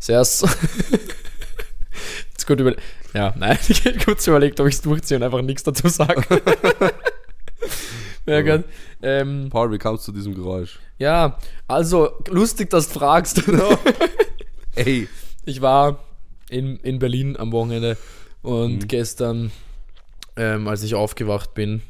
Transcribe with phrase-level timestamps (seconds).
[0.00, 0.44] Zuerst.
[2.30, 2.74] Jetzt gut über.
[3.14, 6.24] Ja, nein, ich hätte kurz überlegt, ob ich es durchziehe und einfach nichts dazu sage.
[8.26, 8.64] ja, gut.
[9.02, 10.78] Ähm, Paul, wie kamst du zu diesem Geräusch?
[10.98, 11.38] ja,
[11.68, 13.42] also lustig, dass du fragst.
[14.76, 15.08] Ey.
[15.44, 15.98] Ich war
[16.48, 17.96] in, in Berlin am Wochenende
[18.42, 18.88] und Mhm.
[18.88, 19.52] gestern,
[20.36, 21.82] ähm, als ich aufgewacht bin,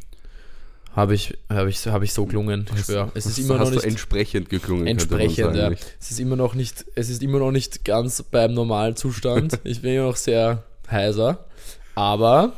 [0.94, 2.66] habe ich, hab ich, hab ich so gelungen.
[2.76, 3.10] Ich schwör.
[3.14, 4.86] Es ist immer noch nicht entsprechend geklungen.
[4.86, 5.56] entsprechend.
[5.56, 5.70] Ja.
[6.00, 9.58] Es ist immer noch nicht, es ist immer noch nicht ganz beim Normalzustand.
[9.64, 11.44] ich bin immer noch sehr heiser.
[11.94, 12.52] Aber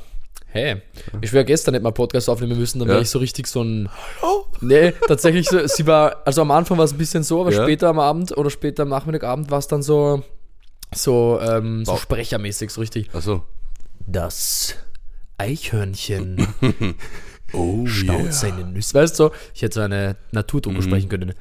[0.46, 0.82] hey,
[1.20, 3.02] ich wäre gestern nicht mal Podcast aufnehmen müssen, dann wäre Ja.
[3.02, 3.88] ich so richtig so ein.
[4.60, 7.62] Nee, tatsächlich so, sie war, also am Anfang war es ein bisschen so, aber Ja.
[7.64, 10.22] später am Abend oder später am Nachmittagabend war es dann so,
[10.94, 13.12] so, ähm, so sprechermäßig, so richtig.
[13.12, 13.42] Achso.
[14.06, 14.76] Das
[15.38, 16.46] Eichhörnchen
[17.54, 18.94] Oh, staut seine Nüsse.
[18.94, 20.82] Weißt du, so, ich hätte so eine Naturdoku Mhm.
[20.82, 21.34] sprechen können.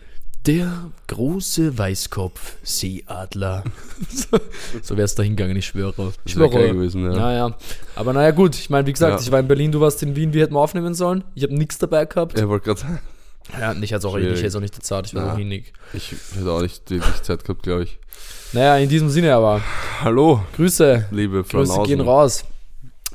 [0.45, 3.63] Der große Weißkopf-Seeadler.
[4.09, 4.38] so
[4.82, 6.13] so wäre es da hingegangen, ich schwöre.
[6.26, 6.49] Ich schwöre.
[6.49, 7.12] geil gewesen, ja.
[7.18, 7.57] Naja,
[7.96, 8.55] aber naja, gut.
[8.55, 9.26] Ich meine, wie gesagt, Ja.
[9.26, 11.23] ich war in Berlin, du warst in Wien, wir hätten aufnehmen sollen.
[11.35, 12.38] Ich habe nichts dabei gehabt.
[12.38, 12.99] Er wollte gerade sagen,
[13.60, 15.34] Ja, ich hätte auch, ich hätte auch nicht bezahlt, ich war Na.
[15.34, 15.71] auch hinig.
[15.93, 17.98] ich hätte auch nicht die die Zeit gehabt, glaube ich.
[18.54, 19.62] Naja, in diesem Sinne aber.
[20.01, 21.05] Hallo, Grüße.
[21.12, 21.84] liebe Grüße Frauenhausen.
[21.85, 22.43] gehen raus.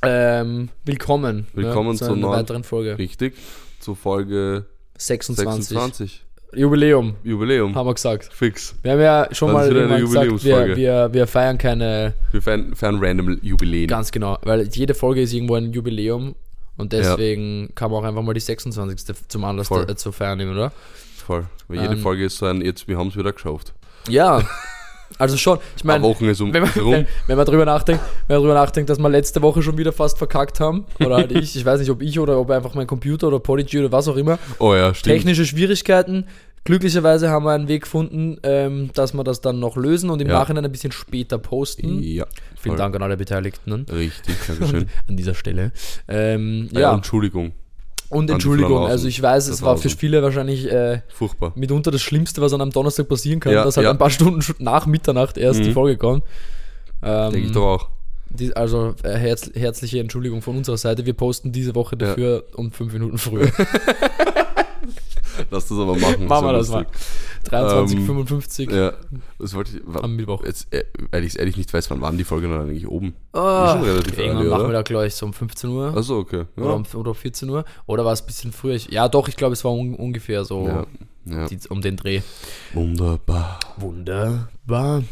[0.03, 1.47] Ähm, willkommen.
[1.55, 2.97] Willkommen zu zur einer neuen- weiteren Folge.
[2.99, 3.35] Richtig,
[3.81, 5.69] zu Folge 26.
[5.69, 6.25] 26.
[6.55, 7.75] Jubiläum, Jubiläum.
[7.75, 8.31] haben wir gesagt.
[8.33, 8.75] Fix.
[8.83, 12.99] Wir haben ja schon Das mal gesagt, wir, wir, wir feiern keine, Wir feiern, feiern
[13.05, 13.87] random Jubiläen.
[13.89, 16.35] ganz genau, weil jede Folge ist irgendwo ein Jubiläum
[16.79, 19.15] und deswegen kann man auch einfach mal die 26.
[19.29, 20.73] zum Anlass zu feiern nehmen, oder?
[21.17, 21.45] Voll.
[21.67, 23.75] Weil jede Ähm, Folge ist so ein, jetzt, wir haben es wieder geschafft.
[24.09, 24.43] Ja,
[25.17, 25.59] also schon.
[25.77, 28.99] Ich Eine meine, um wenn wenn, wenn man drüber nachdenkt, wenn man drüber nachdenkt, dass
[28.99, 32.03] wir letzte Woche schon wieder fast verkackt haben, oder halt ich, ich weiß nicht, ob
[32.03, 35.15] ich oder ob einfach mein Computer oder Podigy oder was auch immer, Oh ja, stimmt.
[35.17, 36.27] technische Schwierigkeiten.
[36.65, 40.29] Glücklicherweise haben wir einen Weg gefunden, ähm, dass wir das dann noch lösen und im
[40.29, 40.35] Ja.
[40.41, 42.03] Nachhinein ein bisschen später posten.
[42.03, 42.27] Ja.
[42.57, 42.77] Vielen voll.
[42.77, 43.87] Dank an alle Beteiligten?
[43.91, 44.87] Richtig, Dankeschön.
[45.09, 45.73] an dieser Stelle.
[46.09, 47.53] Ähm, ja, Entschuldigung.
[48.11, 51.53] Und Entschuldigung, also ich weiß, es war für viele wahrscheinlich äh, Furchtbar.
[51.57, 53.91] mitunter das Schlimmste, was an einem Donnerstag passieren kann, Ja, dass halt ja.
[53.91, 55.65] ein paar Stunden nach Mitternacht erst Mhm.
[55.65, 56.25] die Folge kommt.
[57.03, 57.89] Ähm, Denke ich doch auch.
[58.31, 61.05] die, also äh, herz, herzliche Entschuldigung von unserer Seite.
[61.07, 62.07] Wir posten diese Woche Ja.
[62.09, 63.51] dafür um fünf Minuten früher.
[65.51, 66.27] Lass das aber machen.
[66.27, 66.89] Machen wir das lustig.
[67.51, 68.93] 23,55 Ja,
[69.39, 69.83] das wollte ich.
[69.87, 70.45] wa- am Mittwoch.
[70.45, 73.15] Jetzt, äh, weil ich es ehrlich nicht weiß, wann waren die Folgen dann eigentlich oben?
[73.33, 74.59] Ah, schon relativ irgendwann early, oder?
[74.59, 75.97] Nachmittag, glaube ich, so um 15 Uhr.
[75.97, 76.45] Achso, okay.
[76.57, 76.63] Ja.
[76.63, 77.65] Oder, um, oder 14 Uhr.
[77.87, 78.75] Oder war es ein bisschen früher?
[78.75, 80.87] Ich, ja, doch, ich glaube, es war un, ungefähr so ja.
[81.27, 81.47] ja.
[81.71, 82.21] um den Dreh.
[82.75, 83.59] Wunderbar.
[83.79, 85.03] Wunderbar.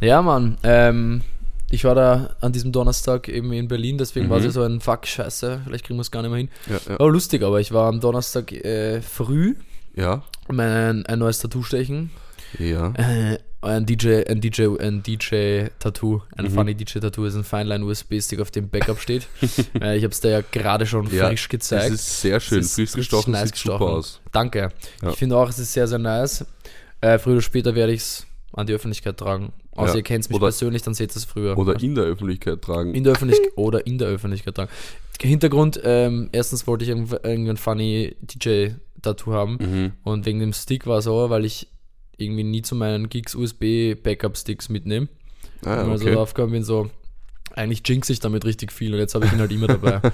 [0.00, 0.58] Ja, Mann.
[0.62, 1.22] Ähm,
[1.70, 4.48] ich war da an diesem Donnerstag eben in Berlin, deswegen war es Mhm.
[4.48, 6.48] ja so ein Fuck, scheiße, vielleicht kriegen wir es gar nicht mehr hin.
[6.68, 6.98] Ja, ja.
[6.98, 9.54] War lustig, aber ich war am Donnerstag äh, früh
[9.94, 10.22] ja.
[10.48, 12.10] mein, ein neues Tattoo stechen.
[12.58, 12.92] Ja.
[12.94, 16.50] Äh, ein DJ, ein DJ, ein DJ-Tattoo, ein Mhm.
[16.50, 19.26] funny DJ-Tattoo ist ein Feinline-USB-Stick, auf dem Backup steht.
[19.80, 21.86] äh, ich habe es dir ja gerade schon Ja, frisch gezeigt.
[21.86, 22.60] Das ist sehr schön.
[22.60, 23.94] Es ist Frisch gestochen, nice sieht super gestochen.
[23.96, 24.20] aus.
[24.30, 24.68] Danke.
[25.02, 25.10] Ja.
[25.10, 26.44] Ich finde auch, es ist sehr, sehr nice.
[27.00, 29.52] Äh, früher oder später werde ich es an die Öffentlichkeit tragen.
[29.76, 29.96] Außer Ja.
[29.96, 31.56] ihr kennt mich Oder- persönlich, dann seht ihr es früher.
[31.58, 32.94] Oder in der Öffentlichkeit tragen.
[32.94, 34.70] in der Öffentlichkeit oder in der Öffentlichkeit tragen.
[35.20, 39.92] Hintergrund, ähm, erstens wollte ich irgendein funny DJ-Tattoo haben mhm.
[40.02, 41.68] und wegen dem Stick war es auch, weil ich
[42.18, 45.08] irgendwie nie zu meinen Gigs USB-Backup-Sticks mitnehme.
[45.64, 46.14] Ah, und also okay.
[46.14, 46.90] drauf gekommen bin, so,
[47.54, 50.00] eigentlich jinx ich damit richtig viel und jetzt habe ich ihn halt immer dabei.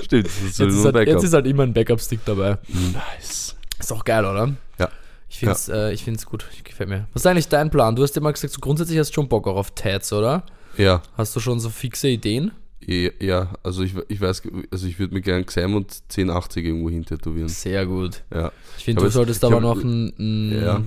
[0.00, 2.58] Stimmt, das ist, jetzt, so ist halt, jetzt ist halt immer ein Backup-Stick dabei.
[2.68, 3.56] nice.
[3.78, 4.54] Ist auch geil, oder?
[4.78, 4.88] Ja.
[5.28, 7.06] Ich finde es äh, ich find's gut, ich, gefällt mir.
[7.12, 7.96] Was ist eigentlich dein Plan?
[7.96, 10.44] Du hast ja mal gesagt, so grundsätzlich hast du schon Bock auch auf Tats, oder?
[10.76, 12.52] Ja, Hast du schon so fixe Ideen?
[12.80, 16.90] ja, ja, also ich, ich weiß, also ich würde mir gerne Xam und 1080 irgendwo
[16.90, 17.48] hin tätowieren.
[17.48, 18.22] Sehr gut.
[18.32, 18.52] Ja.
[18.78, 20.82] Ich finde, du es- solltest ich aber hab- noch ein, ein Ja.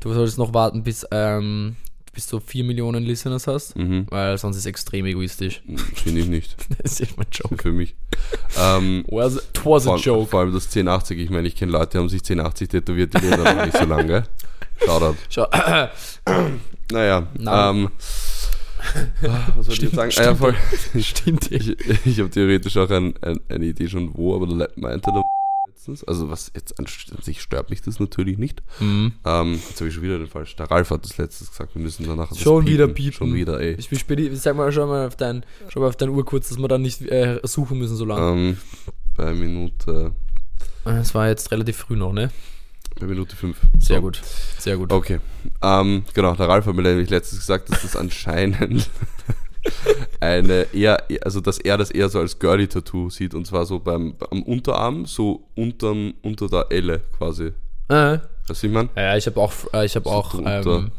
[0.00, 1.76] du solltest noch warten, bis, ähm,
[2.12, 4.06] bis du 4 Millionen Listeners hast, Mhm.
[4.10, 5.62] weil sonst ist es extrem egoistisch.
[5.94, 6.56] Finde ich nicht.
[6.82, 7.62] Das ist mein Joke.
[7.62, 7.94] Für mich.
[8.58, 10.30] ähm, Was, it was a vor, joke.
[10.30, 13.18] vor allem das 1080, ich meine, ich kenne Leute, die haben sich 1080 tätowiert, die
[13.26, 14.24] leben noch nicht so lange.
[14.84, 15.16] Shoutout.
[15.30, 15.46] Schau,
[16.92, 17.70] Naja, Na.
[17.70, 17.88] ähm,
[19.56, 20.12] was soll ich sagen?
[20.18, 20.54] Ah, ja, voll.
[21.00, 21.50] stimmt.
[21.52, 21.68] Ich,
[22.04, 25.22] ich habe theoretisch auch ein, ein, eine Idee schon wo, aber da meinte der
[25.82, 26.86] letztens, also was jetzt an,
[27.22, 28.62] sich stört mich das natürlich nicht.
[28.78, 29.14] Mhm.
[29.24, 30.56] Ähm, jetzt habe ich schon wieder den falschen.
[30.56, 33.12] Der Ralf hat das letztes gesagt, wir müssen danach Schon wieder piepen.
[33.12, 33.74] Schon wieder, ey.
[33.78, 36.48] Ich, ich, ich sag mal, schau mal auf dein, schau mal auf deine Uhr kurz,
[36.48, 38.40] dass wir dann nicht äh, suchen müssen so lange.
[38.40, 38.56] Ähm,
[39.16, 40.12] bei Minute,
[40.84, 42.30] Es war jetzt relativ früh noch, ne?
[43.00, 43.56] bei Minute 5.
[43.80, 44.20] Sehr gut.
[44.58, 44.92] Sehr gut.
[44.92, 45.18] Okay.
[45.62, 48.88] Ähm, genau, der Ralf hat mir nämlich letztens gesagt, dass das anscheinend
[50.20, 54.14] eine eher, also dass er das eher so als Girly-Tattoo sieht und zwar so beim
[54.30, 57.52] am Unterarm, so unterm, unter der Elle quasi.
[57.88, 58.18] Äh,
[58.48, 58.88] wie ich meine?
[58.96, 60.90] Ja, ja, ich habe auch, äh, ich habe So auch, ähm,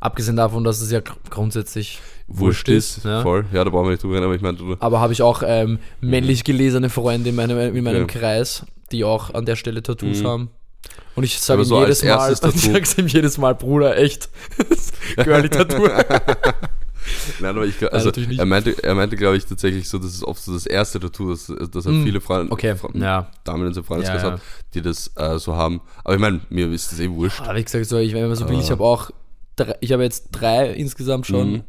[0.00, 3.22] abgesehen davon, dass es ja gr- grundsätzlich Wurscht ist, ne?
[3.22, 3.44] voll.
[3.52, 4.58] Ja, da brauchen wir nicht drüber reden, aber ich meine.
[4.80, 8.18] Aber habe ich auch ähm, männlich gelesene Freunde in meinem, in meinem Okay.
[8.18, 10.26] Kreis, die auch an der Stelle Tattoos Mhm.
[10.26, 10.50] haben.
[11.16, 14.28] Und ich sage ihm so jedes Mal, ich sag's ihm jedes Mal, Bruder, echt.
[15.16, 15.86] Girly Tattoo.
[17.40, 20.42] Nein, aber ich also er meinte, er meinte, glaube ich, tatsächlich so, das ist oft
[20.42, 23.30] so das erste Tattoo, dass, dass er Mm, viele Freunde, Okay, Fra- ja.
[23.44, 24.40] Damen in seinem Freundeskreis Ja, ja.
[24.74, 25.80] die das äh, so haben.
[26.02, 27.40] Aber ich meine, mir ist das eh wurscht.
[27.42, 28.70] Aber wie gesagt, so, ich, wenn man so will, ich Ah.
[28.72, 29.10] habe auch,
[29.56, 31.62] drei, ich habe jetzt drei insgesamt schon, Mhm.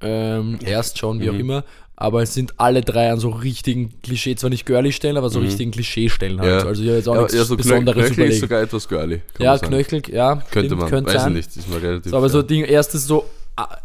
[0.00, 1.40] ähm, erst schon, wie auch Mhm.
[1.40, 1.64] immer,
[1.96, 5.46] aber es sind alle drei an so richtigen Klischee, zwar nicht Girly-Stellen, aber so Mhm.
[5.46, 6.62] richtigen Klischee-Stellen halt.
[6.62, 6.66] Ja.
[6.68, 8.40] Also ich habe jetzt auch Ja, nichts ja, so Besonderes Knöchel ist überlegt.
[8.40, 9.22] sogar etwas girly.
[9.40, 9.58] Ja.
[9.58, 10.36] Knöchel, ja.
[10.50, 11.32] Könnte stimmt, man, könnte weiß ich sein.
[11.32, 12.10] nicht, ist mal relativ.
[12.12, 12.42] So, aber so ja.
[12.44, 13.24] Ding, erstes so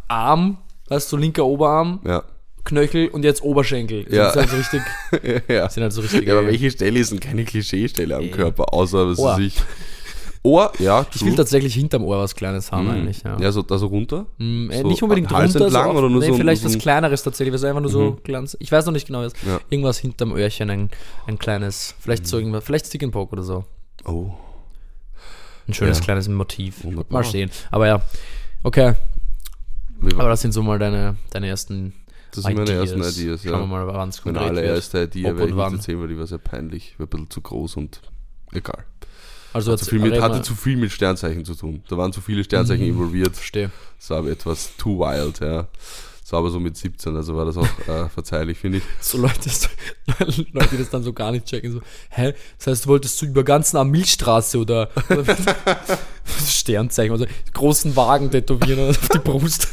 [0.08, 0.58] Arm,
[0.94, 2.24] weißt du, so linker Oberarm, Ja,
[2.64, 4.06] Knöchel und jetzt Oberschenkel.
[4.14, 4.32] Ja.
[4.32, 4.82] Sind halt so richtig,
[5.50, 5.70] ja.
[5.70, 8.32] sind halt so richtig ja, aber welche Stelle ist denn keine Klischeestelle am Ey.
[8.32, 9.38] Körper, außer was Ohr.
[9.40, 9.56] ich.
[10.46, 12.92] Ohr, ja, Ich will tatsächlich hinterm Ohr was Kleines haben Mhm.
[12.92, 13.38] eigentlich, ja.
[13.40, 14.26] Ja, so, da so runter.
[14.40, 16.68] Mm, äh, so nicht unbedingt Hals runter, entlang so oder nur nee, so vielleicht so
[16.68, 18.24] was ein- Kleineres tatsächlich, was einfach nur so Mhm.
[18.24, 18.58] glanz.
[18.60, 19.32] Ich weiß noch nicht genau was.
[19.48, 19.62] Ja.
[19.70, 20.90] Irgendwas hinterm Öhrchen, ein,
[21.28, 23.64] ein kleines, vielleicht so irgendwas, vielleicht Stick and Poke oder so.
[24.06, 24.32] Oh.
[25.68, 26.04] Ein schönes Ja.
[26.04, 26.84] kleines Motiv.
[26.84, 27.22] Wunderbar.
[27.22, 27.50] Mal sehen.
[27.72, 28.02] Aber ja,
[28.64, 28.96] okay.
[30.18, 31.94] Aber das sind so mal deine, deine ersten
[32.32, 33.66] Das sind meine ersten Ideas, Schauen wir ja.
[33.66, 34.66] mal, wann es Meine konkret wird.
[34.66, 37.42] allererste Idee werde ich nicht erzählen, weil die war sehr peinlich, war ein bisschen zu
[37.42, 38.02] groß und
[38.52, 38.84] egal.
[39.54, 41.84] Also Zu jetzt viel mit, hatte zu viel mit Sternzeichen zu tun.
[41.88, 42.94] Da waren zu viele Sternzeichen Mhm.
[42.94, 43.36] involviert.
[43.36, 43.70] Verstehe.
[44.00, 45.68] Das war aber etwas too wild, ja.
[46.24, 48.84] Das war aber so mit 17, also war das auch äh, verzeihlich, finde ich.
[49.02, 49.68] So Leute, so,
[50.54, 51.82] Leute, die das dann so gar nicht checken, so,
[52.12, 52.34] hä?
[52.58, 55.36] Das heißt, du wolltest so über ganzen am Milchstraße oder, oder
[56.48, 59.68] Sternzeichen, also großen Wagen tätowieren auf die Brust.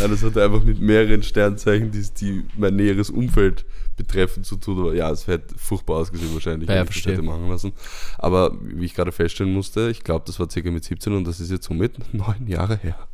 [0.00, 3.64] Nein, das hatte einfach mit mehreren Sternzeichen, die, die mein näheres Umfeld
[3.96, 4.78] betreffen zu tun.
[4.78, 7.72] Aber ja, es hätte furchtbar ausgesehen wahrscheinlich, Ja, wenn ich das hätte machen lassen.
[8.18, 11.40] Aber wie ich gerade feststellen musste, ich glaube, das war circa mit 17 und das
[11.40, 13.08] ist jetzt somit neun Jahre her.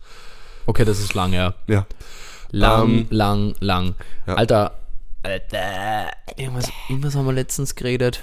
[0.68, 1.54] Okay, das ist lang, ja.
[1.66, 1.86] Ja.
[2.50, 3.94] Lang, Ähm, lang, lang.
[4.26, 4.34] ja.
[4.34, 4.72] Alter,
[5.22, 8.20] Alter, irgendwas, irgendwas haben wir letztens geredet.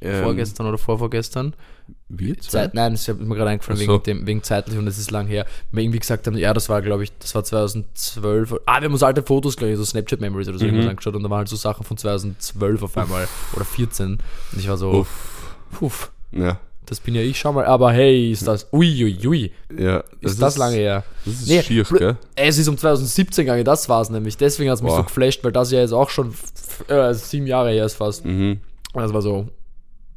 [0.00, 1.54] Ähm, Vorgestern oder vorvorgestern.
[2.08, 2.34] Zwei?
[2.40, 3.92] Zeit, nein, das ist mir gerade eingefallen, so.
[3.92, 5.44] wegen, dem, wegen zeitlich und es ist lang her.
[5.70, 8.54] Wir irgendwie gesagt haben, ja, das war, glaube ich, das war 2012.
[8.64, 10.70] Ah, wir haben uns alte Fotos, glaube ich, so Snapchat Memories oder so Mhm.
[10.70, 14.12] irgendwas angeschaut und da waren halt so Sachen von 2012 auf einmal oder 14.
[14.52, 15.52] Und ich war so, Uff.
[15.72, 16.58] puff, Ja.
[16.86, 20.02] Das bin ja ich, schau mal, aber hey, ist das, ui, ui, ui, Ja.
[20.20, 21.04] ist das, lange her.
[21.24, 22.16] Das ist Nee, schier, bl- gell?
[22.34, 24.36] Es ist um 2017 gegangen, das war es nämlich.
[24.36, 24.98] Deswegen hat es mich Boah.
[24.98, 26.32] so geflasht, weil das ja jetzt auch schon
[26.88, 28.24] äh, sieben Jahre her ist fast.
[28.24, 28.60] Mhm.
[28.92, 29.48] Und das war so,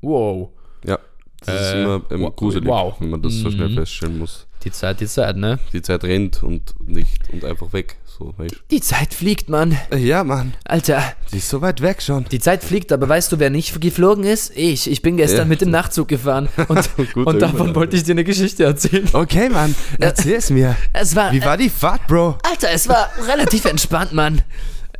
[0.01, 0.49] wow,
[0.85, 0.97] Ja.
[1.45, 2.35] Das ist Äh, immer, immer wow.
[2.35, 2.95] gruselig, Wow.
[2.99, 3.75] wenn man das so schnell Mhm.
[3.75, 4.45] feststellen muss.
[4.63, 5.57] die Zeit, die Zeit, ne?
[5.71, 7.95] Die Zeit rennt und nicht und einfach weg.
[8.19, 9.77] So, weißt Die Zeit fliegt, Mann.
[9.97, 10.53] Ja, Mann.
[10.65, 11.01] Alter,
[11.31, 12.25] Die ist so weit weg schon.
[12.25, 14.51] Die Zeit fliegt, aber weißt du, wer nicht geflogen ist?
[14.57, 14.91] Ich.
[14.91, 15.45] Ich bin gestern Ja.
[15.45, 19.07] mit dem Nachtzug gefahren und, Guter und davon wollte ich dir eine Geschichte erzählen.
[19.13, 19.73] Okay, Mann.
[19.99, 20.75] Erzähl's mir.
[20.91, 22.37] Es war, Wie war die Fahrt, Bro?
[22.43, 24.41] Alter, es war relativ entspannt, Mann.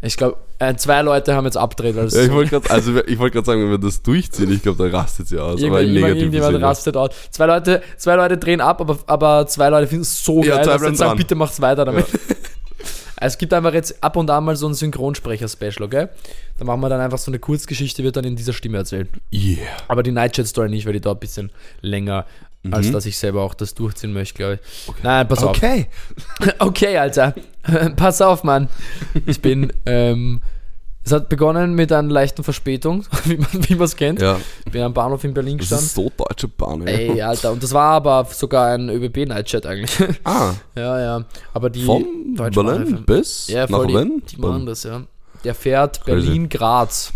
[0.01, 3.19] Ich glaube, äh, zwei Leute haben jetzt abgedreht, weil Ja, ich wollte gerade also, ich
[3.19, 5.59] wollt sagen, wenn wir das durchziehen, ich glaube, da rastet sie aus.
[5.59, 6.65] Irgendjemand, aber im irgendjemand, Sinne.
[6.65, 7.09] rastet aus.
[7.31, 10.65] Zwei Leute, zwei Leute drehen ab, aber, aber zwei Leute finden es so Ja, geil,
[10.65, 12.05] dass sie sagen, bitte macht's weiter damit.
[13.21, 16.07] Es gibt einfach jetzt ab und an mal so ein Synchronsprecher-Special, okay?
[16.57, 19.09] Da machen wir dann einfach so eine Kurzgeschichte, wird dann in dieser Stimme erzählt.
[19.33, 19.57] Yeah.
[19.87, 21.51] Aber die Nightchat-Story nicht, weil die dauert ein bisschen
[21.81, 22.25] länger,
[22.61, 22.73] Mhm.
[22.73, 24.93] als dass ich selber auch das durchziehen möchte, glaube ich.
[25.03, 25.55] Nein, pass auf.
[25.55, 25.87] Okay.
[26.59, 27.33] Okay, Alter.
[27.95, 28.67] pass auf, Mann.
[29.25, 30.41] Ich bin, ähm,
[31.03, 34.21] es hat begonnen mit einer leichten Verspätung, wie man es kennt.
[34.21, 35.85] Ja, Ich bin am Bahnhof in Berlin das gestanden.
[35.87, 36.81] ist so deutsche Bahn.
[36.81, 36.87] Ja.
[36.87, 40.09] Ey, Alter, und das war aber sogar ein ÖBB-Nightchat eigentlich.
[40.23, 41.25] Ah, ja, ja.
[41.53, 44.23] Aber die von Berlin bis ja, nach die, Wien?
[44.29, 45.03] die machen das, ja.
[45.43, 46.03] Der fährt.
[46.05, 47.13] Berlin-Graz.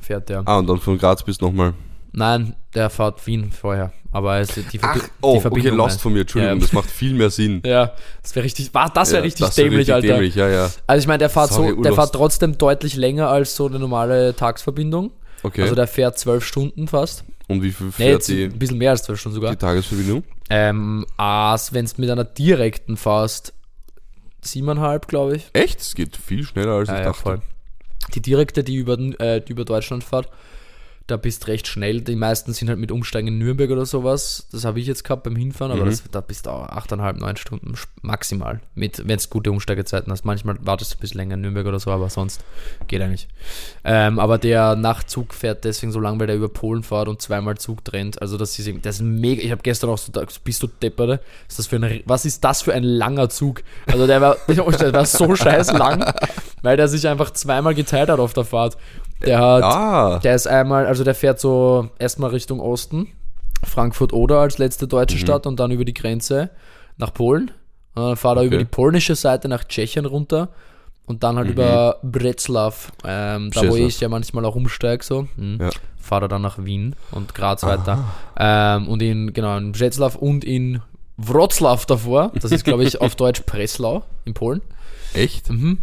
[0.00, 0.42] Fährt der.
[0.46, 1.74] Ah, und dann von Graz bis nochmal.
[2.12, 3.92] Nein, der fährt Wien vorher.
[4.14, 6.60] Aber es, die, Ach, oh, die okay, Verbindung lost meinst- von mir, Entschuldigung, Ja.
[6.62, 7.62] das macht viel mehr Sinn.
[7.66, 7.92] Ja,
[8.22, 10.06] das wäre richtig, war, das wäre Ja, richtig das wär dämlich, richtig Alter.
[10.08, 10.70] Dämlich, ja, ja.
[10.86, 13.78] Also ich meine, der fährt Sorry, so, der fährt trotzdem deutlich länger als so eine
[13.78, 15.12] normale Tagsverbindung.
[15.42, 15.62] Okay.
[15.62, 17.24] Also der fährt zwölf Stunden fast.
[17.48, 19.50] und wie viel Nee, fährt jetzt die, ein bisschen mehr als zwölf Stunden sogar.
[19.52, 20.24] die Tagesverbindung?
[20.50, 23.54] Ähm, als wenn es mit einer direkten fährst,
[24.42, 25.48] siebeneinhalb, glaube ich.
[25.54, 25.80] Echt?
[25.80, 27.20] Es geht viel schneller, als Ja, ich dachte.
[27.22, 27.42] voll.
[28.14, 30.28] Die direkte, die über, äh, die über Deutschland fährt,
[31.06, 32.00] da bist recht schnell.
[32.00, 34.46] Die meisten sind halt mit Umsteigen in Nürnberg oder sowas.
[34.52, 35.90] Das habe ich jetzt gehabt beim Hinfahren, aber Mhm.
[35.90, 38.60] das, da bist du auch 8,5, 9 Stunden maximal.
[38.74, 40.24] Mit, wenn es gute Umsteigezeiten hast.
[40.24, 42.44] Manchmal wartest du ein bisschen länger in Nürnberg oder so, aber sonst
[42.88, 43.28] geht eigentlich.
[43.84, 47.56] Ähm, aber der Nachtzug fährt deswegen so lang, weil der über Polen fährt und zweimal
[47.58, 48.20] Zug trennt.
[48.22, 49.42] Also das ist, das ist mega.
[49.42, 51.20] Ich habe gestern auch so gedacht, bist du deppere?
[51.48, 53.62] Ist das für ein, was ist das für ein langer Zug?
[53.86, 56.04] Also der war, der war so scheiß lang,
[56.62, 58.76] weil der sich einfach zweimal geteilt hat auf der Fahrt.
[59.26, 63.08] Der hat, Ah, der ist einmal, also der fährt so erstmal Richtung Osten
[63.64, 66.50] Frankfurt oder als letzte deutsche Stadt und dann über die Grenze
[66.96, 67.50] nach Polen.
[67.94, 68.46] Und dann fahre er Okay.
[68.48, 70.48] über die polnische Seite nach Tschechien runter
[71.06, 72.72] und dann halt über Breslau,
[73.04, 75.28] ähm, da wo ich ja manchmal auch umsteige, so.
[75.36, 75.58] Hm.
[75.60, 75.70] Ja.
[76.00, 78.04] Fahre dann nach Wien und Graz weiter.
[78.36, 80.80] Ähm, und in, genau, in Breslau und in
[81.16, 82.32] Wroclaw davor.
[82.40, 84.62] Das ist, glaube ich, auf Deutsch Breslau in Polen.
[85.14, 85.50] Echt?
[85.50, 85.78] Mhm.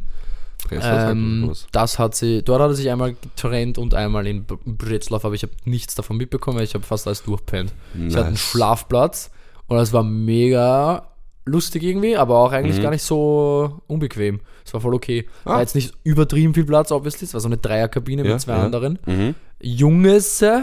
[0.72, 5.18] Ähm, das hat sie, dort hat er sich einmal getrennt und einmal in B- Breslau,
[5.18, 7.72] aber ich habe nichts davon mitbekommen, weil ich habe fast alles durchpennt.
[7.96, 8.42] Ich hatte einen Nice.
[8.42, 9.32] Schlafplatz
[9.68, 11.08] und das war mega
[11.46, 12.84] lustig irgendwie, aber auch eigentlich Mhm.
[12.84, 14.42] gar nicht so unbequem.
[14.64, 15.26] Es war voll okay.
[15.46, 15.54] Ah.
[15.54, 17.26] War jetzt nicht übertrieben viel Platz, obviously.
[17.26, 18.64] Es war so eine Dreierkabine Ja, mit zwei ja.
[18.64, 19.00] anderen.
[19.08, 19.34] Mhm.
[19.62, 20.62] Junges, äh,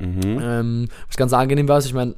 [0.00, 0.38] Mhm.
[0.40, 2.14] ähm, was ganz angenehm war, ist, ich meine,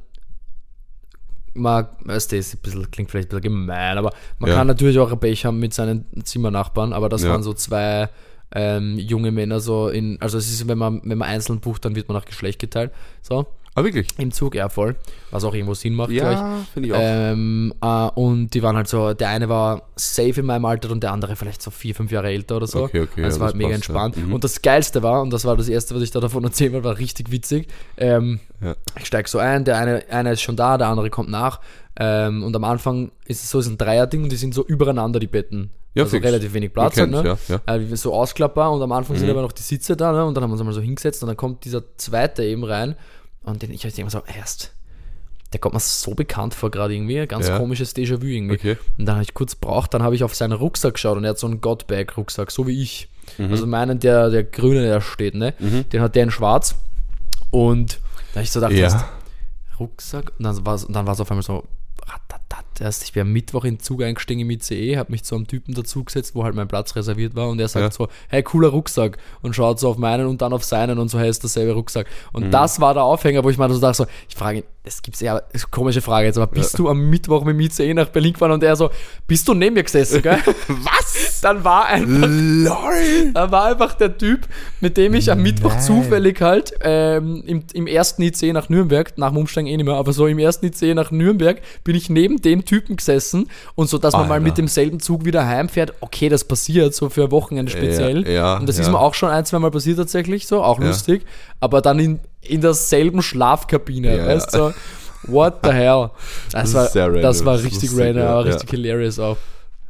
[1.54, 4.57] man, weißt du, ist ein bisschen, klingt vielleicht ein bisschen gemein, aber man Ja.
[4.57, 7.30] kann natürlich auch ein Pech haben mit seinen Zimmernachbarn, aber das Ja.
[7.30, 8.09] waren so zwei
[8.52, 11.95] ähm, junge Männer so in, also es ist, wenn man, wenn man einzeln bucht, dann
[11.95, 12.90] wird man nach Geschlecht geteilt,
[13.23, 13.47] so,
[13.77, 14.09] Ah, wirklich?
[14.19, 14.97] im Zug, ja voll,
[15.31, 16.11] was auch irgendwo Sinn macht.
[16.11, 16.99] Ja, finde ich auch.
[17.00, 21.03] Ähm, äh, und die waren halt so, der eine war safe in meinem Alter und
[21.05, 22.83] der andere vielleicht so vier, fünf Jahre älter oder so.
[22.83, 23.95] Okay, okay, Das ja, war das halt mega passt, ja.
[23.95, 24.17] entspannt.
[24.17, 24.33] Mhm.
[24.35, 26.89] Und das Geilste war, und das war das Erste, was ich da davon erzählen wollte,
[26.89, 27.69] war richtig witzig.
[27.97, 28.75] Ähm, Ja.
[28.99, 31.61] Ich steige so ein, der eine, einer ist schon da, der andere kommt nach.
[31.97, 34.67] Ähm, und am Anfang ist es so, es ist ein Dreierding und die sind so
[34.67, 35.71] übereinander, die Betten.
[35.95, 36.25] Ja, also fix.
[36.27, 36.97] relativ wenig Platz.
[36.97, 37.23] Wir Halt, ne?
[37.23, 40.25] kennen's, ja, Äh, so ausklappbar und am Anfang sind aber noch die Sitze da ne?
[40.25, 42.95] und dann haben wir uns einmal so hingesetzt und dann kommt dieser zweite eben rein
[43.42, 44.73] und den, ich habe immer so, erst,
[45.52, 47.59] der kommt mir so bekannt vor gerade irgendwie, ganz Ja.
[47.59, 48.54] komisches Déjà-vu irgendwie.
[48.54, 48.76] Okay.
[48.99, 51.30] Und dann habe ich kurz braucht, dann habe ich auf seinen Rucksack geschaut und er
[51.30, 53.09] hat so einen Godbag-Rucksack, so wie ich.
[53.38, 53.50] Mhm.
[53.50, 55.52] Also meinen, der, der grüne, der steht, ne?
[55.92, 56.75] Den hat der in schwarz
[57.50, 57.99] und
[58.32, 58.80] da hab ich so gedacht, Ja.
[58.85, 59.04] erst
[59.78, 60.75] Rucksack und dann war
[61.12, 61.64] es auf einmal so,
[62.06, 65.34] ratatat, erst ich bin am Mittwoch in den Zug eingestiegen im ICE, habe mich zu
[65.34, 67.90] einem Typen dazugesetzt, wo halt mein Platz reserviert war und er sagt Ja.
[67.90, 71.18] so, hey, cooler Rucksack und schaut so auf meinen und dann auf seinen und so,
[71.18, 72.06] hey, ist dasselbe Rucksack.
[72.32, 72.50] Und Mhm.
[72.50, 75.20] das war der Aufhänger, wo ich mir so dachte, so, ich frage ihn, das gibt's
[75.20, 78.52] ja, komische Frage jetzt, aber bist du am Mittwoch mit dem ICE nach Berlin gefahren
[78.52, 78.88] und er so,
[79.26, 80.38] bist du neben mir gesessen, gell?
[80.68, 81.40] Was?
[81.42, 83.34] Dann war einfach LOL!
[83.34, 84.46] war einfach der Typ,
[84.80, 89.28] mit dem ich am Mittwoch zufällig halt ähm, im, im ersten IC nach Nürnberg, nach
[89.30, 92.40] dem Umsteigen eh nicht mehr, aber so im ersten IC nach Nürnberg bin ich neben
[92.40, 94.45] dem Typen gesessen und so, dass man mal Alter.
[94.45, 98.25] mit demselben Zug wieder heimfährt, okay, das passiert, so für ein Wochenende speziell.
[98.27, 98.93] Ja, ja, und das ist ja.
[98.93, 101.25] mir auch schon ein, zwei Mal passiert tatsächlich, so, auch lustig,
[101.59, 104.73] aber dann in, in derselben Schlafkabine, Ja, weißt du,
[105.25, 106.11] what the hell.
[106.53, 109.37] Das, ist war, sehr random, das war das ist richtig lustig, random, richtig hilarious auch.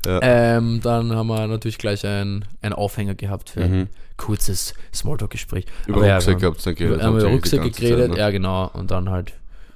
[0.07, 5.67] Ähm, dann haben wir natürlich gleich ein, ein Aufhänger gehabt für ein kurzes Smalltalk-Gespräch.
[5.87, 5.95] Mhm.
[5.95, 7.03] Über ja, Rucksäcke habt ihr geredet.
[7.03, 8.19] über Rucksäcke ganze Zeit, geredet, ne?
[8.19, 8.71] ja genau.
[8.73, 9.35] Und dann halt,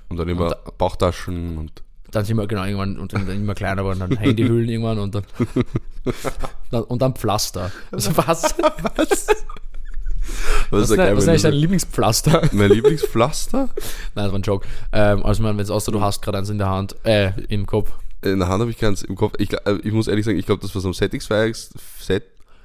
[0.08, 1.83] Und dann immer Bauchtaschen und.
[2.14, 5.24] Dann sind wir genau irgendwann und dann immer kleiner wurden, dann Handyhüllen irgendwann und dann,
[6.70, 7.70] dann und dann Pflaster.
[7.90, 8.54] Also was?
[8.96, 9.26] Was?
[10.70, 12.48] Was ist, der dein- was ist eigentlich dein Lieblingspflaster?
[12.52, 13.68] Mein Lieblingspflaster?
[14.14, 14.66] Nein, das war ein Joke.
[14.92, 17.66] Ähm, also man, wenn es außer du hast gerade eins in der Hand, äh, im
[17.66, 17.92] Kopf.
[18.22, 19.34] In der Hand habe ich keins im Kopf.
[19.38, 21.78] Ich, äh, ich muss ehrlich sagen, ich glaube, das, was am Satisfyingsten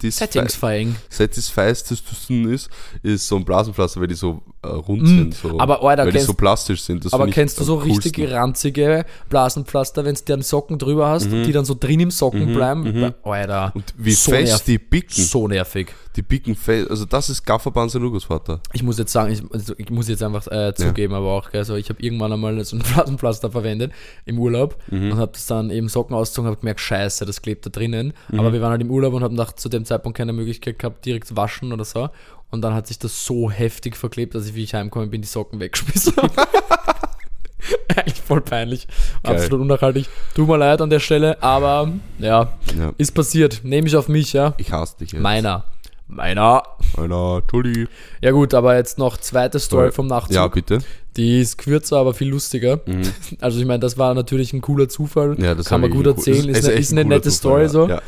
[0.01, 0.95] Settingsfying.
[1.09, 2.69] Satisfyingsten ist,
[3.03, 5.35] ist so ein Blasenpflaster, weil die so äh, rund Mm, sind.
[5.35, 7.11] So, aber, Alter, weil die kennst- so plastisch sind.
[7.13, 8.25] Aber kennst du so coolsten.
[8.25, 13.13] ranzige Blasenpflaster, wenn du deren Socken drüber hast, die dann so drin im Socken bleiben?
[13.23, 13.67] Alter.
[13.67, 15.23] Mhm, Und wie so fest nerv- die bicken.
[15.23, 15.93] So nervig.
[16.15, 16.89] Die bicken fest.
[16.89, 18.59] Also das ist Gafferbahn sein Urgroßvater.
[18.73, 21.63] Ich muss jetzt sagen, ich, also ich muss jetzt einfach äh, zugeben, aber auch, gell,
[21.63, 23.91] so, ich habe irgendwann einmal so ein Blasenpflaster verwendet
[24.25, 25.11] im Urlaub Mhm.
[25.11, 28.13] und habe das dann eben Socken ausgezogen und habe gemerkt, scheiße, das klebt da drinnen.
[28.29, 28.39] Mhm.
[28.39, 31.05] Aber wir waren halt im Urlaub und haben nach zu dem Zeitpunkt keine Möglichkeit gehabt,
[31.05, 32.09] direkt zu waschen oder so.
[32.49, 35.27] Und dann hat sich das so heftig verklebt, dass ich, wie ich heimgekommen bin, die
[35.27, 36.33] Socken weggeschmissen habe.
[37.95, 38.87] Eigentlich voll peinlich.
[39.23, 39.35] Geil.
[39.35, 40.07] Absolut unnachhaltig.
[40.33, 42.93] Tut mir leid an der Stelle, aber ja, Ja.
[42.97, 43.61] ist passiert.
[43.63, 44.53] Nehme ich auf mich, ja.
[44.57, 45.21] Ich hasse dich jetzt.
[45.21, 45.65] Meiner.
[46.09, 46.63] Meiner.
[46.97, 47.87] Alter, Tulli.
[48.21, 50.35] Ja gut, aber jetzt noch zweite Story vom Nachtzug.
[50.35, 50.79] Ja, bitte.
[51.15, 52.79] Die ist kürzer, aber viel lustiger.
[53.41, 55.35] Also ich meine, das war natürlich ein cooler Zufall.
[55.35, 55.43] Mhm.
[55.43, 56.43] Ja, das Kann man gut erzählen.
[56.45, 56.49] cool.
[56.49, 57.87] Ist, Es eine, echt ist ein eine nette Zufall, Story so.
[57.87, 58.01] ja.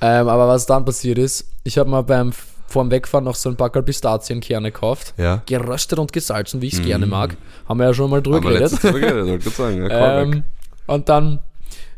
[0.00, 2.32] Ähm, aber was dann passiert ist, ich habe mal beim
[2.66, 5.14] vorm Wegfahren noch so ein Packerl Pistazienkerne gekauft.
[5.18, 5.42] Ja.
[5.46, 7.36] Geröstet und gesalzen, wie ich es gerne mag.
[7.68, 8.82] Haben wir ja schon mal drüber geredet.
[8.82, 9.86] Mal geredet, sagen.
[9.86, 10.20] Ja.
[10.22, 10.42] Ähm,
[10.86, 11.38] und dann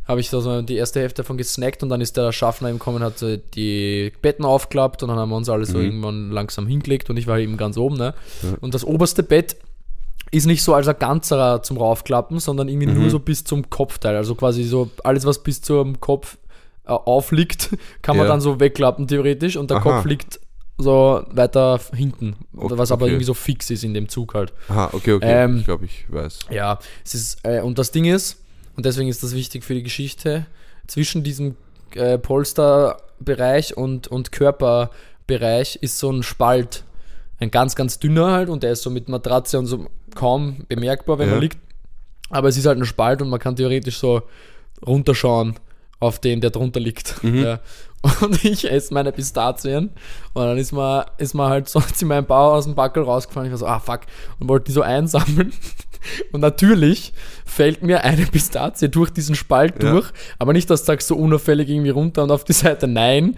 [0.06, 2.78] habe ich da so die erste Hälfte davon gesnackt und dann ist der Schaffner eben
[2.78, 7.10] gekommen, hat die Betten aufgeklappt und dann haben wir uns alle so irgendwann langsam hingelegt
[7.10, 7.96] und ich war eben ganz oben.
[7.96, 8.14] Ne?
[8.60, 9.56] Und das oberste Bett
[10.30, 14.16] ist nicht so als ein ganzer zum Raufklappen, sondern irgendwie nur so bis zum Kopfteil.
[14.16, 16.36] Also quasi so alles, was bis zum Kopf
[16.84, 17.70] äh, aufliegt,
[18.02, 18.32] kann man Ja.
[18.32, 19.82] dann so wegklappen theoretisch und der Aha.
[19.96, 20.40] Kopf liegt
[20.78, 22.36] so weiter hinten.
[22.56, 23.12] Okay, was aber okay.
[23.12, 24.52] irgendwie so fix ist in dem Zug halt.
[24.68, 25.44] Aha, okay, okay.
[25.44, 26.40] Ähm, ich glaube, ich weiß.
[26.50, 28.42] Ja, es ist, äh, und das Ding ist,
[28.76, 30.46] und deswegen ist das wichtig für die Geschichte,
[30.86, 31.56] zwischen diesem
[31.94, 36.84] äh, Polsterbereich und, und Körperbereich ist so ein Spalt.
[37.38, 41.18] Ein ganz, ganz dünner halt und der ist so mit Matratze und so kaum bemerkbar,
[41.18, 41.34] wenn Ja.
[41.34, 41.58] man liegt.
[42.30, 44.22] Aber es ist halt ein Spalt und man kann theoretisch so
[44.86, 45.58] runterschauen
[46.00, 47.22] auf den, der drunter liegt.
[47.22, 47.42] Mhm.
[47.44, 47.60] Ja.
[48.20, 49.90] Und ich esse meine Pistazien
[50.32, 53.46] und dann ist man, ist man halt so in meinem Bauch aus dem Backel rausgefallen.
[53.46, 54.00] Ich war so, ah fuck,
[54.38, 55.52] und wollte die so einsammeln.
[56.32, 57.12] Und natürlich
[57.44, 59.92] fällt mir eine Pistazie durch diesen Spalt Ja.
[59.92, 62.86] durch, aber nicht, dass du sagst, so unauffällig irgendwie runter und auf die Seite.
[62.88, 63.36] Nein,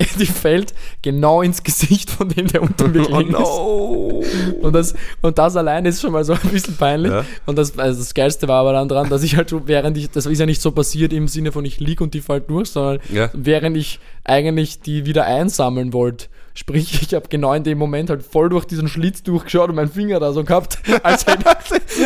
[0.20, 3.38] die fällt genau ins Gesicht von dem, der unter mir Oh gelegen ist.
[3.40, 4.22] no!
[4.62, 7.10] Und das, und das allein ist schon mal so ein bisschen peinlich.
[7.10, 7.24] Ja.
[7.46, 10.08] Und das, also das Geilste war aber dann dran, dass ich halt so, während ich,
[10.10, 12.70] das ist ja nicht so passiert im Sinne von ich lieg und die fällt durch,
[12.70, 13.30] sondern Ja.
[13.32, 16.26] während ich eigentlich die wieder einsammeln wollte.
[16.58, 19.92] Sprich, ich habe genau in dem Moment halt voll durch diesen Schlitz durchgeschaut und meinen
[19.92, 21.46] Finger da so gehabt, als hätte,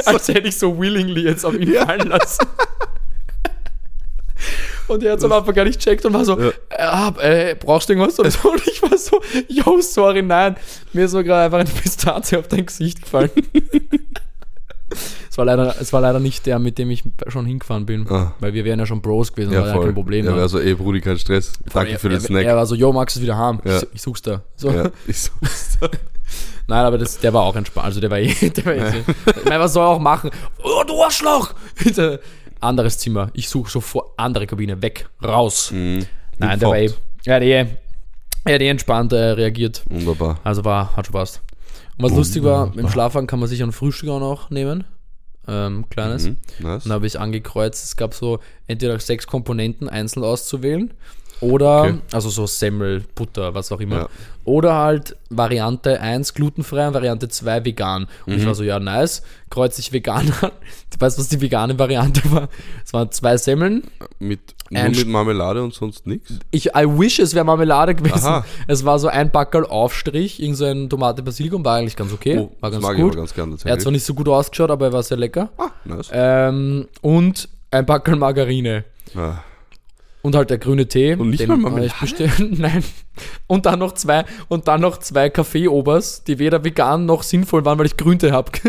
[0.04, 2.46] als hätte ich so willingly jetzt auf ihn fallen lassen.
[4.88, 6.50] Und er hat es am Anfang gar nicht checkt und war so, Ja.
[6.68, 8.22] äh, ah, äh, brauchst du irgendwas so?
[8.50, 10.56] Und ich war so, yo, sorry, nein.
[10.92, 13.30] Mir ist so gerade einfach eine Pistazie auf dein Gesicht gefallen.
[15.32, 18.06] es, war leider, es war leider nicht der, mit dem ich schon hingefahren bin.
[18.10, 18.34] Ah.
[18.38, 19.86] Weil wir wären ja schon Bros gewesen, Ja, war ja voll.
[19.86, 20.26] kein Problem.
[20.26, 21.54] Ja, also, ey, Brudi, kein Stress.
[21.72, 22.44] Danke er, für den er, Snack.
[22.44, 23.58] Er war so, yo, Max ist wieder heim.
[23.64, 23.78] Ja.
[23.78, 24.42] Ich, ich such's da.
[24.56, 24.70] So.
[24.70, 25.30] ja, ich so.
[26.66, 27.86] Nein, aber das, der war auch entspannt.
[27.86, 29.04] Also der war eh, der war eh
[29.38, 30.28] Ich meine, was soll er auch machen?
[30.62, 31.54] Oh, du Arschloch!
[31.82, 32.20] Bitte.
[32.60, 33.30] Anderes Zimmer.
[33.32, 34.82] Ich suche sofort andere Kabine.
[34.82, 35.08] Weg.
[35.24, 35.70] Raus.
[35.70, 36.04] Mhm.
[36.36, 36.90] Nein, der war eh.
[37.24, 37.66] Er hat eh,
[38.44, 39.82] er hat eh entspannt äh, reagiert.
[39.88, 40.40] Wunderbar.
[40.44, 41.40] Also war, hat Spaß.
[41.96, 44.84] Und was lustig war, im Schlafwagen kann man sich ein Frühstück auch noch nehmen.
[45.48, 46.28] Ähm, kleines.
[46.28, 46.36] Mhm.
[46.60, 46.86] Nice.
[46.86, 50.92] Und habe ich angekreuzt, es gab so entweder sechs Komponenten einzeln auszuwählen
[51.42, 51.94] oder, Okay.
[52.12, 53.96] also so Semmel, Butter, was auch immer.
[53.96, 54.08] Ja.
[54.44, 58.06] Oder halt Variante 1 glutenfrei und Variante 2 vegan.
[58.26, 58.38] Und Mhm.
[58.40, 60.50] ich war so, ja, nice, kreuze ich vegan an.
[60.90, 62.48] Du weißt, was die vegane Variante war?
[62.84, 63.82] Es waren zwei Semmeln.
[64.18, 66.32] Mit, nur mit Marmelade und sonst nichts?
[66.50, 68.24] Ich, I wish, es wäre Marmelade gewesen.
[68.26, 68.44] Aha.
[68.66, 72.38] Es war so ein Backerl Aufstrich, irgend so ein Tomate Basilikum, war eigentlich ganz okay.
[72.38, 73.12] Oh, war das ganz mag ich gut.
[73.12, 73.56] aber ganz gerne.
[73.64, 75.50] er hat zwar nicht so gut ausgeschaut, aber er war sehr lecker.
[75.58, 76.08] Ah, nice.
[76.12, 78.84] Ähm, und ein Backerl Margarine.
[79.16, 79.36] Ah.
[80.22, 81.14] Und halt der grüne Tee.
[81.14, 82.30] Und nicht mal Marmelade?
[82.50, 82.84] Nein.
[83.48, 87.78] Und dann noch zwei, und dann noch zwei Kaffeeobers, die weder vegan noch sinnvoll waren,
[87.78, 88.52] weil ich Grünte habe.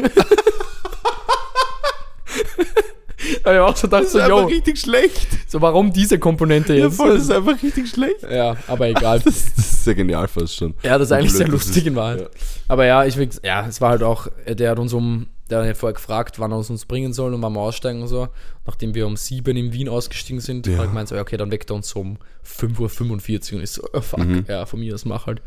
[3.44, 5.28] da habe ich auch so gedacht, so, yo, richtig schlecht.
[5.48, 6.98] so warum diese Komponente Ja, jetzt?
[6.98, 8.24] voll, das ist einfach richtig schlecht.
[8.30, 9.20] Ja, aber egal.
[9.24, 10.74] Das, das ist ja genial fast schon.
[10.82, 11.90] Ja, das ist eigentlich sehr blöd das lustig ist.
[11.90, 12.22] in Wahrheit.
[12.22, 12.28] Ja.
[12.68, 15.76] Aber ja, ich will, ja, es war halt auch, der hat uns um, der hat
[15.76, 18.28] ja vorher gefragt, wann er uns, uns bringen soll und wann wir aussteigen und so.
[18.66, 20.74] Nachdem wir um sieben in Wien ausgestiegen sind, Ja.
[20.74, 23.72] hat er gemeint, so, ja, okay, dann weckt er uns um 5.45 Uhr und ich
[23.72, 24.46] so, oh, fuck, Mhm.
[24.48, 25.42] ja, von mir aus mach halt.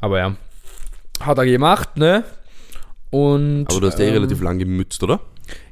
[0.00, 0.36] Aber ja,
[1.20, 2.24] hat er gemacht, ne?
[3.10, 3.66] Und.
[3.70, 5.20] Aber du hast eh ähm, relativ lang gemützt, oder?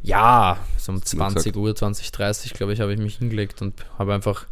[0.03, 3.75] Ja, so um du 20 Uhr, 20, 30, glaube ich, habe ich mich hingelegt und
[3.99, 4.47] habe einfach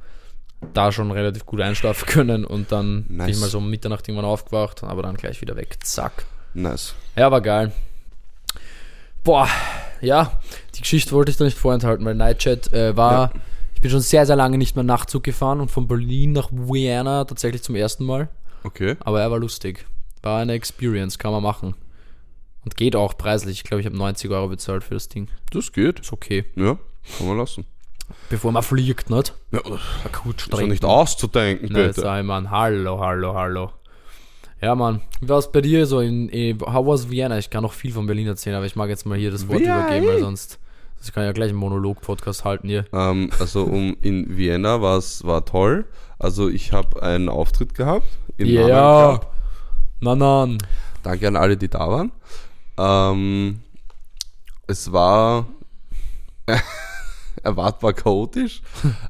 [0.75, 3.41] da schon relativ gut einschlafen können und dann bin ich Nice.
[3.41, 5.77] mal so um Mitternacht irgendwann aufgewacht, aber dann gleich wieder weg.
[5.85, 6.25] Zack.
[6.55, 6.95] Nice.
[7.17, 7.73] Ja, war geil.
[9.25, 9.49] Boah,
[10.01, 10.41] ja,
[10.75, 13.33] die Geschichte wollte ich da nicht vorenthalten, weil Nightchat äh, war.
[13.35, 13.41] Ja.
[13.75, 17.25] Ich bin schon sehr, sehr lange nicht mehr Nachtzug gefahren und von Berlin nach Vienna
[17.25, 18.29] tatsächlich zum ersten Mal.
[18.65, 18.97] Okay.
[19.01, 19.87] Aber er war lustig.
[20.23, 21.75] War eine Experience, kann man machen.
[22.65, 23.59] Und geht auch preislich.
[23.59, 25.29] Ich glaube, ich habe 90 Euro bezahlt für das Ding.
[25.51, 26.01] Das geht.
[26.01, 26.45] Ist okay.
[26.55, 26.79] Ja,
[27.19, 27.67] kann man lassen.
[28.29, 29.35] Bevor man fliegt, nicht?
[29.51, 32.01] Ja, Ein Kutsch ist ja nicht auszudenken, bitte.
[32.01, 32.51] sag ich, Mann.
[32.51, 33.73] Hallo, hallo, hallo.
[34.62, 35.01] Ja, Mann.
[35.20, 37.37] Wie war es bei dir so in, in How was Vienna?
[37.37, 39.59] Ich kann noch viel von Berlin erzählen, aber ich mag jetzt mal hier das Wort
[39.59, 39.81] Vienna.
[39.81, 40.61] übergeben, weil sonst
[41.03, 42.85] ich kann ja gleich einen Monolog-Podcast halten hier.
[42.92, 45.85] Ähm, also um, in Vienna war's, war toll.
[46.20, 48.07] Also ich habe einen Auftritt gehabt.
[48.37, 49.20] Im Ja.
[49.98, 50.48] Na, na.
[51.03, 52.12] Danke an alle, die da waren.
[52.79, 53.61] Ähm,
[54.68, 55.46] es war
[57.42, 58.62] erwartbar chaotisch,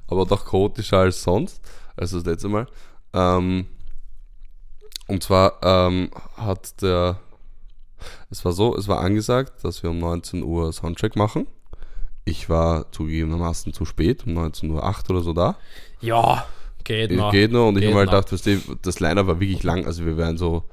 [0.07, 1.61] aber doch chaotischer als sonst,
[1.95, 2.67] als das letzte Mal.
[3.13, 3.67] Ähm,
[5.09, 7.19] und zwar ähm, hat der,
[8.31, 11.47] es war so, es war angesagt, dass wir um 19 Uhr Soundcheck machen.
[12.25, 15.57] Ich war zugegebenermaßen zu spät, um 19.08 Uhr oder so da.
[16.01, 16.47] Ja,
[16.85, 17.33] geht noch.
[17.33, 18.13] Geht nur und ich Geht habe mal noch.
[18.25, 20.65] gedacht, weißt du, das Liner war wirklich lang, also wir wären so,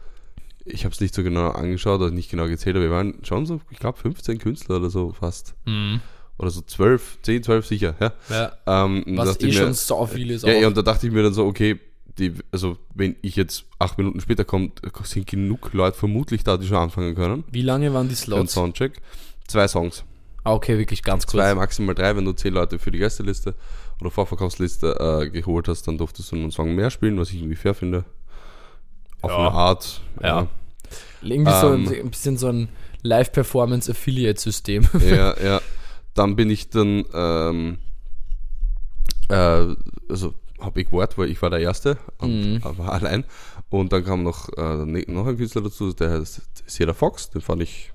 [0.66, 3.46] ich habe es nicht so genau angeschaut oder nicht genau gezählt, aber wir waren schon
[3.48, 5.56] so, ich glaube 15 Künstler oder so fast.
[5.66, 6.02] Mhm.
[6.38, 8.14] Oder so 12, 10, 12 sicher, ja.
[8.30, 10.46] Ja, Ähm, was eh ich mir, schon so viel ist.
[10.46, 10.62] ja, auch.
[10.62, 11.80] ja, und da dachte ich mir dann so, okay,
[12.20, 14.72] die, also wenn ich jetzt acht Minuten später komme,
[15.04, 17.44] sind genug Leute vermutlich da, die schon anfangen können.
[17.52, 18.54] Wie lange waren die Für einen Slots?
[18.54, 19.02] Soundcheck.
[19.48, 20.04] Zwei Songs.
[20.44, 21.34] Ah, okay, wirklich ganz kurz.
[21.44, 23.56] Zwei, maximal drei, wenn du zehn Leute für die Gästeliste
[24.00, 27.56] oder Vorverkaufsliste äh, geholt hast, dann durftest du einen Song mehr spielen, was ich irgendwie
[27.56, 28.06] fair finde.
[29.22, 29.38] Auf Ja.
[29.40, 30.02] eine Art.
[30.24, 30.48] Ja.
[31.22, 31.88] Irgendwie so Ähm.
[31.88, 32.70] ein, ein bisschen so ein
[33.04, 34.88] Live-Performance-Affiliate-System.
[35.10, 35.62] ja, ja.
[36.16, 37.78] Dann bin ich dann, ähm,
[39.30, 39.76] äh,
[40.10, 42.62] also habe ich gewartet, weil ich war der Erste und Mhm.
[42.78, 43.26] war allein.
[43.70, 47.42] Und dann kam noch, äh, ne- noch ein Künstler dazu, der heißt Cedar Fox, den
[47.42, 47.92] fand ich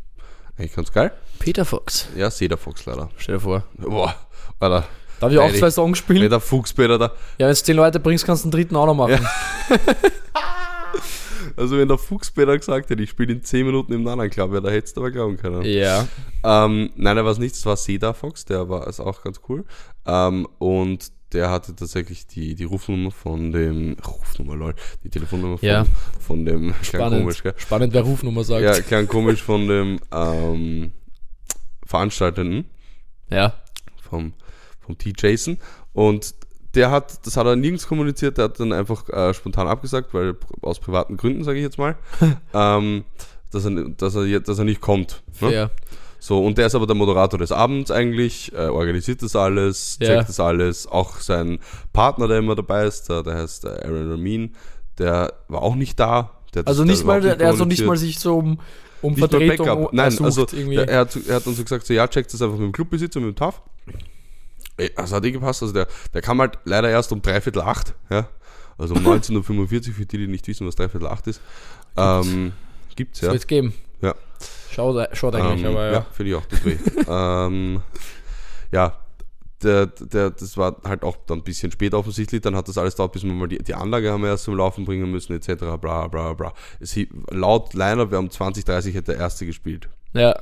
[0.56, 1.12] eigentlich ganz geil.
[1.38, 2.06] Peter Fox.
[2.16, 3.10] Ja, Cedar Fox leider.
[3.16, 3.64] Stell dir vor.
[3.76, 4.14] Boah,
[4.60, 4.86] Alter,
[5.20, 6.22] Darf ich auch zwei Songs spielen?
[6.22, 7.06] mit der Fuchspeter da.
[7.38, 9.26] Ja, wenn du zehn Leute bringst, kannst du den dritten auch noch machen.
[11.56, 14.60] Also wenn der Fuchspeter gesagt hätte, ich spiele in 10 Minuten im anderen Club, ja,
[14.60, 15.62] da hättest du aber glauben können.
[15.62, 16.06] Ja.
[16.42, 19.40] Ähm, nein, der war es nicht, das war Cedar Fox, der war ist auch ganz
[19.48, 19.64] cool.
[20.04, 25.68] Ähm, und der hatte tatsächlich die, die Rufnummer von dem, Rufnummer, lol, die Telefonnummer von,
[25.68, 25.84] Ja.
[26.20, 27.20] von dem, Spannend.
[27.22, 27.54] komisch, gell?
[27.56, 28.62] Spannend, wer Rufnummer sagt.
[28.62, 30.92] Ja, klang komisch von dem ähm,
[31.86, 32.66] Veranstaltenden,
[33.30, 33.54] ja.
[34.08, 34.32] vom,
[34.80, 35.12] vom T.
[35.16, 35.58] Jason.
[35.92, 36.34] Und
[36.74, 40.36] der hat, das hat er nirgends kommuniziert, der hat dann einfach äh, spontan abgesagt, weil
[40.62, 41.96] aus privaten Gründen, sage ich jetzt mal,
[42.54, 43.04] ähm,
[43.52, 45.22] dass, er, dass, er, jetzt- dass er nicht kommt.
[45.40, 45.48] Ne?
[45.50, 45.70] Fair.
[46.24, 50.06] So, und der ist aber der Moderator des Abends eigentlich, äh, organisiert das alles, Ja.
[50.08, 50.86] checkt das alles.
[50.86, 51.58] Auch sein
[51.92, 54.54] Partner, der immer dabei ist, der, der heißt äh, Aaron Ramin,
[54.96, 56.30] der war auch nicht da.
[56.56, 58.58] Hat Also nicht mal, überhaupt der, also nicht mal sich so um,
[59.02, 59.92] um Nicht Vertretung Backup.
[59.92, 62.40] Nein, ersucht also der, er, hat, er hat uns so gesagt, so, ja, checkt das
[62.40, 63.60] einfach mit dem Clubbesitzer, mit dem TAF.
[64.78, 65.60] Ey, Das hat eh gepasst.
[65.60, 68.26] Also der, der kam halt leider erst um dreiviertel acht, ja.
[68.78, 71.42] Also um 19.45 Uhr, für die, die nicht wissen, was dreiviertel acht ist.
[71.98, 72.52] Ähm,
[72.96, 73.26] gibt's, ja.
[73.28, 73.74] Soll es geben.
[74.74, 75.92] Schaut, schaut eigentlich, Ähm, aber ja.
[75.92, 76.76] ja, finde ich auch, tut weh.
[77.08, 77.80] ähm,
[78.72, 78.98] ja,
[79.62, 82.40] der, der, das war halt auch dann ein bisschen spät offensichtlich.
[82.42, 84.56] Dann hat das alles dauert, bis wir mal die, die Anlage haben wir erst zum
[84.56, 85.54] Laufen bringen müssen, etc.
[85.80, 86.52] Bla bla bla.
[86.80, 86.98] Es,
[87.30, 89.88] laut Liner, wir haben 20, 30 hätte der erste gespielt.
[90.12, 90.34] Ja.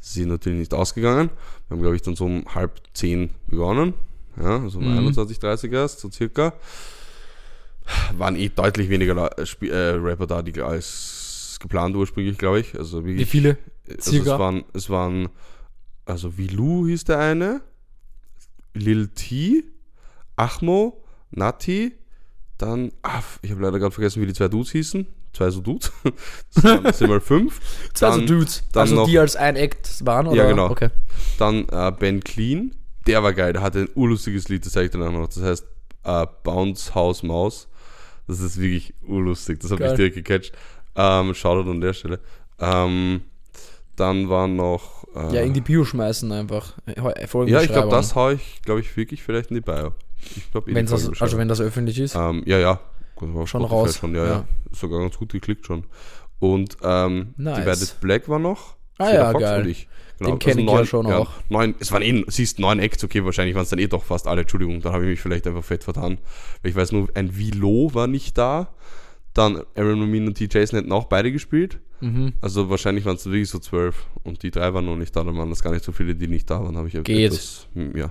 [0.00, 1.30] Das ist natürlich nicht ausgegangen.
[1.68, 3.94] Wir haben, glaube ich, dann so um halb zehn begonnen.
[4.36, 4.98] Ja, also um Mhm.
[4.98, 6.52] 21, 30 erst, so circa.
[8.16, 11.19] Waren eh deutlich weniger Sp- äh, Rapper da, die als
[11.60, 12.76] geplant ursprünglich, glaube ich.
[12.76, 13.58] Also Wie wirklich, viele?
[13.88, 14.32] also circa?
[14.34, 15.28] es waren, es waren,
[16.04, 17.60] also Vilu hieß der eine,
[18.74, 19.64] Lil T,
[20.36, 21.92] Achmo, Nati,
[22.58, 25.06] dann, ah, ich habe leider gerade vergessen, wie die zwei Dudes hießen.
[25.32, 25.92] Zwei so Dudes.
[26.82, 27.60] Das sind mal fünf.
[27.94, 28.64] Zwei so Dudes.
[28.72, 30.36] dann also noch- die als ein Act waren, oder?
[30.36, 30.68] Ja, genau.
[30.70, 30.90] Okay.
[31.38, 32.74] Dann äh, Ben Clean,
[33.06, 35.28] der war geil, der hatte ein urlustiges Lied, das zeige ich dir nachher noch.
[35.28, 35.66] Das heißt
[36.04, 37.68] äh, Bounce House Maus.
[38.26, 40.52] Das ist wirklich urlustig, das habe ich direkt gecatcht.
[41.00, 42.20] Ähm, Shoutout an der Stelle.
[42.58, 43.22] Ähm,
[43.96, 45.04] dann waren noch.
[45.14, 46.74] Äh, Ja, in die Bio schmeißen einfach.
[46.86, 49.92] ja, ich glaube, das haue ich, glaube ich, wirklich vielleicht in die Bio.
[50.36, 52.14] Ich glaube, das, also wenn das öffentlich ist.
[52.14, 52.80] ähm, ja, ja.
[53.18, 53.96] Schon Spotify raus.
[53.96, 54.44] Schon, ja, ja, Ja.
[54.72, 55.84] Sogar ganz gut geklickt schon.
[56.38, 57.58] Und ähm, Nice.
[57.58, 58.76] Divided Black war noch.
[58.98, 59.74] Ah Cedar ja, Fox geil.
[60.18, 61.30] Genau, Den kenn ich ja schon auch.
[61.48, 64.26] Neun, es waren eh, siehst neun Acts, okay, wahrscheinlich waren es dann eh doch fast
[64.26, 64.42] alle.
[64.42, 66.18] Entschuldigung, dann habe ich mich vielleicht einfach fett vertan.
[66.62, 68.68] Ich weiß nur, ein Vilo war nicht da.
[69.34, 70.48] Dann Aaron Ramin und T.
[70.50, 71.78] Jason hätten auch beide gespielt.
[72.00, 72.32] Mhm.
[72.40, 74.06] Also wahrscheinlich waren es wirklich so zwölf.
[74.24, 75.22] Und die drei waren noch nicht da.
[75.22, 76.76] Dann waren das gar nicht so viele, die nicht da waren.
[76.76, 77.32] Habe ich ja Geht.
[77.32, 78.10] etwas, hm, ja.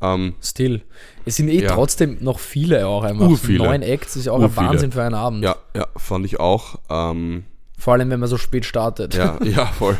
[0.00, 0.82] Ähm, Still.
[1.24, 1.72] Es sind eh Ja.
[1.74, 3.26] trotzdem noch viele auch einfach.
[3.28, 3.64] Urviele.
[3.64, 4.60] Neun Acts ist ja auch Urviele.
[4.60, 5.42] ein Wahnsinn für einen Abend.
[5.42, 6.76] ja, ja, fand ich auch.
[6.90, 7.44] Ähm,
[7.78, 9.14] Vor allem, wenn man so spät startet.
[9.14, 9.96] Ja, ja, voll.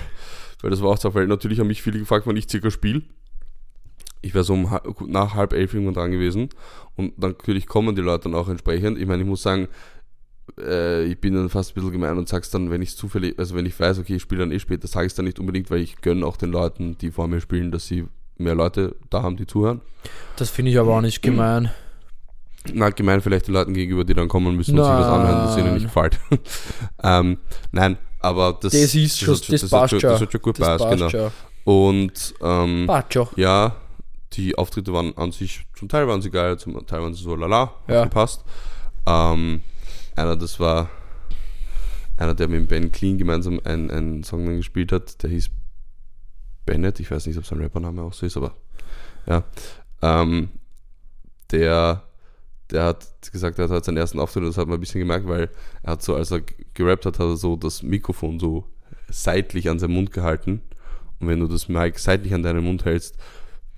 [0.61, 3.03] Weil das war auch so, weil natürlich haben mich viele gefragt, wann ich circa spiele.
[4.23, 4.69] Ich wäre so um,
[5.07, 6.49] nach halb elf irgendwann dran gewesen.
[6.97, 8.99] Und dann natürlich kommen die Leute dann auch entsprechend.
[8.99, 9.69] Ich meine, ich muss sagen,
[10.59, 13.55] äh, ich bin dann fast ein bisschen gemein und sag's dann, wenn ich zufällig, also
[13.55, 15.71] wenn ich weiß, okay, ich spiele dann eh später, sage ich es dann nicht unbedingt,
[15.71, 19.23] weil ich gönne auch den Leuten, die vor mir spielen, dass sie mehr Leute da
[19.23, 19.81] haben, die zuhören.
[20.37, 21.71] Das finde ich aber auch nicht gemein.
[22.73, 25.57] Na, gemein vielleicht den Leuten gegenüber, die dann kommen müssen und sich was anhören, das
[25.59, 26.19] ihnen nicht gefällt.
[27.03, 27.37] ähm,
[27.73, 30.91] nein, aber das, Das ist schon- das passt schon, das hat schon gut Das passt,
[30.91, 31.11] genau.
[31.11, 31.31] schon.
[31.65, 32.91] Und ähm,
[33.37, 33.77] ja,
[34.33, 37.35] die Auftritte waren an sich, zum Teil waren sie geil, zum Teil waren sie so
[37.37, 38.05] lala, Ja.
[38.05, 38.45] gepasst.
[39.07, 39.61] Ähm,
[40.17, 40.91] einer, das war
[42.17, 45.51] einer, der mit Ben Clean gemeinsam einen, einen Song dann gespielt hat, der hieß
[46.67, 48.55] Bennett, ich weiß nicht, ob sein Rappername auch so ist, aber
[49.27, 49.45] ja.
[50.03, 50.51] Ähm,
[51.51, 52.03] der,
[52.71, 55.51] der hat gesagt, er hat seinen ersten Auftritt, das hat man ein bisschen gemerkt, weil
[55.83, 56.41] er hat so, als er
[56.73, 58.65] gerappt hat, hat er so das Mikrofon so
[59.09, 60.63] seitlich an seinen Mund gehalten.
[61.21, 63.17] Und wenn du das Mic seitlich an deinen Mund hältst,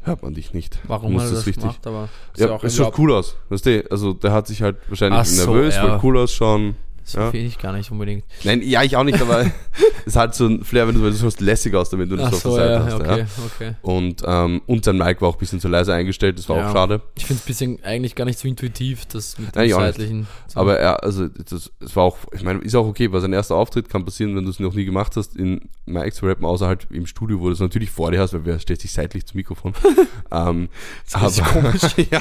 [0.06, 0.78] hört man dich nicht.
[0.84, 1.86] Warum Du hat musst das es gemacht?
[1.86, 3.36] Aber ist Ja, ja es schaut cool aus.
[3.48, 5.88] Weißt du, also der hat sich halt wahrscheinlich Ach so, nervös, ja.
[5.88, 6.76] weil cool ausschauen.
[7.06, 7.30] Das Ja.
[7.30, 8.24] finde ich gar nicht unbedingt.
[8.42, 9.46] Nein, ja, ich auch nicht, aber
[10.06, 12.26] es hat so ein Flair, wenn du, weil du schaust lässig aus, damit du das
[12.26, 12.94] Ach auf der so, Seite ja, hast.
[12.94, 13.26] okay, Ja.
[13.46, 13.74] okay.
[13.82, 16.68] Und, ähm, und sein Mic war auch ein bisschen zu leise eingestellt, das war Ja.
[16.68, 17.02] auch schade.
[17.16, 19.74] Ich finde es bisschen eigentlich gar nicht so intuitiv, das mit dem Nein, nicht.
[19.76, 20.26] seitlichen.
[20.48, 20.58] So.
[20.60, 23.54] Aber er, also das, es war auch, ich meine, ist auch okay, weil sein erster
[23.54, 26.66] Auftritt kann passieren, wenn du es noch nie gemacht hast, in Mic zu rappen, außer
[26.66, 29.26] halt im Studio, wo du es natürlich vor dir hast, weil wer stellt sich seitlich
[29.26, 29.74] zum Mikrofon.
[30.32, 30.68] ähm,
[31.12, 31.82] Das ist komisch.
[32.10, 32.20] ja.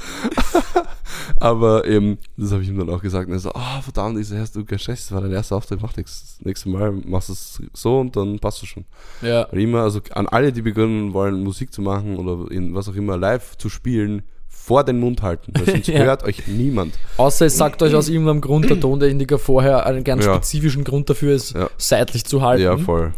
[1.36, 3.28] Aber eben, das habe ich ihm dann auch gesagt.
[3.28, 5.80] Und er so, ah, verdammt, ich so, hast du geschätzt, das war dein erster Auftritt,
[5.82, 6.36] mach nichts.
[6.38, 8.84] Das nächste Mal machst du es so und dann passt du schon.
[9.22, 12.88] Ja, Weil immer, also an alle, die beginnen wollen, Musik zu machen oder in was
[12.88, 16.00] auch immer, live zu spielen, vor den Mund halten, weil sonst Ja.
[16.00, 16.94] hört euch niemand.
[17.16, 20.34] Außer es sagt euch aus irgendeinem Grund der Tontechniker vorher einen ganz Ja.
[20.34, 21.70] spezifischen Grund dafür ist, Ja.
[21.78, 22.62] seitlich zu halten.
[22.64, 23.12] Ja, voll.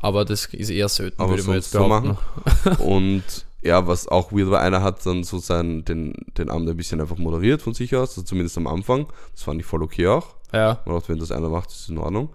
[0.00, 2.16] Aber das ist eher selten, Aber würde man jetzt so behaupten.
[2.64, 2.76] machen.
[2.84, 3.22] Und
[3.62, 7.00] ja, was auch weird war, einer hat dann so seinen, den, den Abend ein bisschen
[7.00, 9.06] einfach moderiert von sich aus, also zumindest am Anfang.
[9.32, 10.36] Das fand ich voll okay auch.
[10.52, 10.80] Ja.
[10.86, 12.30] Man dachte, wenn das einer macht, ist es in Ordnung.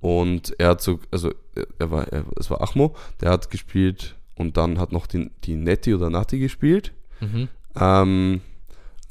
[0.00, 1.30] Und er hat so, also
[1.78, 5.54] er- war, er, es war Achmo, der hat gespielt und dann hat noch die, die
[5.56, 6.92] Netti oder Natti gespielt.
[7.20, 7.48] Mhm.
[7.78, 8.40] Ähm,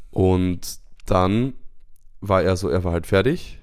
[0.09, 1.53] und dann
[2.19, 3.59] war er so, er war halt fertig.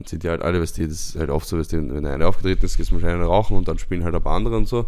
[0.00, 2.06] Dann sind die halt alle, weißt du, das ist halt oft so, weißt du, wenn
[2.06, 4.86] einer aufgetreten ist, gehst wahrscheinlich rauchen und dann spielen halt ein paar andere und so.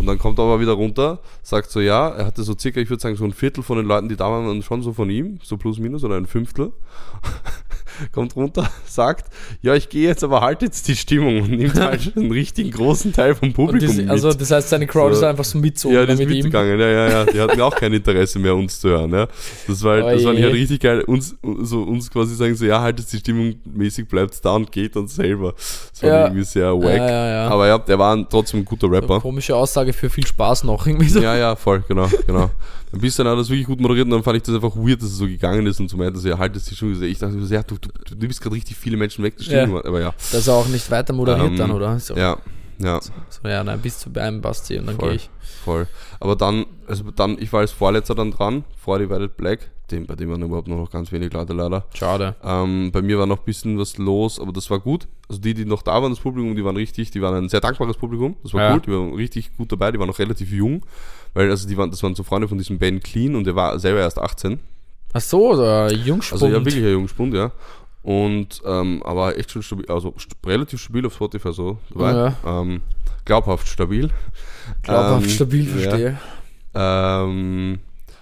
[0.00, 2.90] Und dann kommt er aber wieder runter, sagt so, ja, er hatte so circa, ich
[2.90, 5.38] würde sagen, so ein Viertel von den Leuten, die da waren schon so von ihm,
[5.44, 6.72] so plus minus oder ein Fünftel.
[8.12, 9.30] Kommt runter, sagt,
[9.62, 13.12] ja, ich gehe jetzt, aber halt jetzt die Stimmung und nimmt halt einen richtigen großen
[13.12, 15.20] Teil vom Publikum das, also das heißt, seine Crowd So.
[15.20, 16.34] ist einfach so mitzogen Ja, die ist mit ihm.
[16.36, 17.24] mitgegangen, ja, ja, ja.
[17.26, 19.26] Die hatten auch kein Interesse mehr, uns zu hören, ja.
[19.66, 21.02] Das war, halt, das war halt richtig geil.
[21.02, 24.96] Uns, so, uns quasi sagen so, ja, haltet die Stimmung mäßig, bleibt da und geht
[24.96, 25.54] dann selber.
[25.56, 26.24] Das war Ja.
[26.26, 26.96] irgendwie sehr wack.
[26.96, 27.48] Ja, ja, ja.
[27.48, 29.20] Aber ja, der war trotzdem ein guter So, Rapper.
[29.20, 30.86] komische Aussage für viel Spaß noch.
[30.86, 31.20] Irgendwie so.
[31.20, 32.50] Ja, ja, voll, genau, genau.
[32.92, 35.00] Ein bisschen hat er das wirklich gut moderiert und dann fand ich das einfach weird,
[35.00, 37.00] dass es so gegangen ist und so meinte, so, ja, haltet die Stimmung.
[37.02, 39.72] Ich dachte so, ja, du, du, du nimmst gerade richtig viele Menschen weg, das stimmt.
[39.72, 39.84] Ja.
[39.84, 41.98] Aber ja, Dass er auch nicht weiter moderiert Ähm, dann, oder?
[41.98, 42.36] So, ja,
[42.78, 43.00] ja.
[43.00, 45.30] so ja, nein, bis zu einem Basti und dann gehe ich.
[45.64, 45.86] Voll.
[46.20, 50.14] Aber dann, also dann, ich war als Vorletzter dann dran, vor Divided Black, dem, bei
[50.14, 51.84] dem waren überhaupt noch ganz wenig Leute leider.
[51.94, 52.36] Schade.
[52.44, 55.08] Ähm, bei mir war noch ein bisschen was los, aber das war gut.
[55.28, 57.60] Also die, die noch da waren, das Publikum, die waren richtig, die waren ein sehr
[57.60, 58.36] dankbares Publikum.
[58.42, 58.74] Das war Ja.
[58.74, 60.86] cool, die waren richtig gut dabei, die waren noch relativ jung,
[61.34, 63.78] weil also die waren, das waren so Freunde von diesem Ben Clean und der war
[63.78, 64.60] selber erst 18.
[65.12, 66.40] Ach so, der Jungspund.
[66.40, 67.50] Also ja, wirklich ein Jungspund, ja.
[68.02, 72.12] Und ähm, aber echt schon stabil, also st relativ stabil auf Spotify so dabei.
[72.44, 72.60] Ja.
[72.60, 72.80] Ähm,
[73.26, 74.10] glaubhaft stabil.
[74.82, 75.72] Glaubhaft, Ähm, stabil, ja.
[75.90, 76.18] verstehe.
[76.74, 77.78] Ähm,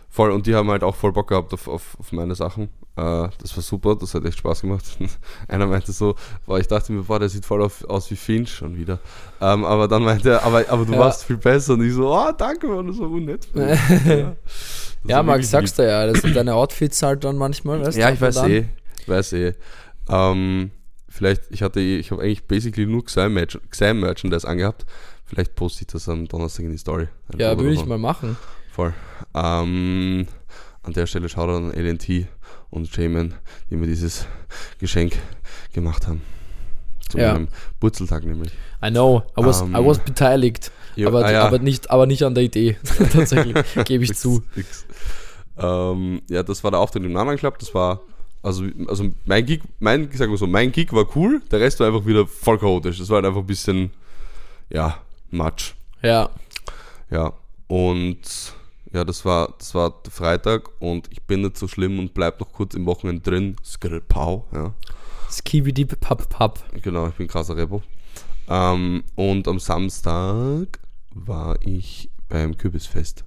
[0.08, 2.64] voll, und die haben halt auch voll Bock gehabt auf, auf, auf meine Sachen.
[2.96, 4.84] Äh, das war super, das hat echt Spaß gemacht.
[5.48, 8.50] Einer meinte so, boah, ich dachte mir, boah, der sieht voll auf, aus wie Finch
[8.50, 8.98] schon wieder.
[9.40, 10.98] Ähm, aber dann meinte er, aber, aber du Ja.
[10.98, 11.74] warst viel besser.
[11.74, 13.46] Und ich so, oh, danke, man, das war unnett.
[13.54, 14.32] ja,
[15.04, 18.00] Ja, Max, sagst du ja, das sind deine Outfits halt dann manchmal, weißt lieb.
[18.00, 18.14] Ja, du?
[18.14, 18.64] ich weiß eh.
[19.08, 19.54] Weiß eh.
[20.08, 20.70] Ähm,
[21.08, 24.86] vielleicht, ich hatte ich habe eigentlich basically nur Xam-Merchandise angehabt.
[25.24, 27.08] Vielleicht poste ich das am Donnerstag in die Story.
[27.32, 28.36] Ein Ja, würde ich mal machen.
[28.72, 28.94] Voll.
[29.34, 30.26] Ähm,
[30.82, 32.26] an der Stelle schaut an LNT
[32.70, 33.34] und Jamin,
[33.70, 34.26] die mir dieses
[34.78, 35.14] Geschenk
[35.72, 36.22] gemacht haben.
[37.10, 37.32] Zu Ja.
[37.34, 37.48] meinem
[37.80, 38.52] Wurzeltag nämlich.
[38.84, 41.42] I know, I was, Ähm, I was beteiligt, Jo, aber, ah ja.
[41.46, 42.76] aber, nicht, aber nicht an der Idee.
[43.12, 44.42] Tatsächlich, gebe ich zu.
[44.54, 44.86] Nix.
[45.58, 47.58] Ähm, ja, das war der Auftritt im Nanan Club.
[47.58, 48.00] Das war,
[48.48, 51.86] also, also mein Gig, mein, sagen wir so, mein Gig war cool, der Rest war
[51.86, 52.98] einfach wieder voll chaotisch.
[52.98, 53.90] Das war halt einfach ein bisschen,
[54.70, 54.98] ja,
[55.30, 55.74] Matsch.
[56.02, 56.30] Ja,
[57.10, 57.32] Ja,
[57.66, 58.18] und
[58.92, 62.40] ja, das war, das war der Freitag und ich bin nicht so schlimm und bleib
[62.40, 63.56] noch kurz im Wochenende drin.
[63.62, 64.72] Skrillpau, ja.
[65.30, 66.58] Skibidi Pap Pap.
[66.82, 67.82] Genau, ich bin krasser Rebel.
[68.48, 70.78] Ähm, und am Samstag
[71.10, 73.24] war ich beim Kürbisfest.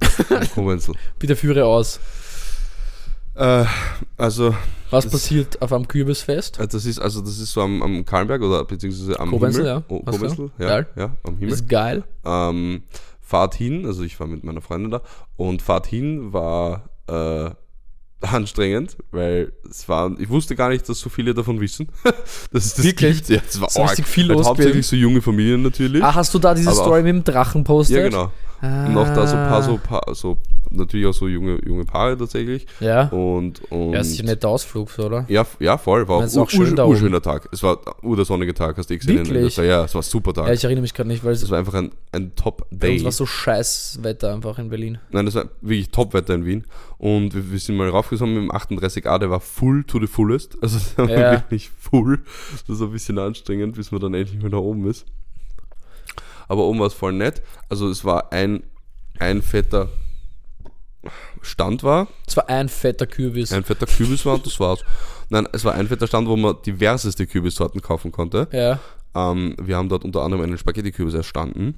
[1.18, 2.00] Bitte führe aus.
[3.34, 3.64] Äh,
[4.16, 4.54] also,
[4.90, 6.58] Was Das- passiert auf einem Kürbisfest?
[6.60, 9.76] äh, das ist, also das ist so am, am Kahlenberg oder beziehungsweise am Koblenzel, Himmel.
[9.80, 9.84] ja.
[9.88, 10.00] Oh?
[10.00, 10.86] Koblenzel, ja, Geil.
[10.96, 11.54] ja, am Himmel.
[11.54, 12.04] ist geil.
[12.24, 12.82] Ähm,
[13.20, 15.00] Fahrt hin, also ich war mit meiner Freundin da
[15.36, 17.50] und Fahrt hin war äh,
[18.20, 21.88] anstrengend, weil es war, ich wusste gar nicht, dass so viele davon wissen.
[22.52, 23.16] dass es das Wirklich?
[23.18, 23.28] gibt.
[23.30, 24.06] Ja, es war Ist arg.
[24.06, 26.02] viel los Hauptsächlich so junge Familien natürlich.
[26.02, 27.96] Ah, hast du da diese Story mit dem Drachen postet?
[27.96, 28.30] ja, genau.
[28.60, 28.86] Ah.
[28.86, 30.38] Und auch da so ein paar, so, paar, so
[30.70, 32.66] natürlich auch so junge, junge Paare tatsächlich.
[32.80, 33.08] Ja.
[33.08, 35.24] Und, und Ja, ist ein netter Ausflug, oder?
[35.28, 36.08] ja, ja, voll.
[36.08, 37.48] War auch, auch schön ur, urschöner Tag.
[37.52, 39.18] Es war ur der sonnige Tag, hast du eh gesehen.
[39.18, 39.56] Wirklich?
[39.56, 40.46] Ja, es war ein super Tag.
[40.48, 42.94] Ja, ich erinnere mich gerade nicht, weil es das war einfach ein, ein Top-Day.
[42.94, 44.98] uns war so scheiß Wetter einfach in Berlin.
[45.10, 46.64] Nein, das war wirklich Top-Wetter in Wien.
[46.98, 50.56] Und wir, wir sind mal raufgekommen mit dem 38a, der war full to the fullest.
[50.62, 51.32] Also der war Ja.
[51.32, 52.20] wirklich full.
[52.66, 55.04] Das war ein bisschen anstrengend, bis man dann endlich mal da oben ist.
[56.48, 57.42] Aber oben war es voll nett.
[57.68, 58.62] Also es war ein,
[59.18, 59.88] ein fetter
[61.42, 63.52] Stand war, Es war ein fetter Kürbis.
[63.52, 64.80] ein fetter Kürbis war und das war's.
[65.28, 68.48] Nein, es war ein fetter Stand, wo man diverseste Kürbissorten kaufen konnte.
[68.52, 68.78] ja.
[69.16, 71.74] Ähm, wir haben dort unter anderem einen Spaghetti-Kürbis erstanden.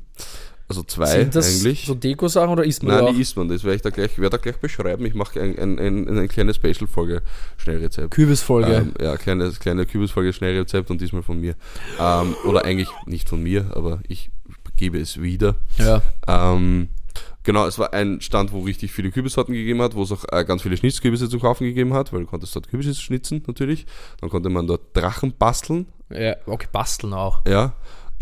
[0.69, 1.85] Also zwei Sind das eigentlich.
[1.85, 3.15] so Deko-Sachen oder isst man Nein, die auch?
[3.15, 3.49] die isst man.
[3.49, 5.05] Das werde ich da gleich, werde da gleich beschreiben.
[5.05, 7.21] Ich mache ein, ein, ein, eine kleine Special-Folge,
[7.59, 8.11] Schnellrezept.
[8.11, 8.73] Kürbisfolge.
[8.73, 11.57] Ähm, ja, kleine, kleine Kürbisfolge, Schnellrezept und diesmal von mir.
[12.01, 14.31] Ähm, oder eigentlich nicht von mir, aber ich
[14.77, 15.57] gebe es wieder.
[15.79, 16.03] ja.
[16.27, 16.89] Ähm,
[17.43, 20.45] genau, es war ein Stand, wo richtig viele Kürbissorten gegeben hat, wo es auch äh,
[20.45, 23.87] ganz viele Schnitzkürbisse zu kaufen gegeben hat, weil du konntest dort Kürbisse schnitzen natürlich.
[24.21, 26.37] Dann konnte man dort Drachen basteln, ja.
[26.47, 27.41] Okay, basteln auch.
[27.47, 27.73] ja.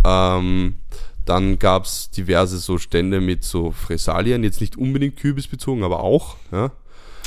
[0.06, 0.76] Ähm,
[1.24, 6.36] Dann gab es diverse so Stände mit so Fressalien, jetzt nicht unbedingt kürbisbezogen, aber auch.
[6.52, 6.70] Ja.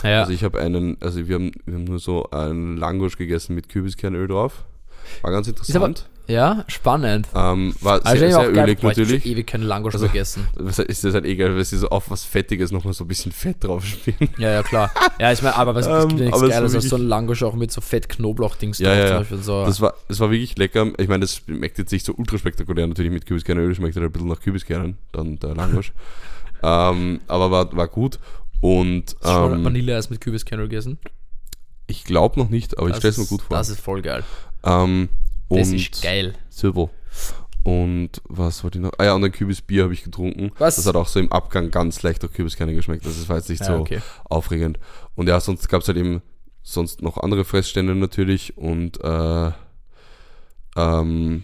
[0.04, 0.20] Ja.
[0.20, 3.68] Also ich habe einen, also wir haben, wir haben nur so einen Langosch gegessen mit
[3.70, 4.66] Kürbiskernöl drauf.
[5.22, 6.10] War ganz aber- interessant.
[6.28, 7.28] ja, spannend.
[7.34, 9.24] Ähm, war Also sehr, ich sehr geil, ölig ich hab natürlich.
[9.24, 10.48] schon ewig keine Langosch Also- vergessen.
[10.56, 13.32] Was ist das halt egal, weil sie so auf was Fettiges nochmal so ein bisschen
[13.32, 14.30] Fett drauf spielen.
[14.38, 14.91] Ja, ja, klar.
[15.20, 17.08] Ja, ich meine, aber was Ähm, gibt ja nichts aber es Geiles als so ein
[17.08, 19.41] Langosch auch mit so Fett-Knoblauch-Dings Ja, drauf ja, ja.
[19.43, 19.65] So.
[19.65, 20.88] Das war, das war wirklich lecker.
[20.98, 24.12] Ich meine, das schmeckt jetzt nicht so ultra spektakulär natürlich mit Kürbiskernöl, schmeckt halt ein
[24.12, 25.93] bisschen nach Kürbiskernen, dann der Langosch.
[26.63, 28.20] ähm, aber war, war gut.
[28.60, 30.98] Und Hast du schon ähm, Vanilleeis mit Kürbiskernöl gegessen?
[31.89, 33.56] ich glaube noch nicht, aber ich Das stelle es mir gut vor.
[33.56, 34.24] Das ist voll geil.
[34.67, 35.10] Ähm,
[35.49, 36.34] Das und ist geil.
[36.49, 36.89] Silber.
[37.63, 38.93] Und was wollte ich noch?
[38.97, 40.51] Ah ja, und ein Kürbisbier habe ich getrunken.
[40.58, 40.77] Was?
[40.77, 43.06] Das hat auch so im Abgang ganz leicht nach Kürbiskerne geschmeckt.
[43.06, 43.99] Das war jetzt nicht Ja, so okay.
[44.25, 44.80] aufregend.
[45.15, 46.21] Und ja, sonst gab es halt eben
[46.63, 49.51] sonst noch andere Fressstände natürlich und äh,
[50.77, 51.43] ähm,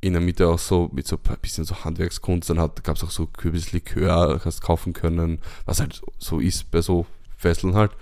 [0.00, 2.48] in der Mitte auch so mit so ein bisschen so Handwerkskunst.
[2.50, 7.06] Dann gab es auch so Kürbislikör, hast kaufen können, was halt so ist bei so
[7.36, 7.92] Fesseln halt.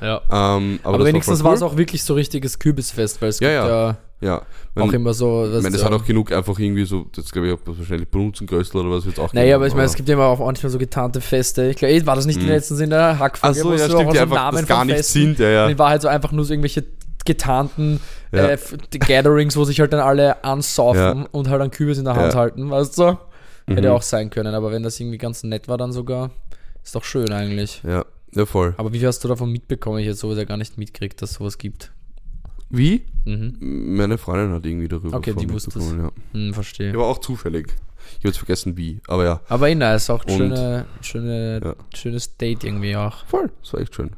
[0.00, 0.20] Ja.
[0.30, 3.68] Ähm, aber Aber, wenigstens war es auch wirklich so richtiges Kürbisfest, weil es Ja, gibt
[3.68, 3.68] ja.
[3.68, 3.96] ja, cool.
[4.22, 4.44] Ja, auch
[4.88, 5.44] Wenn- immer so.
[5.44, 8.10] ich meine, das ja, hat auch genug einfach irgendwie so, das glaube ich auch wahrscheinlich
[8.10, 10.38] Brunzengrößel oder was wird auch Naja, geben, aber ich meine, es gibt ja immer auch
[10.38, 11.66] manchmal so getarnte Feste.
[11.68, 13.94] Ich glaube, war das nicht letztens in der Ach Hackfolge, so, wo ja, so stimmt,
[14.08, 15.64] auch die so einfach das gar nicht Festen- sind, ja, ja.
[15.66, 16.84] Und in Wahrheit so einfach nur so irgendwelche
[17.26, 18.00] getarnten
[18.32, 18.48] Ja.
[18.48, 18.58] äh,
[18.98, 21.28] Gatherings, wo sich halt dann alle ansaufen Ja.
[21.32, 22.38] und halt einen Kürbis in der Hand Ja.
[22.38, 23.18] halten, weißt du?
[23.68, 23.94] Hätte Mhm.
[23.94, 26.30] auch sein können, aber wenn das irgendwie ganz nett war, dann sogar,
[26.84, 27.82] ist doch schön eigentlich.
[27.86, 28.04] Ja,
[28.36, 28.74] ja, voll.
[28.76, 29.98] Aber wie viel hast du davon mitbekommen?
[29.98, 31.92] Ich jetzt sowas ja gar nicht mitkriegt, dass sowas gibt.
[32.70, 33.04] Wie?
[33.24, 33.56] Mhm.
[33.96, 36.10] Meine Freundin hat irgendwie darüber Okay, die wusste mitbekommen, ja.
[36.38, 36.92] Hm, verstehe.
[36.94, 37.68] Aber auch zufällig.
[38.10, 39.00] Ich habe jetzt vergessen, wie.
[39.08, 41.74] Aber ja, Aber eh nice, auch Und- schöne, schöne, Ja.
[41.96, 43.24] schönes Date irgendwie auch.
[43.26, 43.50] voll.
[43.62, 44.10] Das war echt schön.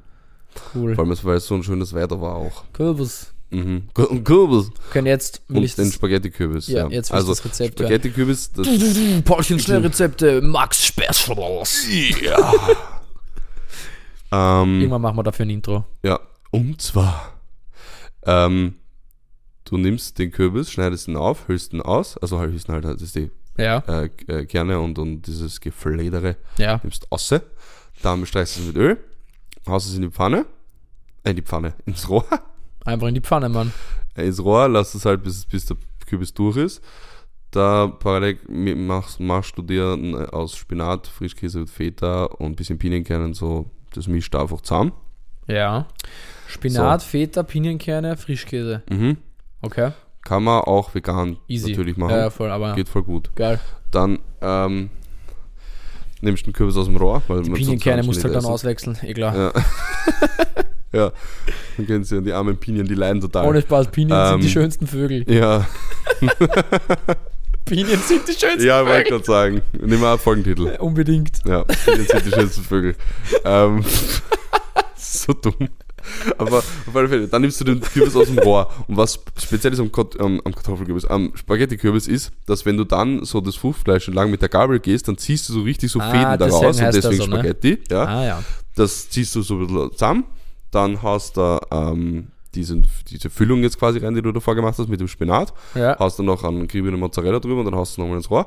[0.74, 0.94] Cool.
[0.94, 2.64] Vor allem, weil es so ein schönes Wetter war auch.
[2.72, 3.32] Kürbis.
[3.50, 3.84] Mhm.
[3.96, 4.70] Und Kürbis.
[4.90, 6.68] Können jetzt, will ich Und den Spaghetti-Kürbis.
[6.68, 7.78] ja, Ja, jetzt also, ich das Rezept.
[7.78, 8.66] Spaghetti-Kürbis, das.
[9.24, 11.86] Paulchen Schnellrezepte, Max Specials.
[12.22, 12.52] Ja.
[14.32, 15.84] Ähm, Irgendwann machen wir dafür ein Intro.
[16.02, 17.32] Ja, und zwar,
[18.24, 18.74] ähm,
[19.64, 22.84] du nimmst den Kürbis, schneidest ihn auf, hüllst ihn aus, also halt hüllst ihn halt,
[22.84, 26.80] das ist die Ja, äh, äh, Kerne und, und dieses Gefledere, ja.
[26.82, 27.42] nimmst ausse,
[28.02, 28.96] dann bestreichst du es mit Öl,
[29.66, 30.46] haust es in die Pfanne,
[31.24, 32.24] äh, in die Pfanne, ins Rohr,
[32.84, 33.72] Einfach in die Pfanne, Mann.
[34.14, 36.82] äh, ins Rohr, lass es halt, bis, bis der Kürbis durch ist.
[37.50, 43.32] Da parallel machst, machst du dir aus Spinat, Frischkäse und Feta und ein bisschen Pinienkernen
[43.32, 44.92] so, das mischt du einfach zusammen.
[45.46, 45.86] Ja.
[46.46, 48.82] Spinat, Feta, Pinienkerne, Frischkäse.
[48.90, 49.16] Mhm.
[49.62, 49.92] Okay.
[50.24, 51.70] Kann man auch vegan Easy.
[51.70, 52.10] natürlich machen.
[52.10, 53.34] Ja, ja, voll, aber Geht voll gut.
[53.34, 53.58] geil.
[53.90, 54.90] Dann ähm,
[56.20, 57.22] nimmst du den Kürbis aus dem Rohr.
[57.28, 58.52] Weil Die Pinienkerne musst du halt nicht dann essen.
[58.52, 59.34] auswechseln, eh klar.
[59.36, 59.52] Ja.
[60.92, 61.12] ja.
[61.76, 63.46] Dann kennen sie ja die armen Pinien, die leiden total.
[63.48, 65.24] Ohne Spaß, Pinien sind Ähm, die schönsten Vögel.
[65.32, 65.66] ja,
[67.68, 69.10] Pinien sind die schönsten ja, wollte ich Vögel.
[69.10, 69.62] gerade sagen.
[69.80, 70.76] Nimm mal einen Folgentitel.
[70.80, 71.40] Unbedingt.
[71.46, 72.96] Ja, Pinien sind die schönsten Vögel.
[73.44, 73.84] Ähm,
[74.96, 75.68] so dumm.
[76.38, 78.70] Aber auf alle Fälle, dann nimmst du den Kürbis aus dem Rohr.
[78.86, 82.84] Und was speziell ist am, Kot am, am Kartoffelkürbis, am Spaghetti-Kürbis ist, dass wenn du
[82.84, 86.00] dann so das Fruchtfleisch entlang mit der Gabel gehst, dann ziehst du so richtig so
[86.00, 87.36] Ah, Fäden daraus und deswegen so, ne?
[87.36, 87.78] Spaghetti.
[87.90, 88.04] Ja.
[88.04, 88.44] Ah ja.
[88.74, 90.24] Das ziehst du so ein bisschen zusammen.
[90.70, 94.88] Dann hast du ähm, diesen, diese Füllung jetzt quasi rein, die du davor gemacht hast
[94.88, 95.52] mit dem Spinat.
[95.74, 95.96] Ja.
[95.98, 98.46] Hast du noch einen geriebenen Mozzarella drüber und dann hast du nochmal ins Rohr.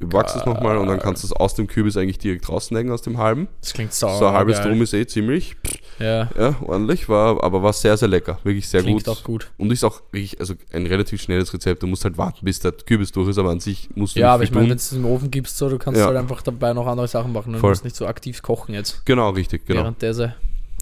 [0.00, 3.02] Überwachst es nochmal und dann kannst du es aus dem Kürbis eigentlich direkt rausnehmen aus
[3.02, 3.46] dem halben.
[3.60, 4.18] Das klingt sauer.
[4.18, 4.68] so ein halbes geil.
[4.68, 5.56] Drum ist eh ziemlich,
[6.00, 6.28] Ja.
[6.36, 8.38] ja, ordentlich, war, aber war sehr, sehr lecker.
[8.42, 9.16] Wirklich sehr Klingt gut.
[9.16, 9.52] auch gut.
[9.56, 11.82] Und ist auch wirklich, also ein relativ schnelles Rezept.
[11.84, 14.26] Du musst halt warten, bis der Kürbis durch ist, aber an sich musst du Ja,
[14.26, 16.06] nicht aber ich meine, wenn du es im Ofen gibst, so, du kannst Ja.
[16.06, 17.52] halt einfach dabei noch andere Sachen machen.
[17.52, 17.70] Du Voll.
[17.70, 19.06] musst nicht so aktiv kochen jetzt.
[19.06, 19.82] Genau, richtig, genau.
[19.82, 20.34] Währenddessen.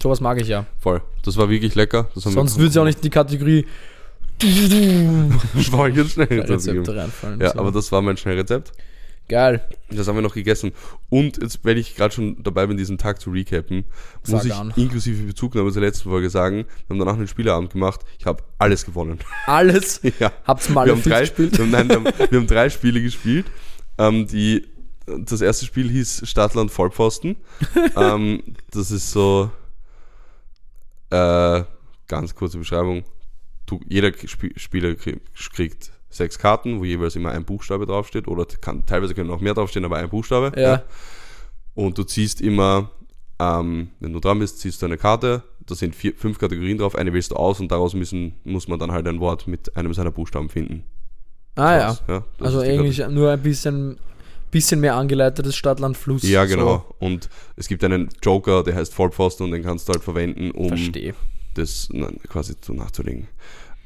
[0.02, 0.66] Sowas mag ich ja.
[0.80, 1.00] Voll.
[1.24, 2.08] Das war wirklich lecker.
[2.14, 3.66] Sonst würde es ja auch nicht in die Kategorie
[5.54, 7.40] Das war jetzt schnell Rezepte reinfallen.
[7.40, 7.60] Ja, so.
[7.60, 8.72] aber das war mein Schnellrezept.
[9.28, 9.64] Geil.
[9.90, 10.72] Das haben wir noch gegessen.
[11.08, 13.84] Und jetzt, wenn ich gerade schon dabei bin, diesen Tag zu recappen,
[14.26, 14.72] muss Sag ich an.
[14.74, 18.00] inklusive Bezugnahme zur letzten Folge sagen, wir haben danach einen Spieleabend gemacht.
[18.18, 19.20] Ich habe alles gewonnen.
[19.46, 20.00] Alles.
[20.18, 20.32] ja.
[20.44, 21.52] Habt's mal wir haben, drei, gespielt.
[21.56, 23.46] wir, haben, nein, wir, haben, wir haben drei Spiele gespielt.
[23.98, 24.66] Ähm, die,
[25.06, 27.36] das erste Spiel hieß Stadtland Vollpfosten.
[27.96, 29.50] ähm, das ist so
[31.12, 31.64] äh,
[32.09, 33.05] ganz kurze Beschreibung.
[33.66, 35.20] Du, jeder Sp Spieler krieg,
[35.55, 38.28] kriegt sechs Karten, wo jeweils immer ein Buchstabe draufsteht.
[38.28, 40.53] Oder kann, teilweise können auch mehr draufstehen, aber ein Buchstabe.
[40.61, 40.82] Ja.
[41.74, 42.91] Und du ziehst immer,
[43.39, 45.43] ähm, wenn du dran bist, ziehst du eine Karte.
[45.66, 46.97] Da sind vier, fünf Kategorien drauf.
[46.97, 49.95] Eine wählst du aus und daraus müssen, muss man dann halt ein Wort mit einem
[49.95, 50.84] seiner Buchstaben finden.
[51.55, 51.86] Ah ja.
[51.86, 53.99] Das, ja das Also eigentlich nur ein bisschen,
[54.53, 56.22] bisschen mehr angeleitetes Stadtland Fluss.
[56.22, 56.86] Ja, genau.
[57.00, 57.07] So.
[57.07, 60.68] Und es gibt einen Joker, der heißt Vollpfosten und den kannst du halt verwenden, um
[60.68, 61.14] Verstehe.
[61.55, 63.26] das na, quasi so nachzulegen.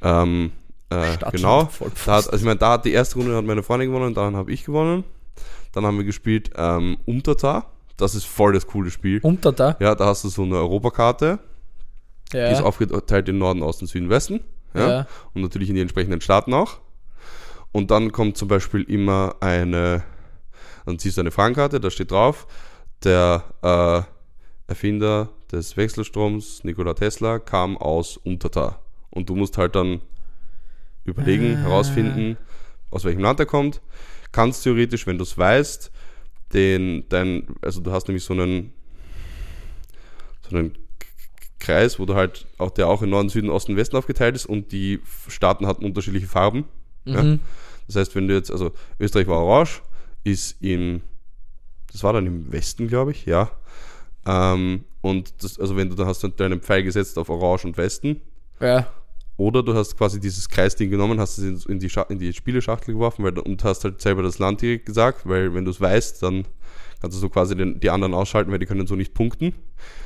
[0.03, 0.53] Ähm,
[0.89, 1.69] Äh, genau.
[2.05, 4.37] Da hat, also ich meine, da hat die erste Runde hat meine Freundin gewonnen, dann
[4.37, 5.03] habe ich gewonnen.
[5.73, 7.73] Dann haben wir gespielt ähm, Untertar.
[7.97, 9.21] Das ist voll das coole Spiel.
[9.21, 9.77] Da.
[9.81, 11.41] Ja, da hast du so eine Europakarte,
[12.33, 12.47] Ja.
[12.49, 14.41] die ist aufgeteilt in Norden, Osten, Süden, Westen.
[14.75, 14.89] Ja?
[14.89, 15.07] Ja.
[15.35, 16.79] Und natürlich in die entsprechenden Staaten auch.
[17.73, 20.05] Und dann kommt zum Beispiel immer eine,
[20.87, 22.47] dann ziehst du eine Fragenkarte, da steht drauf,
[23.05, 28.83] der äh, Erfinder des Wechselstroms, Nikola Tesla, kam aus Untertar.
[29.11, 30.01] Und du musst halt dann
[31.05, 31.69] überlegen, Ah.
[31.69, 32.37] herausfinden,
[32.91, 33.81] aus welchem Land er kommt.
[34.33, 35.91] Kannst theoretisch, wenn du es weißt,
[36.53, 38.73] den, dein, also du hast nämlich so einen,
[40.49, 40.77] so einen
[41.59, 44.73] Kreis, wo du halt auch, der auch in Norden, Süden, Osten, Westen aufgeteilt ist und
[44.73, 46.65] die Staaten hatten unterschiedliche Farben.
[47.05, 47.23] Ja?
[47.23, 47.41] Mhm.
[47.87, 49.81] Das heißt, wenn du jetzt, also Österreich war orange,
[50.27, 51.03] ist im,
[51.93, 53.51] das war dann im Westen, glaube ich, ja.
[54.27, 57.77] Ähm, und das, also wenn du da hast du deinen Pfeil gesetzt auf Orange und
[57.77, 58.21] Westen,
[58.61, 58.89] Ja.
[59.37, 62.95] oder du hast quasi dieses Kreisding genommen, hast es in, die, Scha- in die Spieleschachtel
[62.95, 66.23] geworfen weil, und hast halt selber das Land direkt gesagt, weil wenn du es weißt,
[66.25, 66.45] dann
[67.01, 69.53] kannst du so quasi den, die anderen ausschalten, weil die können so nicht punkten.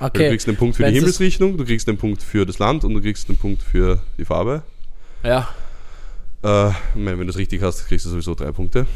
[0.01, 0.29] Weil Du Okay.
[0.31, 2.93] kriegst einen Punkt für Wenn's die Himmelsrichtung, du kriegst einen Punkt für das Land und
[2.93, 4.65] du kriegst einen Punkt für die Farbe.
[5.23, 5.49] Ja.
[6.43, 8.87] Äh, wenn du es richtig hast, kriegst du sowieso drei Punkte.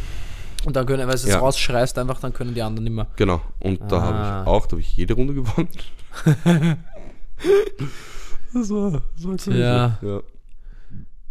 [0.66, 1.38] Und dann können, weil du es Ja.
[1.38, 3.06] rausschreist, einfach, dann können die anderen nicht mehr.
[3.16, 3.40] Genau.
[3.60, 4.42] Und da habe Ah.
[4.42, 5.68] ich auch, da habe ich jede Runde gewonnen.
[8.54, 9.52] das war, das war crazy.
[9.58, 9.98] Ja.
[10.02, 10.20] ja.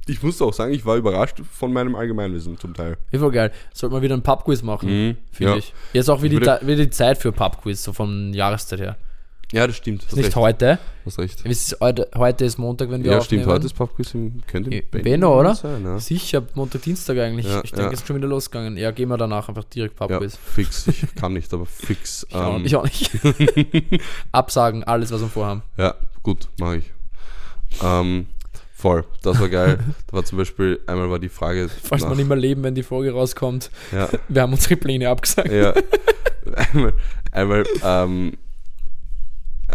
[0.06, 2.98] Ich muss auch sagen, ich war überrascht von meinem Allgemeinwissen zum Teil.
[3.12, 3.52] Ja, voll geil.
[3.74, 5.58] Sollte man wieder ein Pubquiz machen, Mhm, finde ja.
[5.58, 5.74] ich.
[5.94, 8.98] Jetzt auch wieder die, wieder die Zeit für Pubquiz, so von Jahreszeit her.
[9.54, 10.04] Ja, das stimmt.
[10.06, 10.36] Hast Nicht recht.
[10.36, 10.80] heute.
[11.06, 11.46] Hast recht.
[11.46, 12.10] Ist heute.
[12.16, 13.44] Heute ist Montag, wenn wir Ja, aufnehmen.
[13.44, 13.54] stimmt.
[13.56, 15.54] Heute ist Pubquiz im, könnte im Im Benno, oder?
[15.54, 15.84] sein.
[15.84, 17.46] Ja, Sicher, Montag, Dienstag eigentlich.
[17.46, 17.92] Ja, ich denke, ja.
[17.92, 18.78] es ist schon wieder losgegangen.
[18.78, 20.36] Ja, gehen wir danach einfach direkt ja Pubquiz.
[20.38, 20.88] fix.
[20.88, 22.26] Ich kann nicht, aber fix.
[22.28, 23.12] Ich, auch, Ähm, ich auch nicht.
[24.32, 25.62] Absagen, alles, was wir vorhaben.
[25.78, 26.92] Ja, gut, mache ich.
[27.84, 28.28] Ähm,
[28.76, 29.78] voll, das war geil.
[30.08, 31.70] da war zum Beispiel, einmal war die Frage.
[31.70, 33.70] Falls nach- wir nicht mehr leben, wenn die Folge rauskommt.
[33.92, 35.52] ja, Wir haben unsere Pläne abgesagt.
[35.52, 35.74] ja,
[36.56, 36.94] einmal,
[37.32, 38.34] einmal ähm,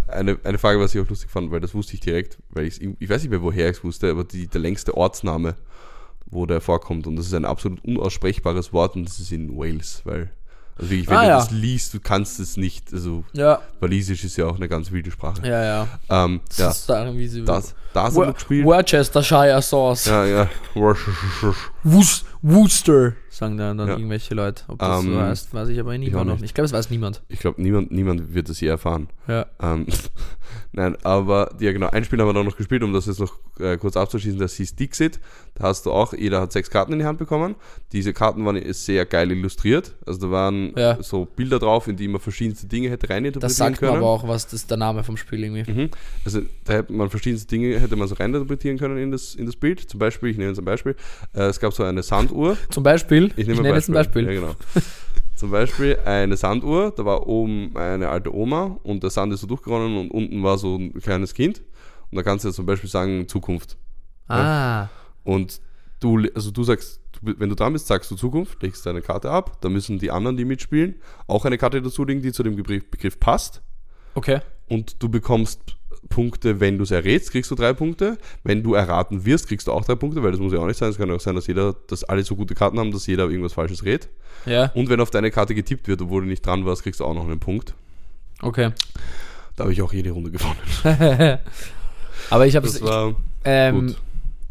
[0.07, 2.81] eine, eine Frage, was ich auch lustig fand, weil das wusste ich direkt, weil ich
[2.81, 5.55] ich weiß nicht mehr, woher ich es wusste, aber die, der längste Ortsname,
[6.25, 10.01] wo der vorkommt, und das ist ein absolut unaussprechbares Wort und das ist in Wales,
[10.05, 10.31] weil,
[10.77, 11.35] also wirklich, wenn Ah, du ja.
[11.37, 15.09] das liest, du kannst es nicht, also Ja, Walisisch ist ja auch eine ganz wilde
[15.11, 15.41] Sprache.
[15.45, 15.87] ja, ja.
[16.09, 17.43] Ähm, Das ja, ist da irgendwie so.
[17.43, 18.65] das, das gespielt.
[18.65, 20.05] Worcestershire Sauce.
[20.05, 20.49] Ja, ja.
[21.83, 23.95] Wus- Worcester, sagen dann, dann Ja.
[23.95, 24.63] irgendwelche Leute.
[24.67, 26.45] Ob das so Ähm, heißt, weiß ich aber nicht ich auch immer noch nicht.
[26.49, 27.23] Ich glaube, es weiß niemand.
[27.29, 29.07] Ich glaube, niemand, niemand wird das je erfahren.
[29.27, 29.45] Ja.
[29.61, 29.87] Ähm,
[30.71, 33.33] Nein, aber ja genau, ein Spiel haben wir dann noch gespielt, um das jetzt noch
[33.59, 35.19] äh, kurz abzuschließen, das hieß Dixit.
[35.55, 37.55] Da hast du auch, jeder hat sechs Karten in die Hand bekommen.
[37.91, 39.95] Diese Karten waren sehr geil illustriert.
[40.05, 41.01] Also da waren Ja.
[41.01, 44.03] so Bilder drauf, in die man verschiedenste Dinge hätte Das reininterpretieren sagt man können.
[44.03, 45.71] aber auch, was das der Name vom Spiel irgendwie.
[45.71, 45.89] Mhm.
[46.25, 49.55] Also da hätte man verschiedenste Dinge hätte man so reininterpretieren können in das, in das
[49.55, 49.79] Bild.
[49.81, 50.95] Zum Beispiel, ich nehme jetzt ein Beispiel,
[51.33, 52.57] äh, es gab so eine Sanduhr.
[52.69, 54.25] Zum Beispiel, Ich nehme, ein jetzt ein Beispiel.
[54.25, 54.55] Ja, genau.
[55.35, 59.47] Zum Beispiel eine Sanduhr, da war oben eine alte Oma und der Sand ist so
[59.47, 61.61] durchgeronnen und unten war so ein kleines Kind.
[62.11, 63.77] Und da kannst du jetzt zum Beispiel sagen Zukunft.
[64.27, 64.87] Ah,
[65.23, 65.61] Und
[65.99, 69.31] du, also du sagst, du, wenn du dran bist, sagst du Zukunft, legst deine Karte
[69.31, 70.95] ab, dann müssen die anderen, die mitspielen,
[71.27, 73.61] auch eine Karte dazulegen, die zu dem Begriff passt.
[74.15, 74.41] okay.
[74.67, 75.78] Und du bekommst
[76.09, 78.17] Punkte, wenn du es errätst, kriegst du drei Punkte.
[78.43, 80.77] Wenn du erraten wirst, kriegst du auch drei Punkte, weil das muss ja auch nicht
[80.77, 80.89] sein.
[80.89, 83.53] Es kann auch sein, dass jeder, dass alle so gute Karten haben, dass jeder irgendwas
[83.53, 84.09] Falsches rät.
[84.45, 87.05] Ja, Und wenn auf deine Karte getippt wird, obwohl du nicht dran warst, kriegst du
[87.05, 87.73] auch noch einen Punkt.
[88.41, 88.71] okay.
[89.55, 90.57] Da habe ich auch jede Runde gewonnen.
[92.29, 92.81] aber ich habe es,
[93.43, 93.97] ähm, gut.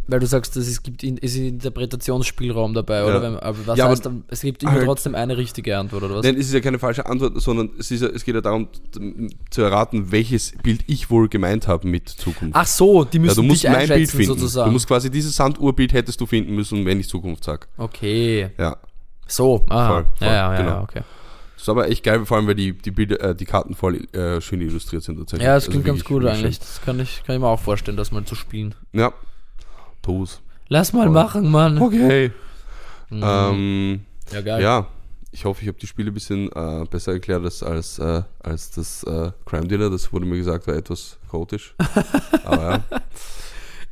[0.09, 3.07] Weil du sagst, dass es gibt in, ist Interpretationsspielraum dabei, Ja.
[3.07, 3.23] oder?
[3.23, 6.03] Wenn, aber was Ja, aber heißt dann, es gibt immer halt- trotzdem eine richtige Antwort,
[6.03, 6.25] oder was?
[6.25, 8.69] Nein, es ist ja keine falsche Antwort, sondern es, ist ja, es geht ja darum
[9.51, 12.55] zu erraten, welches Bild ich wohl gemeint habe mit Zukunft.
[12.57, 14.27] Ach so, die ja, müssen du musst dich mein Bild finden.
[14.27, 14.71] sozusagen.
[14.71, 17.67] Du musst quasi dieses Sanduhrbild hättest du finden müssen, wenn ich Zukunft sage.
[17.77, 18.77] okay, Ja.
[19.27, 19.89] so, aha.
[19.89, 20.71] Voll, voll, ja, ja, ja, genau.
[20.71, 21.03] ja, okay.
[21.55, 24.07] Das ist aber echt geil, vor allem weil die, die, Bilder, äh, die Karten voll
[24.15, 25.45] äh, schön illustriert sind tatsächlich.
[25.45, 26.59] Ja, das Also klingt ganz wirklich, gut eigentlich.
[26.61, 28.77] Das kann ich, kann ich mir auch vorstellen, das mal zu spielen.
[28.93, 29.13] Ja.
[30.09, 30.41] Tu's.
[30.69, 31.13] Lass mal Voll.
[31.13, 31.79] machen, Mann.
[31.79, 32.33] Okay.
[33.11, 33.23] Mhm.
[33.23, 34.01] Ähm,
[34.33, 34.63] ja, geil.
[34.63, 34.87] ja,
[35.31, 38.71] ich hoffe, ich habe die Spiele ein bisschen äh, besser erklärt als, als, äh, als
[38.71, 39.91] das äh, Crime Dealer.
[39.91, 41.75] Das wurde mir gesagt, war etwas chaotisch.
[42.45, 43.01] Aber ja.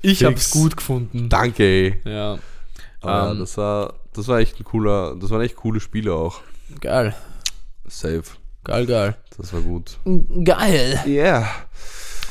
[0.00, 0.30] ich fix.
[0.30, 1.28] hab's gut gefunden.
[1.28, 1.62] Danke.
[1.62, 2.00] ey.
[2.04, 2.38] Ja,
[3.02, 3.38] Aber Ähm.
[3.40, 6.40] das war, das war echt ein cooler, das waren echt coole Spiele auch.
[6.80, 7.14] geil.
[7.88, 8.22] Safe.
[8.64, 9.16] Geil, geil.
[9.36, 9.98] Das war gut.
[10.44, 10.98] Geil.
[11.06, 11.46] Yeah.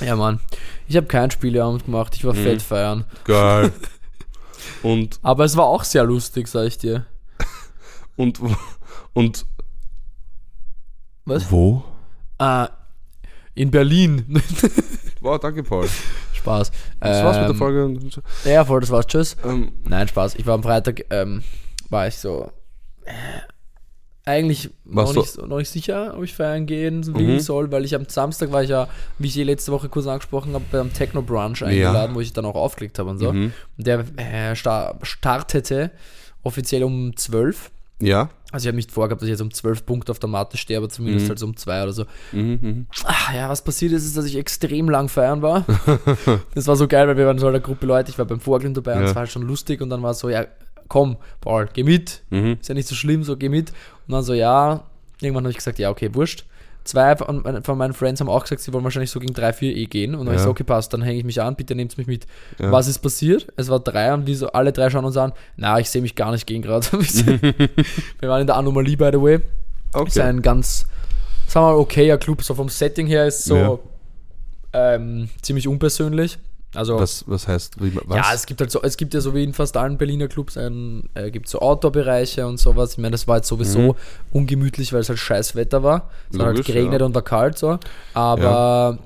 [0.01, 0.41] Ja, Mann.
[0.87, 2.15] Ich habe kein Spieleabend gemacht.
[2.15, 2.43] Ich war Mhm.
[2.43, 3.05] fett feiern.
[3.23, 3.71] Geil.
[4.83, 7.05] und, Aber es war auch sehr lustig, sag ich dir.
[8.15, 8.39] und,
[9.13, 9.45] und,
[11.25, 11.51] Was?
[11.51, 11.83] wo?
[12.37, 12.69] Ah,
[13.55, 14.41] in Berlin.
[15.21, 15.89] Wow, danke, Paul.
[16.33, 16.71] Spaß.
[16.99, 17.99] Das war's mit der Ähm, Folge.
[18.43, 19.07] Ja, voll, das war's.
[19.07, 19.35] Tschüss.
[19.43, 20.35] Ähm, Nein, Spaß.
[20.35, 21.43] Ich war am Freitag, ähm,
[21.89, 22.51] war ich so.
[23.05, 23.11] Äh,
[24.27, 27.39] eigentlich noch nicht, noch nicht sicher, ob ich feiern gehen will, Mhm.
[27.39, 28.87] soll, weil ich am Samstag war ich ja,
[29.19, 32.45] wie ich eh letzte Woche kurz angesprochen habe, beim Techno Brunch eingeladen, wo ich dann
[32.45, 33.31] auch aufgelegt habe und so.
[33.31, 33.53] mhm.
[33.77, 35.91] Und der äh, sta startete
[36.43, 37.71] offiziell um 12.
[38.01, 38.29] Ja.
[38.51, 40.77] Also ich habe nicht vorgehabt, dass ich jetzt um 12 Punkte auf der Matte stehe,
[40.79, 41.29] aber zumindest Mhm.
[41.29, 42.05] halt so um 2 oder so.
[42.31, 42.85] Mhm, mhm.
[43.03, 45.65] Ah, ja, was passiert ist, ist, dass ich extrem lang feiern war.
[46.55, 48.73] das war so geil, weil wir waren so eine Gruppe Leute, ich war beim Vorglühen
[48.73, 49.09] dabei und Ja.
[49.09, 50.45] es war halt schon lustig und dann war es so, ja,
[50.87, 52.21] komm, Paul, geh mit.
[52.29, 52.57] Mhm.
[52.59, 53.73] Ist ja nicht so schlimm, so geh mit.
[54.07, 54.83] Und dann so, ja,
[55.21, 56.45] irgendwann habe ich gesagt, ja, okay, wurscht.
[56.83, 57.41] Zwei von,
[57.77, 60.13] meinen Friends haben auch gesagt, sie wollen wahrscheinlich so gegen drei, vier eh gehen.
[60.13, 60.43] Und dann hab ich Ja.
[60.45, 62.27] so, okay, passt, dann hänge ich mich an, bitte nehmt mich mit.
[62.59, 62.71] Ja.
[62.71, 63.47] Was ist passiert?
[63.55, 66.13] Es war drei und die so, alle drei schauen uns an, na, ich sehe mich
[66.13, 66.85] gar nicht gehen gerade.
[68.19, 69.35] wir waren in der Anomalie, by the way.
[69.35, 69.41] Ist
[69.93, 70.21] Okay.
[70.21, 70.85] ein ganz,
[71.47, 72.43] sagen wir mal, okayer Club.
[72.43, 73.79] So vom Setting her ist so Ja.
[74.95, 76.37] ähm, ziemlich unpersönlich.
[76.75, 78.17] Also Was, was heißt, wie, was?
[78.17, 80.57] ja, es gibt halt so, es gibt ja so wie in fast allen Berliner Clubs
[80.57, 82.93] ein, äh, gibt so Outdoor-Bereiche und sowas.
[82.93, 83.95] Ich meine, das war jetzt sowieso Mhm.
[84.31, 86.09] ungemütlich, weil es halt scheiß Wetter war.
[86.31, 87.05] Es hat halt Logisch, geregnet ja.
[87.05, 87.79] und war kalt so.
[88.13, 88.97] Aber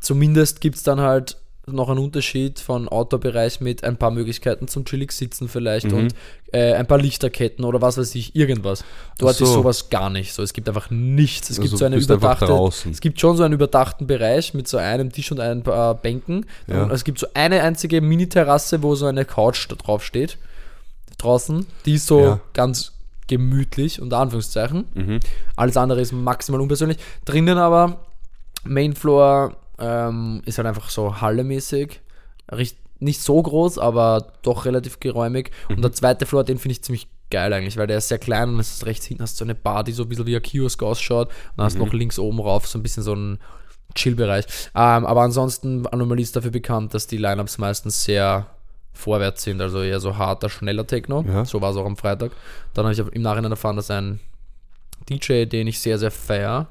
[0.00, 1.36] zumindest gibt es dann halt
[1.72, 5.94] noch einen Unterschied von Outdoor-Bereich mit ein paar Möglichkeiten zum chillig sitzen vielleicht Mhm.
[5.94, 6.14] und
[6.52, 8.84] äh, ein paar Lichterketten oder was weiß ich, irgendwas.
[9.18, 9.44] Dort so.
[9.44, 10.42] ist sowas gar nicht so.
[10.42, 11.50] Es gibt einfach nichts.
[11.50, 14.76] Es gibt Also so eine überdachte, es gibt schon so einen überdachten Bereich mit so
[14.78, 16.46] einem Tisch und ein paar Bänken.
[16.66, 16.84] Ja.
[16.84, 20.38] Und es gibt so eine einzige Mini-Terrasse, wo so eine Couch da drauf steht.
[21.18, 21.66] Draußen.
[21.84, 22.40] Die ist so Ja.
[22.54, 22.92] ganz
[23.26, 24.86] gemütlich, unter Anführungszeichen.
[24.94, 25.20] Mhm.
[25.56, 26.96] Alles andere ist maximal unpersönlich.
[27.26, 27.98] Drinnen aber,
[28.64, 32.00] Mainfloor ähm, ist halt einfach so hallemäßig.
[33.00, 35.52] Nicht so groß, aber doch relativ geräumig.
[35.68, 35.76] Mhm.
[35.76, 38.48] Und der zweite Floor, den finde ich ziemlich geil eigentlich, weil der ist sehr klein
[38.48, 40.34] und es ist rechts hinten hast du so eine Bar, die so ein bisschen wie
[40.34, 41.28] ein Kiosk ausschaut.
[41.28, 41.84] Und dann hast du Mhm.
[41.86, 43.38] noch links oben rauf so ein bisschen so ein
[43.94, 44.46] Chill-Bereich.
[44.74, 48.46] Ähm, aber ansonsten, Anomalie ist dafür bekannt, dass die Lineups meistens sehr
[48.94, 51.22] vorwärts sind, also eher so harter, schneller Techno.
[51.22, 51.44] Ja.
[51.44, 52.32] So war es auch am Freitag.
[52.74, 54.18] Dann habe ich im Nachhinein erfahren, dass ein
[55.08, 56.66] DJ, den ich sehr, sehr feier,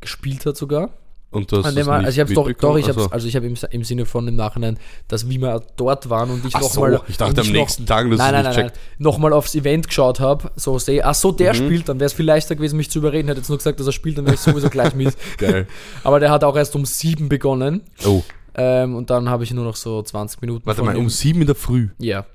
[0.00, 0.88] gespielt hat sogar.
[1.32, 3.54] Und das An dem, also ich habe doch, doch, ich habe also ich habe im,
[3.70, 7.02] im Sinne von im Nachhinein, dass wie wir dort waren und ich Ach so, nochmal.
[7.06, 10.50] ich dachte am nächsten Tag, dass nein, nein, nein, nein, nochmal aufs Event geschaut habe,
[10.56, 13.28] so sehe, ach so, der spielt, dann wäre es viel leichter gewesen, mich zu überreden.
[13.28, 15.16] Hätte jetzt nur gesagt, dass er spielt, dann wäre ich sowieso gleich mit.
[15.38, 15.68] Geil.
[16.02, 18.24] Aber der hat auch erst um sieben begonnen Oh,
[18.56, 20.66] ähm, und dann habe ich nur noch so 20 Minuten.
[20.66, 21.90] warte mal, um sieben in der Früh.
[21.98, 22.26] Ja.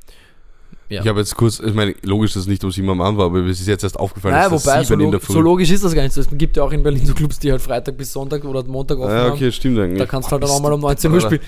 [0.88, 1.02] Ja.
[1.02, 3.26] Ich habe jetzt kurz, ich meine, logisch, dass es nicht um sieben am Abend war,
[3.26, 5.20] aber es ist jetzt erst aufgefallen, Naja, dass es wobei, so, sieben in log der
[5.20, 6.22] Früh so logisch ist das gar nicht so.
[6.22, 9.00] Es gibt ja auch in Berlin so Clubs, die halt Freitag bis Sonntag oder Montag
[9.00, 9.32] offen ja, haben.
[9.34, 9.98] okay, stimmt eigentlich.
[9.98, 11.42] Da kannst du halt dann auch mal um 19 Uhr spielen.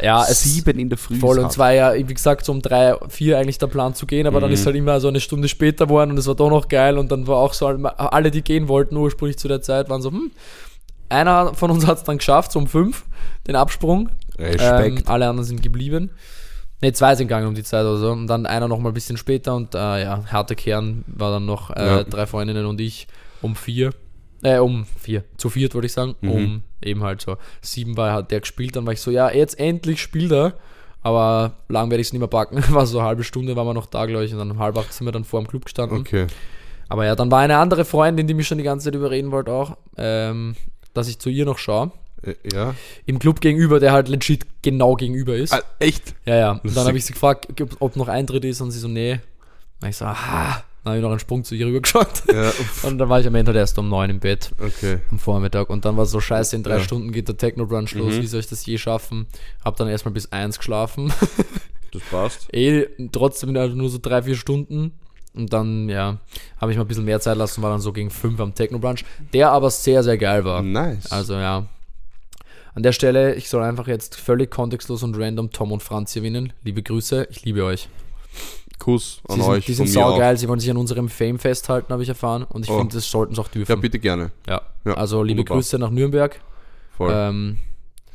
[0.00, 1.16] Ja, es Sieben in der Früh.
[1.16, 1.52] Voll, ist und hart.
[1.52, 4.40] es war ja, wie gesagt, so um drei, vier eigentlich der Plan zu gehen, aber
[4.40, 4.54] dann Mhm.
[4.54, 7.10] ist halt immer so eine Stunde später geworden und es war doch noch geil und
[7.10, 10.30] dann war auch so, alle, die gehen wollten ursprünglich zu der Zeit, waren so, hm,
[11.08, 13.04] einer von uns hat es dann geschafft, so um fünf,
[13.46, 14.08] den Absprung.
[14.38, 14.98] Respekt.
[15.00, 16.10] Ähm, alle anderen sind geblieben.
[16.84, 18.10] Ne, zwei sind gegangen um die Zeit oder so.
[18.12, 21.46] Und dann einer noch mal ein bisschen später und äh, ja, harte Kern war dann
[21.46, 22.04] noch äh, Ja.
[22.04, 23.06] drei Freundinnen und ich
[23.40, 23.92] um vier.
[24.42, 25.24] Äh, um vier.
[25.38, 26.14] Zu viert würde ich sagen.
[26.20, 26.30] Mhm.
[26.30, 27.38] Um eben halt so.
[27.62, 30.52] Sieben war hat der gespielt, dann war ich so, ja, jetzt endlich spielt er.
[31.00, 32.62] Aber lang werde ich es nicht mehr packen.
[32.74, 34.32] War so eine halbe Stunde, waren wir noch da, glaube ich.
[34.32, 35.98] Und dann um halb acht sind wir dann vor dem Club gestanden.
[36.00, 36.26] okay.
[36.88, 39.52] Aber ja, dann war eine andere Freundin, die mich schon die ganze Zeit überreden wollte
[39.52, 40.54] auch, ähm,
[40.92, 41.92] dass ich zu ihr noch schaue.
[42.24, 42.74] Äh, Ja.
[43.06, 45.52] Im Club gegenüber, der halt legit genau gegenüber ist.
[45.52, 46.14] Ah, echt?
[46.24, 46.50] Ja, ja.
[46.62, 47.48] Und dann habe ich sie gefragt,
[47.80, 49.20] ob, noch Eintritt ist und sie so, nee.
[49.82, 50.64] Und ich so, aha.
[50.82, 52.24] Dann habe ich noch einen Sprung zu ihr rübergeschaut.
[52.30, 52.52] Ja,
[52.82, 54.98] Und dann war ich am Ende halt erst um neun im Bett okay.
[55.10, 55.70] am Vormittag.
[55.70, 56.80] Und dann war es so scheiße, in drei Ja.
[56.80, 58.12] Stunden geht der Techno-Brunch los.
[58.14, 58.20] Mhm.
[58.22, 59.26] Wie soll ich das je schaffen?
[59.64, 61.12] Hab dann erstmal bis eins geschlafen.
[61.94, 62.48] Das passt.
[62.52, 64.92] eh, trotzdem also nur so drei, vier Stunden.
[65.32, 66.18] Und dann, ja,
[66.60, 69.04] habe ich mal ein bisschen mehr Zeit lassen, war dann so gegen fünf am Techno-Brunch.
[69.32, 70.60] Der aber sehr, sehr geil war.
[70.60, 71.10] Nice.
[71.12, 71.66] Also ja.
[72.74, 76.22] An der Stelle, ich soll einfach jetzt völlig kontextlos und random Tom und Franz hier
[76.22, 76.52] gewinnen.
[76.64, 77.88] Liebe Grüße, ich liebe euch.
[78.80, 82.02] Kuss an sind, euch die sind saugeil, sie wollen sich an unserem Fame festhalten, habe
[82.02, 82.42] ich erfahren.
[82.42, 82.78] Und ich Oh.
[82.78, 83.80] finde, das sollten sie auch Ja, dürfen.
[83.80, 84.32] bitte gerne.
[84.48, 84.62] Ja.
[84.84, 85.58] Ja, also liebe wunderbar.
[85.58, 86.40] Grüße nach Nürnberg.
[86.96, 87.12] Voll.
[87.14, 87.58] Ähm,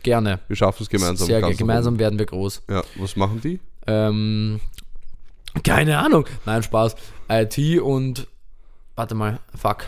[0.03, 0.39] gerne.
[0.47, 1.25] wir schaffen es gemeinsam.
[1.27, 2.63] Sehr ganz ge- nach gemeinsam werden wir groß.
[2.69, 3.59] Ja, was machen die?
[3.87, 4.59] Ähm,
[5.63, 6.25] keine Ahnung.
[6.45, 6.95] Nein, Spaß.
[7.29, 8.27] IT und
[8.95, 9.85] warte mal, fuck.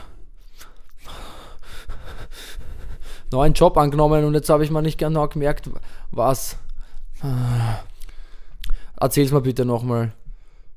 [3.32, 5.70] Neuen Job angenommen und jetzt habe ich mal nicht genau gemerkt,
[6.12, 6.58] was.
[7.22, 7.80] Ah.
[9.00, 10.12] Erzähl's mal bitte nochmal.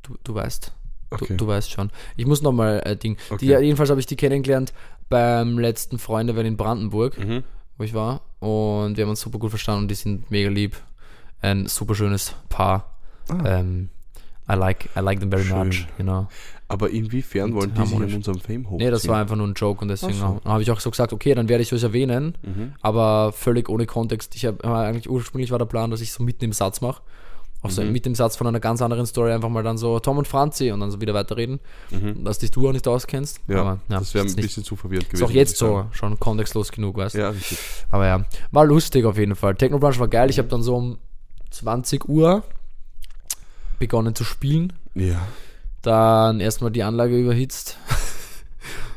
[0.03, 0.67] Du, du weißt.
[1.11, 1.37] Du, Okay.
[1.37, 1.91] du weißt schon.
[2.17, 3.17] Ich muss nochmal äh, Ding.
[3.41, 3.65] Die, Okay.
[3.65, 4.73] jedenfalls habe ich die kennengelernt
[5.09, 7.45] beim letzten Freunde in Brandenburg Mhm.
[7.79, 8.21] wo ich war.
[8.41, 10.77] Und wir haben uns super gut verstanden und die sind mega lieb.
[11.41, 12.95] Ein super schönes Paar.
[13.29, 13.59] Ah.
[13.61, 13.91] Ähm,
[14.51, 15.59] I like, I like them very Schön.
[15.69, 16.29] much, genau.
[16.75, 18.87] Aber inwiefern Und wollen die sich an unserem Fame hochziehen?
[18.87, 20.41] Nee, das war einfach nur ein Joke und deswegen so.
[20.45, 22.73] habe ich auch so gesagt, okay, dann werde ich euch erwähnen, Mhm.
[22.83, 24.35] aber völlig ohne Kontext.
[24.35, 27.01] Ich habe eigentlich ursprünglich war der Plan, dass ich so mitten im Satz mache.
[27.63, 27.93] Auch so Mhm.
[27.93, 30.71] mit dem Satz von einer ganz anderen Story einfach mal dann so Tom und Franzi
[30.71, 31.61] und dann so wieder weiterreden,
[32.23, 33.41] dass dich du auch nicht auskennst.
[33.49, 33.55] Mhm.
[33.55, 35.25] Ja, aber, ja das wäre ist ein nicht- bisschen zu verwirrend Ist gewesen.
[35.25, 37.21] auch jetzt so schon kontextlos genug, weißt du?
[37.21, 37.57] Ja, richtig.
[37.91, 39.55] Aber ja, war lustig auf jeden Fall.
[39.55, 40.29] Technobrunch war geil.
[40.29, 40.99] Ich habe dann so um
[41.53, 42.43] 20 Uhr
[43.79, 44.73] begonnen zu spielen.
[44.95, 45.21] Ja,
[45.85, 47.79] Dann erstmal die Anlage überhitzt.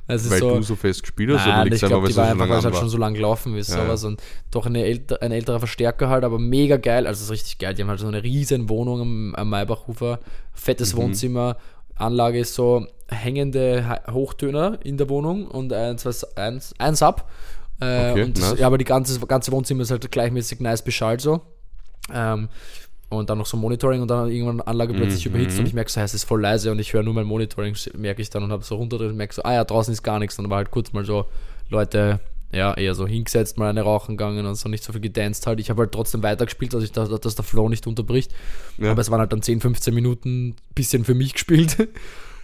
[0.08, 2.26] Ist weil so, du so fest gespielt hast Nein, oder ich glaube, die es war
[2.28, 2.82] einfach, lange weil es halt war?
[2.82, 3.70] schon so lang gelaufen ist.
[3.70, 4.04] Ja, sowas.
[4.06, 4.22] Und
[4.52, 7.06] doch eine älter, ein älterer Verstärker halt, aber mega geil.
[7.06, 7.74] Also es ist richtig geil.
[7.74, 10.20] Die haben halt so eine riesen Wohnung am, am Maybachufer,
[10.54, 10.98] fettes Mhm.
[11.00, 11.58] Wohnzimmer.
[11.96, 17.30] Anlage ist so hängende Hochtöner in der Wohnung und eins, was, eins, eins ab.
[17.82, 18.60] Äh, Okay, und das, nice.
[18.60, 21.42] ja, aber die ganze, ganze Wohnzimmer ist halt gleichmäßig nice beschallt so.
[22.14, 22.48] Ähm,
[23.10, 25.32] und dann noch so Monitoring und dann irgendwann Anlage plötzlich Mhm.
[25.36, 27.76] überhitzt und ich merke so, es ist voll leise und ich höre nur mein Monitoring,
[27.96, 30.20] merke ich dann und habe so runterdrückt und merke so, ah ja, draußen ist gar
[30.20, 30.38] nichts.
[30.38, 31.26] Und dann war halt kurz mal so
[31.70, 32.20] Leute,
[32.52, 35.60] ja, eher so hingesetzt, mal eine rauchen gegangen und so nicht so viel gedanced halt.
[35.60, 38.34] Ich habe halt trotzdem weitergespielt, dass ich da, dass der Flow nicht unterbricht.
[38.78, 38.92] Ja.
[38.92, 41.90] Aber es waren halt dann 10, 15 Minuten bisschen für mich gespielt.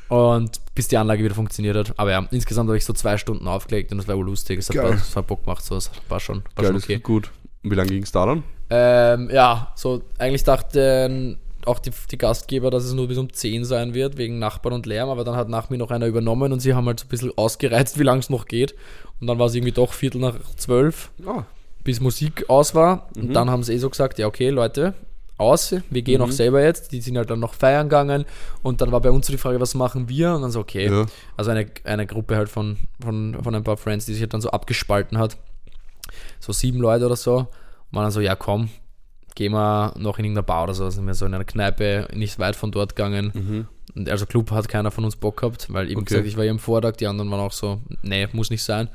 [0.09, 1.93] Und bis die Anlage wieder funktioniert hat.
[1.97, 4.59] Aber ja, insgesamt habe ich so zwei Stunden aufgelegt und das war wohl lustig.
[4.59, 5.75] Es hat, es hat Bock gemacht, so.
[5.75, 6.99] Es war schon, war Geil, schon okay.
[6.99, 7.31] gut.
[7.63, 8.43] Und wie lange ging es da dann?
[8.69, 13.63] Ähm, ja, so eigentlich dachten auch die, die Gastgeber, dass es nur bis um 10
[13.65, 16.59] sein wird, wegen Nachbarn und Lärm, aber dann hat nach mir noch einer übernommen und
[16.59, 18.75] sie haben halt so ein bisschen ausgereizt, wie lange es noch geht.
[19.21, 21.43] Und dann war es irgendwie doch Viertel nach zwölf, Ah,
[21.83, 23.07] bis Musik aus war.
[23.15, 23.21] Mhm.
[23.23, 24.93] Und dann haben sie eh so gesagt, ja okay, Leute,
[25.37, 26.91] aus, wir gehen auch selber jetzt.
[26.91, 28.25] Die sind halt dann noch feiern gegangen
[28.61, 30.33] und dann war bei uns so die Frage, was machen wir?
[30.35, 31.05] Und dann so, okay, Ja.
[31.37, 34.41] also eine, eine Gruppe halt von, von, von ein paar Friends, die sich halt dann
[34.41, 35.37] so abgespalten hat.
[36.39, 37.47] So sieben Leute oder so.
[37.93, 38.69] Waren dann so, ja komm,
[39.35, 40.89] gehen wir noch in irgendeiner Bar oder so.
[40.89, 43.67] Sind wir so in einer Kneipe nicht weit von dort gegangen.
[43.95, 46.09] Und also Club hat keiner von uns Bock gehabt, weil eben Okay.
[46.09, 48.89] gesagt, ich war hier am Vortag, die anderen waren auch so, nee, muss nicht sein.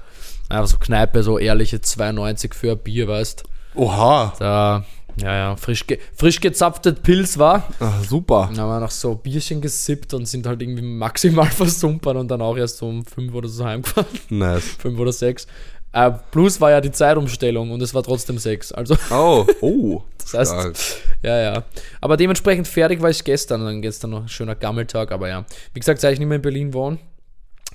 [0.49, 3.45] Einfach so Kneipe, so ehrliche 2,90 für ein Bier, weißt
[3.75, 4.85] Oha, Da,
[5.23, 7.69] ja, ja, frisch, ge frisch gezapftet Pilz war.
[7.81, 8.49] ah, super.
[8.51, 12.41] Dann haben wir noch so Bierchen gesippt und sind halt irgendwie maximal versumpert und dann
[12.41, 14.07] auch erst so um fünf oder so heimgefahren.
[14.31, 14.65] Nice.
[14.79, 15.47] fünf oder sechs.
[15.93, 18.73] Äh, plus war ja die Zeitumstellung und es war trotzdem sechs.
[18.73, 20.03] Also, Oh, oh.
[20.19, 20.77] das heißt, stark.
[21.23, 21.65] ja, ja.
[22.01, 23.65] Aber dementsprechend fertig war ich gestern.
[23.65, 25.45] Dann gestern noch ein schöner Gammeltag, aber ja.
[25.73, 26.99] Wie gesagt, seit ich nicht mehr in Berlin wohne,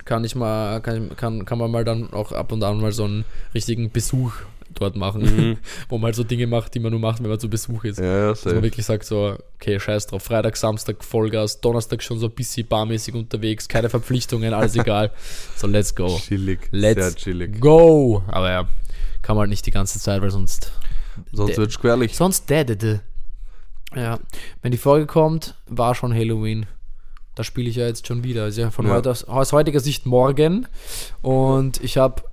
[0.06, 3.06] kann ich mal, kann, kann, kann man mal dann auch ab und an mal so
[3.06, 4.34] einen richtigen Besuch
[4.74, 5.58] dort machen,
[5.90, 8.00] wo man halt so Dinge macht, die man nur macht, wenn man zu Besuch ist.
[8.00, 12.28] Ja, Dass man wirklich sagt so, okay, scheiß drauf, Freitag, Samstag Vollgas, Donnerstag schon so
[12.28, 15.12] ein bisschen barmäßig unterwegs, keine Verpflichtungen, alles egal.
[15.56, 16.20] So, let's go.
[16.20, 16.68] Chillig.
[16.72, 17.60] Let's Sehr chillig.
[17.62, 18.24] go.
[18.28, 18.68] Aber ja,
[19.22, 20.72] kann man halt nicht die ganze Zeit, weil sonst
[21.32, 22.16] Sonst wird es gefährlich.
[22.18, 23.02] Sonst dädete.
[23.96, 24.20] Ja,
[24.64, 26.66] wenn die Folge kommt, war schon Halloween.
[27.36, 28.44] Da spiele ich ja jetzt schon wieder.
[28.44, 28.94] Also ja, von Ja.
[28.94, 30.68] heute aus, aus heutiger Sicht morgen.
[31.22, 32.24] Und ich habe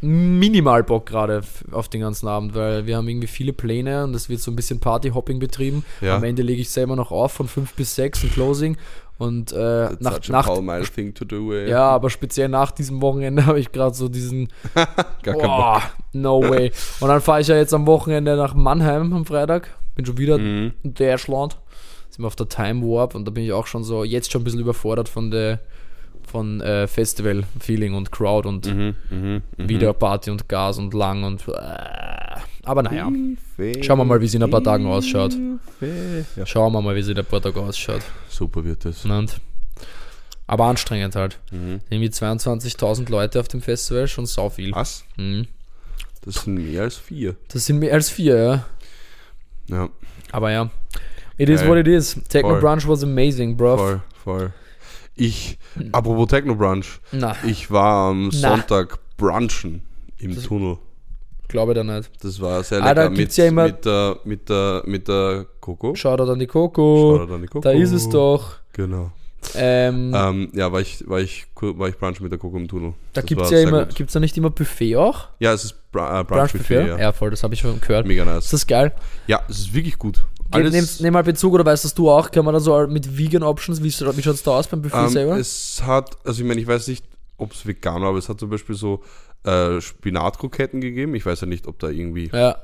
[0.00, 1.42] minimal Bock gerade
[1.72, 4.56] auf den ganzen Abend, weil wir haben irgendwie viele Pläne und es wird so ein
[4.56, 5.84] bisschen Partyhopping betrieben.
[6.00, 6.16] Ja.
[6.16, 8.76] Am Ende lege ich selber noch auf von 5 bis 6 im Closing.
[9.18, 10.46] Und äh, nach, nach,
[11.24, 11.52] do.
[11.52, 14.48] Ja, aber speziell nach diesem Wochenende habe ich gerade so diesen.
[15.24, 15.82] Boah,
[16.12, 16.70] no way.
[17.00, 19.74] Und dann fahre ich ja jetzt am Wochenende nach Mannheim am Freitag.
[19.96, 20.72] Bin schon wieder Mhm.
[20.84, 21.56] in Deutschland.
[22.10, 24.42] Sind wir auf der Time Warp und da bin ich auch schon so, jetzt schon
[24.42, 25.58] ein bisschen überfordert von der
[26.28, 29.68] von äh, Festival-Feeling und Crowd und Mhm, mhm, mhm.
[29.68, 31.52] wieder Party und Gas und lang und äh,
[32.64, 33.10] aber naja,
[33.82, 35.34] Schauen wir mal, wie es in ein paar Tagen ausschaut.
[36.36, 36.44] Ja.
[36.46, 38.02] schauen wir mal, wie es in der Portag ausschaut.
[38.28, 39.04] Super wird das.
[39.06, 39.40] Und,
[40.46, 41.38] aber anstrengend halt.
[41.50, 41.80] Mhm.
[41.88, 44.72] Irgendwie 22.000 Leute auf dem Festival, schon sau viel.
[44.72, 45.04] Was?
[45.16, 45.46] Mhm.
[46.24, 47.36] Das sind mehr als vier.
[47.48, 48.64] Das sind mehr als vier, ja.
[49.70, 49.88] Ja,
[50.32, 50.70] Aber ja,
[51.38, 51.70] it is Geil.
[51.70, 52.16] what it is.
[52.28, 52.60] Techno Voll.
[52.60, 53.76] Brunch was amazing, bro.
[53.76, 54.52] voll, voll.
[55.18, 55.58] Ich,
[55.92, 58.50] apropos Techno Brunch, Na, ich war am Na.
[58.50, 59.82] Sonntag brunchen
[60.18, 60.78] im Tunnel.
[61.48, 62.10] glaube da nicht.
[62.22, 65.08] Das war sehr Ah, da lecker gibt's mit, ja immer- mit, der, mit, der, mit
[65.08, 65.94] der Coco.
[65.94, 67.16] Shoutout an die Coco.
[67.18, 67.60] Shoutout an die Coco.
[67.60, 68.56] Da ist es doch.
[68.72, 69.10] Genau.
[69.54, 72.94] Ähm, Ähm, ja, war ich, war, ich, war ich brunchen mit der Coco im Tunnel.
[73.12, 73.94] da gibt es ja immer, gut.
[73.94, 75.28] gibt's da nicht immer Buffet auch?
[75.38, 76.98] Ja, es ist Br äh, Brunch Buffet, ja.
[76.98, 78.06] Ja, voll, das habe ich schon gehört.
[78.06, 78.50] Mega Ist nice.
[78.50, 78.92] das geil?
[79.26, 80.24] Ja, es ist wirklich gut.
[80.50, 82.30] Alles, nehm, nehm mal Bezug oder weißt das du auch?
[82.30, 85.04] Kann man da so mit Vegan Options, wie, wie schaut es da aus beim Buffet
[85.04, 85.36] ähm, selber?
[85.36, 87.04] es hat, also ich meine, ich weiß nicht,
[87.36, 89.02] ob es vegan war, aber es hat zum Beispiel so
[89.44, 91.14] äh, Spinatkroketten gegeben.
[91.14, 92.56] Ich weiß ja nicht, ob da irgendwie Ja,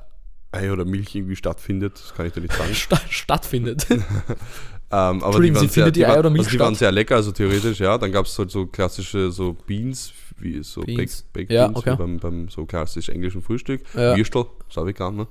[0.50, 1.94] Ei oder Milch irgendwie stattfindet.
[2.00, 2.74] Das kann ich dir nicht sagen.
[2.74, 3.86] sta stattfindet.
[4.90, 7.32] Ähm, aber die waren sie sehr, die die waren, also die waren sehr lecker, also
[7.32, 7.98] theoretisch, ja.
[7.98, 11.22] Dann gab es halt so klassische so Beans, wie so Beans.
[11.22, 11.92] Baked, Baked Ja, Beans, okay.
[11.92, 13.82] wie beim, beim so klassisch englischen Frühstück.
[13.94, 14.16] Ja.
[14.16, 15.26] Würstel, ist auch vegan, ne?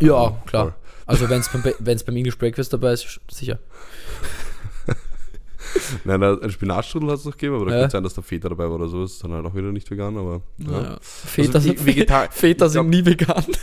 [0.00, 0.62] ja, Ähm, klar.
[0.64, 0.74] voll.
[1.06, 3.58] Also wenn es beim, wenn's beim English Breakfast dabei ist, sicher.
[6.04, 7.78] Nein, ein Spinatstrudel hat es noch gegeben, aber da Ja.
[7.80, 9.04] könnte sein, dass da Feta dabei war oder so.
[9.04, 10.42] Ist dann halt auch wieder nicht vegan, aber.
[10.58, 10.82] Ja.
[10.82, 10.98] Ja.
[11.00, 12.06] Väter, Also, sind, ich
[12.68, 13.44] sind nie vegan.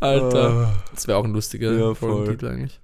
[0.00, 1.94] Alter, das wäre auch ein lustiger Ja.
[1.94, 2.80] Folgentitel eigentlich.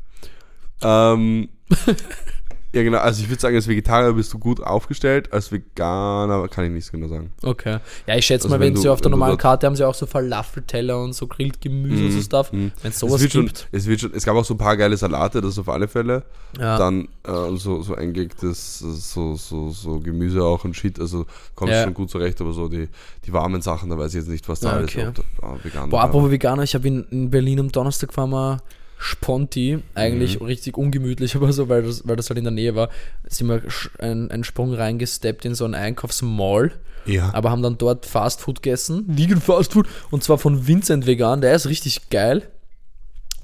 [0.82, 1.48] Ähm,
[2.74, 2.98] ja, genau.
[2.98, 5.32] Also, ich würde sagen, als Vegetarier bist du gut aufgestellt.
[5.32, 7.32] Als Veganer kann ich nichts genau sagen.
[7.42, 7.78] Okay.
[8.06, 9.94] Ja, ich schätze Also mal, wenn wenn sie auf der normalen Karte haben sie auch
[9.94, 12.52] so Falafelteller und so grilled Gemüse und so Stuff.
[12.52, 12.72] Mhm.
[12.82, 13.68] Wenn es Es sowas wird schon, gibt.
[13.72, 16.24] es wird schon, es gab auch so ein paar geile Salate, das auf alle Fälle.
[16.58, 16.76] Ja.
[16.78, 20.98] Dann äh, so, so eingelegtes, so, so, so Gemüse auch und Shit.
[20.98, 21.84] Also kommst Ja.
[21.84, 22.88] schon gut zurecht, aber so die,
[23.24, 25.02] die warmen Sachen, da weiß ich jetzt nicht, was da Ja, alles okay.
[25.42, 28.58] äh, vegan Boah, apropos Veganer, ich habe in, in Berlin am Donnerstag war mal
[29.04, 30.46] Sponti, eigentlich Mhm.
[30.46, 32.88] richtig ungemütlich, aber so, weil das, weil das halt in der Nähe war,
[33.28, 33.62] sind wir
[33.98, 36.72] einen Sprung reingesteppt in so einen Einkaufsmall,
[37.04, 37.30] Ja.
[37.34, 41.66] aber haben dann dort Fastfood gegessen, Vegan Fastfood, und zwar von Vincent Vegan, der ist
[41.66, 42.48] richtig geil.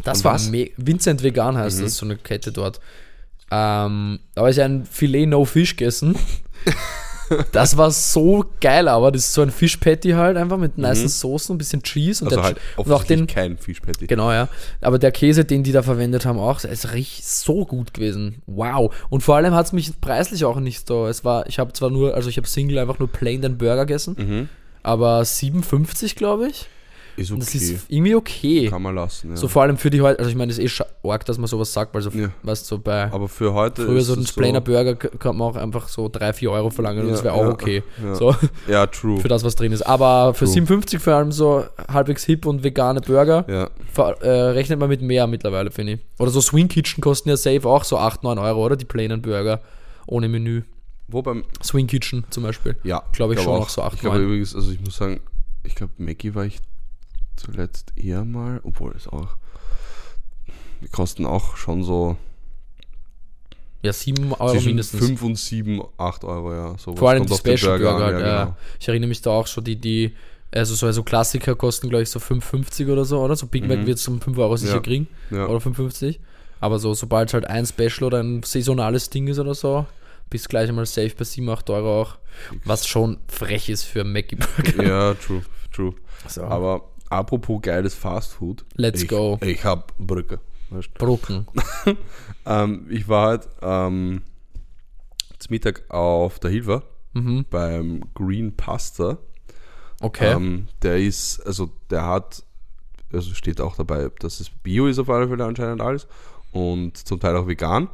[0.02, 0.40] Das Und war
[0.78, 1.82] Vincent Vegan heißt Mhm.
[1.84, 2.80] das, so eine Kette dort.
[3.50, 6.14] Ähm, da habe ich ein Filet No Fish gegessen.
[7.52, 11.54] Das war so geil, aber das ist so ein Fischpatty halt einfach mit nicen Soßen,
[11.54, 12.38] ein bisschen Cheese und, Mhm.
[12.38, 14.06] also der, halt und auch den, kein Fischpatty.
[14.06, 14.48] Genau, ja.
[14.80, 18.42] Aber der Käse, den die da verwendet haben, auch, ist richtig so gut gewesen.
[18.46, 18.94] Wow.
[19.08, 21.06] Und vor allem hat es mich preislich auch nicht so.
[21.06, 23.86] Es war, ich habe zwar nur, also ich habe Single einfach nur plain den Burger
[23.86, 24.48] gegessen, Mhm.
[24.82, 26.66] aber 57, glaube ich.
[27.20, 27.50] Ist Und okay.
[27.52, 28.68] das ist irgendwie okay.
[28.68, 29.36] Kann man lassen, ja.
[29.36, 31.46] So vor allem für die heute, also ich meine, es ist eh arg, dass man
[31.48, 32.30] sowas sagt, weil so, Ja.
[32.42, 35.88] weißt so bei aber für heute früher so ein Plainer Burger kann man auch einfach
[35.88, 37.82] so 3, 4 Euro verlangen und Ja, das wäre auch okay.
[38.02, 38.14] ja.
[38.14, 38.34] So,
[38.68, 39.20] Ja, true.
[39.20, 39.82] für das, was drin ist.
[39.82, 40.54] Aber für True.
[40.54, 45.70] 57 vor allem so halbwegs hip und vegane Burger, äh, rechnet man mit mehr mittlerweile,
[45.70, 46.00] finde ich.
[46.18, 48.76] Oder so Swing Kitchen kosten ja safe auch so 8, 9 Euro, oder?
[48.76, 49.60] Die plainen Burger
[50.06, 50.62] ohne Menü.
[51.08, 51.44] Wo beim.
[51.62, 52.76] Swing Kitchen zum Beispiel.
[52.84, 55.20] Ja, Glaub ich schon auch so acht, Ich glaube übrigens, also ich muss sagen,
[55.64, 56.58] ich glaube, Mackie war ich
[57.40, 59.36] zuletzt eher mal, obwohl es auch.
[60.82, 62.16] Die kosten auch schon so
[63.82, 65.04] Ja, 7 Euro mindestens.
[65.06, 66.76] 5 und 7, 8 Euro, ja.
[66.78, 68.56] Sowas Vor allem kommt die Special Burger, an, halt, ja, genau.
[68.78, 70.14] Ich erinnere mich da auch schon, die, die,
[70.52, 73.36] also so also Klassiker kosten, glaube ich, so 5,50 oder so, oder?
[73.36, 73.86] So Big Mac Mhm.
[73.86, 74.80] wird es um 5 Euro sicher Ja.
[74.80, 75.08] kriegen.
[75.30, 75.46] Ja.
[75.46, 76.18] Oder 5,50.
[76.60, 79.86] Aber so, sobald halt ein Special oder ein saisonales Ding ist oder so,
[80.28, 82.18] bist gleich einmal safe bei 7, 8 Euro auch.
[82.64, 84.82] Was schon frech ist für Mackie Burger.
[84.86, 85.94] ja, true, true.
[86.28, 86.42] So.
[86.44, 88.64] Aber apropos geiles Fastfood.
[88.74, 89.38] Let's ich, go.
[89.42, 90.40] Ich hab Brücke.
[90.70, 90.94] Weißt?
[90.94, 91.46] Brucken.
[92.46, 94.22] Ähm, ich war halt ähm,
[95.38, 96.82] zum Mittag auf der Hilfe
[97.12, 97.44] Mhm.
[97.50, 99.18] beim Green Pasta.
[100.00, 100.32] Okay.
[100.32, 102.42] Ähm, der ist, also der hat,
[103.12, 106.06] also steht auch dabei, dass es Bio ist auf alle Fälle anscheinend alles
[106.52, 107.88] und zum Teil auch vegan.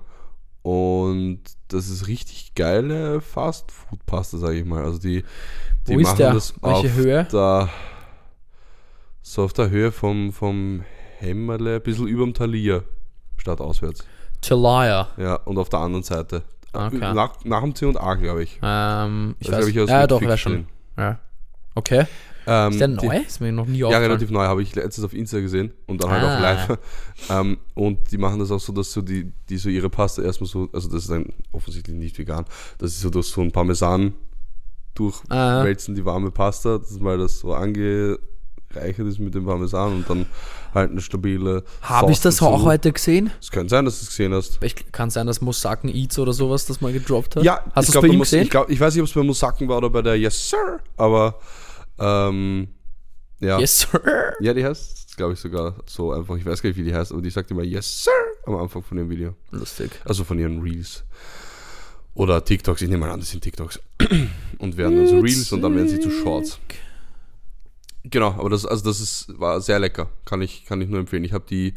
[0.62, 4.84] Und das ist richtig geile Fast-Food-Pasta, sage ich mal.
[4.84, 5.24] Also die,
[5.88, 6.34] die Wo ist machen der?
[6.34, 7.24] das Welche auf Höhe?
[7.32, 7.68] Der,
[9.28, 10.84] so auf der Höhe vom, vom
[11.18, 12.82] Hämmerle, ein bisschen überm Thalia,
[13.38, 14.04] statt auswärts.
[14.40, 15.08] Talia.
[15.16, 16.42] Ja, und auf der anderen Seite.
[16.72, 16.98] Okay.
[16.98, 18.60] Nach, nach dem C und A, glaube ich.
[18.62, 20.68] Ähm, ich Das weiß hab ich aus Ja, doch, wäre schon.
[20.96, 21.18] Ja.
[21.74, 22.04] Okay.
[22.46, 23.16] Ähm, Ist der die- neu?
[23.16, 24.06] Ist mir noch nie Ja, aufgefallen.
[24.10, 26.36] relativ neu, habe ich letztens auf Insta gesehen und dann halt Ah.
[26.36, 26.78] auch live.
[27.30, 30.48] ähm, und die machen das auch so, dass so die, die so ihre Pasta erstmal
[30.48, 32.44] so, also das ist dann offensichtlich nicht vegan,
[32.78, 34.94] das ist so, dass so ein Parmesan Ah.
[34.94, 37.52] durchwälzen, die warme Pasta, dass mal das so
[38.70, 40.26] angereichert ist mit dem Parmesan und dann
[40.74, 41.64] halt eine stabile.
[41.82, 42.46] Habe ich das dazu.
[42.46, 43.30] auch heute gesehen?
[43.40, 44.62] Es könnte sein, dass du es gesehen hast.
[44.62, 47.42] Ich, kann sein, dass Mosaken Eats oder sowas das mal gedroppt hat.
[47.42, 48.42] Ja, hast ich du es bei ihm gesehen?
[48.42, 50.80] Ich, glaub, ich weiß nicht, ob es bei Musaken war oder bei der Yes Sir,
[50.96, 51.38] aber
[51.98, 52.68] ähm,
[53.40, 53.58] ja.
[53.58, 54.00] yes, sir.
[54.40, 56.36] Ja, die heißt, glaube ich, sogar so einfach.
[56.36, 58.12] Ich weiß gar nicht, wie die heißt, aber die sagt immer Yes, Sir
[58.46, 59.34] am Anfang von dem Video.
[59.50, 59.90] Lustig.
[60.04, 61.04] Also von ihren Reels.
[62.14, 63.80] Oder TikToks, ich nehme mal an, das sind TikToks.
[64.58, 66.58] Und werden dann so Reels und dann werden sie zu Shorts.
[68.10, 70.08] Genau, aber das, also das ist, war sehr lecker.
[70.24, 71.24] Kann ich, kann ich nur empfehlen.
[71.24, 71.74] Ich habe die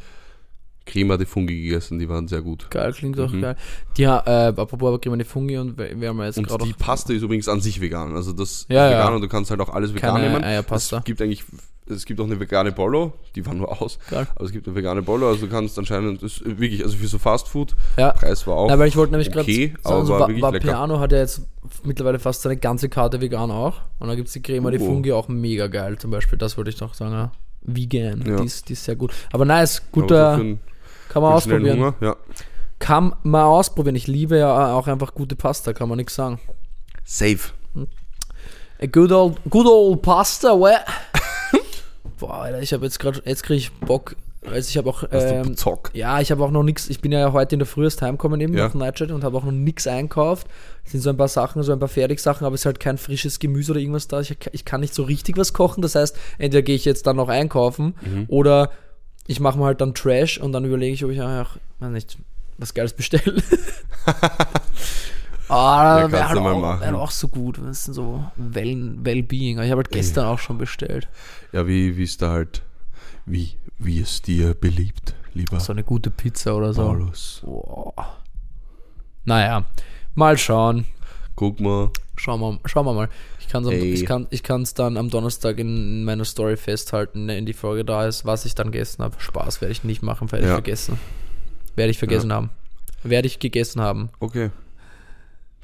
[0.86, 2.70] Crema de Fungi gegessen, die waren sehr gut.
[2.72, 3.42] Geil, klingt auch Mhm.
[3.42, 3.56] geil.
[3.98, 6.66] Die, ha- äh, apropos aber Creme de Fungi und wir haben ja jetzt Und gerade
[6.66, 8.16] die Paste ist übrigens an sich vegan.
[8.16, 9.00] Also das Ja, ist ja.
[9.00, 10.44] vegan und du kannst halt auch alles vegan Keine nehmen.
[10.44, 10.98] Eierpasta.
[11.00, 11.44] Es gibt eigentlich,
[11.90, 14.00] es gibt auch eine vegane Bolo, die war nur aus.
[14.10, 14.28] Geil.
[14.36, 17.08] Aber es gibt eine vegane Bolo, also du kannst anscheinend, das ist wirklich, also für
[17.08, 18.12] so Fast Food, Ja.
[18.12, 18.68] Preis war auch.
[18.70, 20.68] Na, weil ich wollte nämlich gerade okay, sagen, aber so, war Va- wirklich lecker.
[20.68, 21.42] Vapiano hat ja jetzt
[21.84, 23.82] mittlerweile fast seine ganze Karte vegan auch.
[24.00, 24.78] Und dann gibt es die Crema Oh.
[24.80, 26.38] Fungi auch mega geil zum Beispiel.
[26.38, 27.12] Das wollte ich noch sagen.
[27.14, 27.32] Ja.
[27.62, 28.38] Vegan, Ja.
[28.38, 29.14] die, ist, die ist sehr gut.
[29.32, 30.60] Aber nice, guter, so einen,
[31.10, 31.78] kann man ausprobieren.
[31.80, 32.16] Hunger, ja.
[32.80, 33.96] Kann man ausprobieren.
[33.96, 36.40] Ich liebe ja auch einfach gute Pasta, kann man nichts sagen.
[37.04, 37.52] Safe.
[38.82, 40.80] A good old, good old pasta, what?
[42.20, 44.15] Boah, Alter, ich habe jetzt gerade, jetzt kriege ich Bock.
[44.45, 45.91] Also ich habe auch, ähm, Zock?
[45.93, 48.39] ja, ich habe auch noch nichts, ich bin ja heute in der Früh erst heimgekommen
[48.39, 48.63] eben Ja.
[48.65, 50.47] nach dem Nightchat und habe auch noch nichts einkauft.
[50.86, 52.97] Es sind so ein paar Sachen, so ein paar Fertigsachen, aber es ist halt kein
[52.97, 54.22] frisches Gemüse oder irgendwas da.
[54.22, 57.17] Ich, ich kann nicht so richtig was kochen, das heißt, entweder gehe ich jetzt dann
[57.17, 58.26] noch einkaufen Mhm.
[58.30, 58.72] oder
[59.28, 62.17] ich mache mal halt dann Trash und dann überlege ich, ob ich auch, weiß nicht,
[62.57, 63.43] was Geiles bestelle.
[65.50, 67.58] Ah, Ja, wäre halt auch, wär auch so gut.
[67.58, 69.60] Das ist so well, Wellbeing.
[69.60, 71.08] Ich habe halt gestern auch schon bestellt.
[71.52, 72.62] Ja, wie, wie ist da halt,
[73.26, 76.84] wie, wie es dir beliebt, lieber So eine gute Pizza oder so.
[76.84, 77.41] Paulus.
[77.43, 77.93] Boah.
[79.26, 79.66] Naja,
[80.16, 80.86] mal schauen.
[81.36, 81.89] Guck mal.
[82.16, 83.10] Schauen wir, schauen wir mal.
[83.39, 87.45] Ich kann es ich kann, ich kann's dann am Donnerstag in meiner Story festhalten, wenn
[87.45, 89.16] die Folge da ist, was ich dann gegessen habe.
[89.20, 90.56] Spaß werde ich nicht machen, werde ich Ja.
[90.56, 91.00] vergessen.
[91.76, 92.50] Werde ich vergessen haben.
[93.04, 94.10] Werde ich gegessen haben.
[94.20, 94.52] Okay.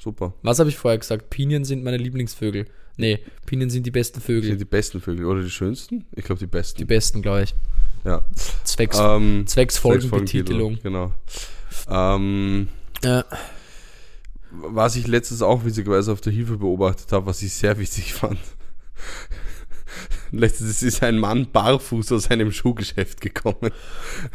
[0.05, 0.33] Super.
[0.43, 1.29] Was habe ich vorher gesagt?
[1.31, 2.65] Pinien sind meine Lieblingsvögel.
[2.97, 4.51] Nee, Pinien sind die besten Vögel.
[4.51, 6.05] sind die besten Vögel oder die schönsten?
[6.15, 6.77] Ich glaube die besten.
[6.77, 7.55] Die besten, glaube ich.
[8.05, 8.23] ja.
[8.63, 10.77] Zwecks, Ähm, zwecks Folgenbetitelung.
[10.81, 11.11] Genau.
[11.89, 12.69] Ähm,
[13.03, 13.25] Ja.
[14.51, 18.37] was ich letztens auch witzigerweise auf der Hilfe beobachtet habe, was ich sehr witzig fand.
[20.31, 23.71] Letztens ist ein Mann barfuß aus einem Schuhgeschäft gekommen.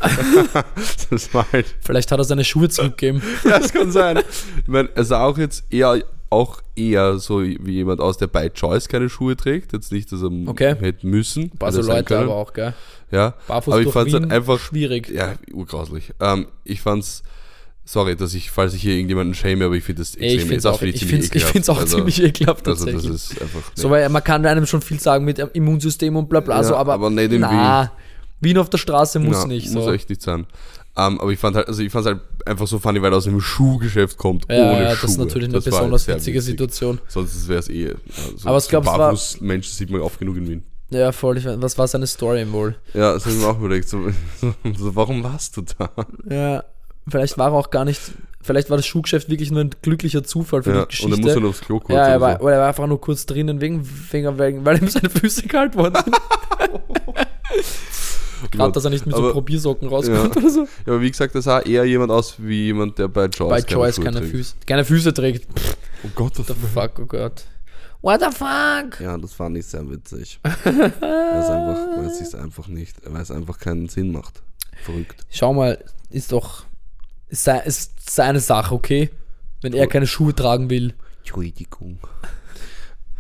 [1.11, 1.75] das war halt.
[1.81, 3.23] Vielleicht hat er seine Schuhe zurückgegeben.
[3.45, 4.19] Ja, das kann sein.
[4.63, 8.89] Ich meine, also auch jetzt eher auch eher so wie jemand aus, der bei Choice
[8.89, 9.73] keine Schuhe trägt.
[9.73, 10.77] Jetzt nicht, dass er Okay.
[10.79, 11.51] hätte müssen.
[11.59, 12.25] Ein so Leute können.
[12.25, 12.73] aber auch, gell?
[13.11, 15.09] Ja, Barfuß aber ich fand's halt einfach schwierig.
[15.09, 16.13] Ja, urgrauslich.
[16.21, 17.25] Ähm, ich fand's,
[17.93, 20.57] sorry, dass ich, falls ich hier irgendjemanden shame, aber ich finde das Ich extrem finde
[20.57, 21.53] es das auch, finde ich ziemlich find's, ich ekelhaft.
[21.53, 23.13] find's auch also, ziemlich ekelhaft Also tatsächlich.
[23.13, 23.61] das ist einfach.
[23.75, 26.65] so, weil man kann einem schon viel sagen mit dem Immunsystem und bla bla, Ja,
[26.65, 27.91] so, aber, aber nicht in na,
[28.41, 29.71] Wien auf der Straße muss ja, nicht.
[29.73, 29.93] Muss So.
[29.93, 30.47] echt nicht sein.
[30.97, 33.27] Ähm, aber ich fand halt, also ich fand's halt einfach so funny, weil er aus
[33.29, 34.99] einem Schuhgeschäft kommt, Ja, ohne ja, Schuhe.
[35.03, 36.51] das ist natürlich eine Das besonders witzige witzig.
[36.51, 37.01] Situation.
[37.09, 37.89] Sonst wäre es eh.
[37.89, 37.95] Ja,
[38.37, 39.17] so, Aber ich glaub, es war-
[39.47, 40.63] Menschen sieht man oft genug in Wien.
[40.91, 41.39] Ja, voll.
[41.39, 42.75] Ich, was war seine Story wohl?
[42.95, 43.89] Ja, das habe ich mir auch überlegt.
[43.89, 44.09] So,
[44.41, 45.91] so, warum warst du da?
[46.29, 46.65] Ja,
[47.09, 48.01] vielleicht war er auch gar nicht,
[48.43, 51.11] vielleicht war das Schuhgeschäft wirklich nur ein glücklicher Zufall für Ja, die und Geschichte.
[51.11, 51.91] dann muss er noch aufs Klo kurz.
[51.97, 52.45] ja, er oder war, so.
[52.45, 55.77] oder er war einfach nur kurz drinnen, wegen, wegen, wegen, weil ihm seine Füße kalt
[55.77, 55.95] wurden.
[58.51, 60.41] Gerade, dass er nicht mit so Aber- Probiersocken rauskommt Ja.
[60.41, 60.61] oder so.
[60.63, 63.63] Ja, aber wie gesagt, das sah eher jemand aus wie jemand, der bei Joyce, Bei
[63.63, 64.23] Choice Schuhe keine.
[64.23, 65.47] Füße, keine Füße trägt.
[66.05, 67.45] Oh Gott, das What the fuck, oh Gott.
[68.01, 68.99] What the fuck?
[69.01, 70.41] Ja, das fand ich sehr witzig.
[70.65, 70.91] weil
[71.39, 74.43] es einfach, einfach nicht, weil es einfach keinen Sinn macht.
[74.85, 75.27] Verrückt.
[75.29, 75.79] Schau mal,
[76.09, 76.65] ist doch,
[77.31, 79.11] ist, sei, ist seine Sache, okay?
[79.63, 81.99] Wenn er keine Schuhe tragen will, Entschuldigung.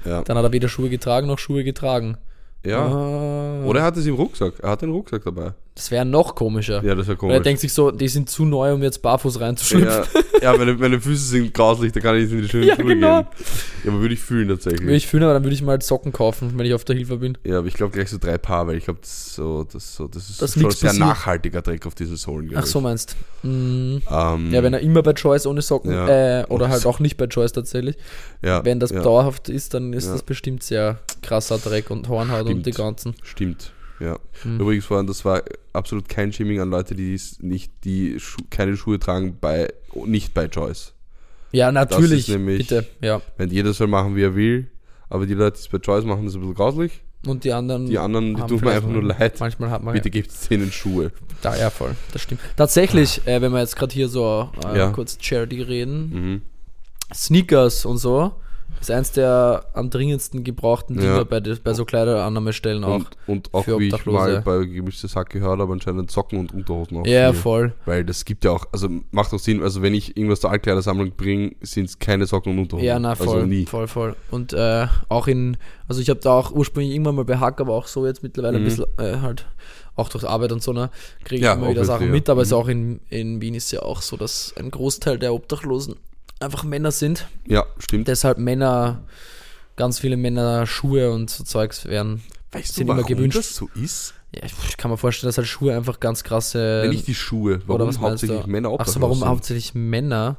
[0.06, 0.22] Ja.
[0.22, 2.16] dann hat er weder Schuhe getragen noch Schuhe getragen.
[2.64, 2.78] ja.
[2.86, 4.54] Ah, Oder er hat es im Rucksack.
[4.60, 5.52] Er hat den Rucksack dabei.
[5.80, 6.82] Das wäre noch komischer.
[6.84, 7.42] Ja, das wäre Weil er komisch.
[7.44, 10.04] denkt sich so, die sind zu neu, um jetzt barfuß reinzuschlüpfen.
[10.42, 12.76] ja, ja meine, meine Füße sind grauslich, da kann ich jetzt in die schönen Ja,
[12.76, 13.22] Schuhe genau.
[13.22, 13.26] gehen.
[13.84, 14.82] Ja, aber würde ich fühlen tatsächlich.
[14.82, 17.16] Würde ich fühlen, aber dann würde ich mal Socken kaufen, wenn ich auf der Hilfe
[17.16, 17.38] bin.
[17.44, 20.06] ja, aber ich glaube gleich so drei Paar, weil ich glaube, das, so, das, so,
[20.06, 20.98] das ist Dass schon sehr passiert.
[20.98, 22.50] nachhaltiger Dreck auf diesen Sohlen.
[22.54, 23.16] Ach so meinst.
[23.42, 24.02] Mhm.
[24.10, 26.40] Ähm, Ja, wenn er immer bei Choice ohne Socken, Ja.
[26.40, 27.96] äh, oder halt auch nicht bei Choice tatsächlich.
[28.44, 32.48] ja, Wenn das dauerhaft ist, dann ist das bestimmt sehr krasser Dreck und Hornhaut und
[32.48, 32.66] Stimmt.
[32.66, 33.14] die ganzen.
[33.22, 34.18] Stimmt, ja.
[34.42, 34.58] Hm.
[34.60, 35.42] Übrigens, vorhin, das war
[35.72, 39.72] absolut kein Shaming an Leute, die es nicht, die Schu keine Schuhe tragen bei,
[40.06, 40.92] nicht bei Choice.
[41.52, 42.28] Ja, natürlich.
[42.28, 43.20] nämlich- bitte, ja.
[43.36, 44.70] Wenn jeder soll machen, wie er will,
[45.08, 47.00] aber die Leute, die es bei Choice machen, das ist ein bisschen grauslich.
[47.26, 47.84] Und die anderen.
[47.86, 49.38] Die anderen, die tun mir einfach nur leid.
[49.40, 51.12] Manchmal hat man Bitte gebt denen Schuhe.
[51.44, 51.94] ja, ja, voll.
[52.14, 52.40] Das stimmt.
[52.56, 54.90] Tatsächlich, äh, wenn wir jetzt gerade hier so äh, Ja.
[54.90, 56.42] kurz Charity reden, Mhm.
[57.12, 58.32] Sneakers und so
[58.80, 61.00] ist eins der am dringendsten gebrauchten Ja.
[61.14, 62.94] Dinge bei, de- bei so Kleiderannahmestellen auch.
[62.96, 66.52] Und, und auch für wie ich mal bei Gemischtes Sack gehört habe, anscheinend Socken und
[66.54, 67.06] Unterhosen auch.
[67.06, 67.42] Ja, viel.
[67.42, 67.74] voll.
[67.86, 71.12] Weil das gibt ja auch, also macht auch Sinn, also wenn ich irgendwas zur Altkleidersammlung
[71.16, 72.86] bringe, sind es keine Socken und Unterhosen.
[72.86, 73.66] Ja, na voll, Also nie.
[73.66, 74.16] voll, voll.
[74.30, 75.56] Und äh, auch in,
[75.88, 78.56] also ich habe da auch ursprünglich irgendwann mal bei Hack, aber auch so jetzt mittlerweile
[78.56, 78.66] ein Mhm.
[78.66, 79.46] bisschen äh, halt,
[79.96, 80.88] auch durch Arbeit und so, ne,
[81.24, 82.12] kriege ich Ja, immer wieder Sachen ja.
[82.12, 82.58] mit, aber es ist Mhm.
[82.58, 85.96] auch in, in Wien ist ja auch so, dass ein Großteil der Obdachlosen
[86.40, 87.28] einfach Männer sind.
[87.46, 88.08] Ja, stimmt.
[88.08, 89.04] Deshalb Männer,
[89.76, 92.22] ganz viele Männer Schuhe und so Zeugs werden.
[92.52, 93.38] Weißt sind immer gewünscht.
[93.38, 94.14] das so ist?
[94.34, 96.82] Ja, ich kann mir vorstellen, dass halt Schuhe einfach ganz krasse.
[96.82, 98.50] Wenn nicht die Schuhe, warum oder was hauptsächlich du?
[98.50, 99.28] Männer Ach obdachlos so, warum sind?
[99.28, 100.36] hauptsächlich Männer?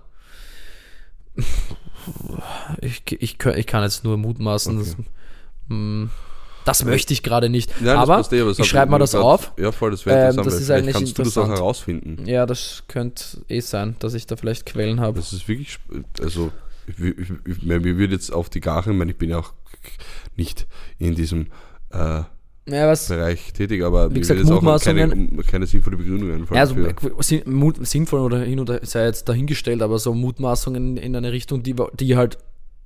[2.82, 4.80] Ich, ich, ich kann jetzt nur mutmaßen.
[4.80, 4.96] Okay.
[4.98, 5.06] Das,
[5.70, 6.06] mm,
[6.66, 7.72] das möchte ich gerade nicht.
[7.78, 9.52] Nein, das aber passt eh, aber das ich schreibe mal das grad- auf.
[9.58, 10.48] Ja, voll, das wäre Ähm, interessant.
[10.48, 11.60] das weil ist eigentlich kannst du das auch interessant.
[11.60, 12.26] herausfinden.
[12.28, 15.20] Ja, das könnte eh sein, dass ich da vielleicht Quellen habe.
[15.20, 15.78] Das ist wirklich,
[16.22, 16.52] also,
[16.88, 19.40] ich, ich, ich, ich, mir würde jetzt auf die Gache, ich meine, ich bin ja
[19.40, 19.54] auch
[20.36, 20.68] nicht
[21.00, 21.48] in diesem
[21.92, 21.98] äh,
[22.68, 23.08] Ja, was?
[23.08, 26.56] Bereich tätig, aber Wie mir gesagt, jetzt auch keine, keine sinnvolle Begründung einfallen.
[26.56, 31.32] Ja, also für, sinnvoll oder hin oder sei jetzt dahingestellt, aber so Mutmaßungen in eine
[31.32, 32.38] Richtung, die, die halt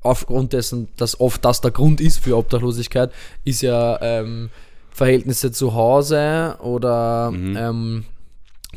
[0.05, 3.11] aufgrund dessen, dass oft das der Grund ist für Obdachlosigkeit,
[3.43, 4.49] ist ja ähm,
[4.91, 7.57] Verhältnisse zu Hause oder Mhm.
[7.57, 8.05] ähm,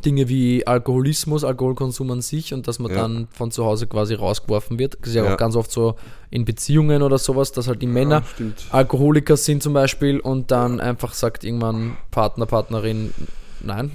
[0.05, 2.99] Dinge wie Alkoholismus, Alkoholkonsum an sich und dass man Ja.
[3.03, 4.97] dann von zu Hause quasi rausgeworfen wird.
[5.01, 5.35] Das ist ja, Ja.
[5.35, 5.97] auch ganz oft so
[6.31, 8.47] in Beziehungen oder sowas, dass halt die Männer Ja.
[8.71, 13.13] Alkoholiker sind zum Beispiel und dann einfach sagt irgendwann Partner, Partnerin,
[13.61, 13.91] nein,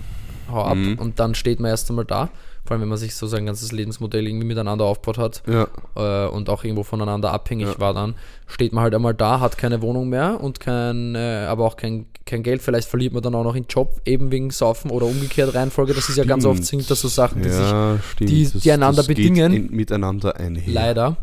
[0.52, 0.76] hau ab.
[0.76, 1.00] Mhm.
[1.00, 2.30] Und dann steht man erst einmal da,
[2.74, 5.68] allem wenn man sich so sein ganzes Lebensmodell irgendwie miteinander aufgebaut hat Ja.
[5.96, 7.80] äh, und auch irgendwo voneinander abhängig Ja.
[7.80, 8.16] war dann,
[8.48, 12.06] steht man halt einmal da, hat keine Wohnung mehr und kein, äh, aber auch kein,
[12.26, 12.62] kein Geld.
[12.62, 15.94] Vielleicht verliert man dann auch noch den Job, eben wegen Saufen oder umgekehrt Reihenfolge.
[15.94, 18.30] Das ist ja ganz oft sind das so Sachen, die sich ja, stimmt.
[18.30, 19.54] die- die einander bedingen.
[19.54, 20.64] in, miteinander einher.
[20.68, 21.18] leider.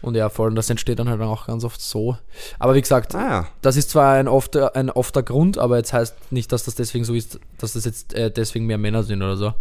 [0.00, 2.16] Und ja, vor allem, das entsteht dann halt auch ganz oft so.
[2.58, 3.48] Aber wie gesagt, Ah ja.
[3.60, 7.04] das ist zwar ein ofter, ein ofter Grund, aber jetzt heißt nicht, dass das deswegen
[7.04, 9.54] so ist, dass das jetzt äh, deswegen mehr Männer sind oder so.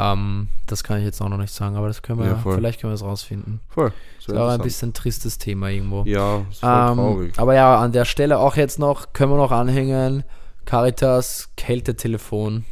[0.00, 2.80] Ähm, das kann ich jetzt auch noch nicht sagen, aber das können wir, Ja, vielleicht
[2.80, 3.60] können wir es rausfinden.
[3.68, 3.92] Voll.
[4.18, 6.04] Das Sehr ist auch ein bisschen ein tristes Thema irgendwo.
[6.04, 7.38] Ja, ist voll Ähm, traurig.
[7.38, 10.24] aber ja, an der Stelle auch jetzt noch, können wir noch anhängen,
[10.66, 12.64] Caritas Kältetelefon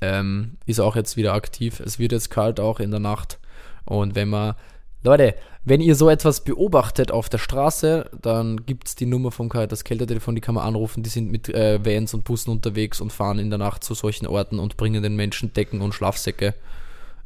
[0.00, 1.80] ähm, ist auch jetzt wieder aktiv.
[1.80, 3.38] Es wird jetzt kalt auch in der Nacht.
[3.84, 4.54] Und wenn man,
[5.02, 5.34] Leute,
[5.64, 9.84] wenn ihr so etwas beobachtet auf der Straße, dann gibt es die Nummer vom Caritas
[9.84, 11.02] Kältetelefon, die kann man anrufen.
[11.02, 14.26] Die sind mit äh, Vans und Bussen unterwegs und fahren in der Nacht zu solchen
[14.26, 16.54] Orten und bringen den Menschen Decken und Schlafsäcke.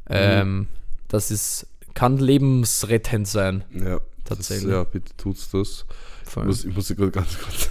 [0.09, 0.67] Ähm,
[1.07, 3.63] das ist, kann lebensrettend sein.
[3.73, 4.65] Ja, tatsächlich.
[4.65, 5.85] Das, ja, bitte tut's das.
[6.27, 7.69] Ich, muss, ich musste gerade ganz kurz,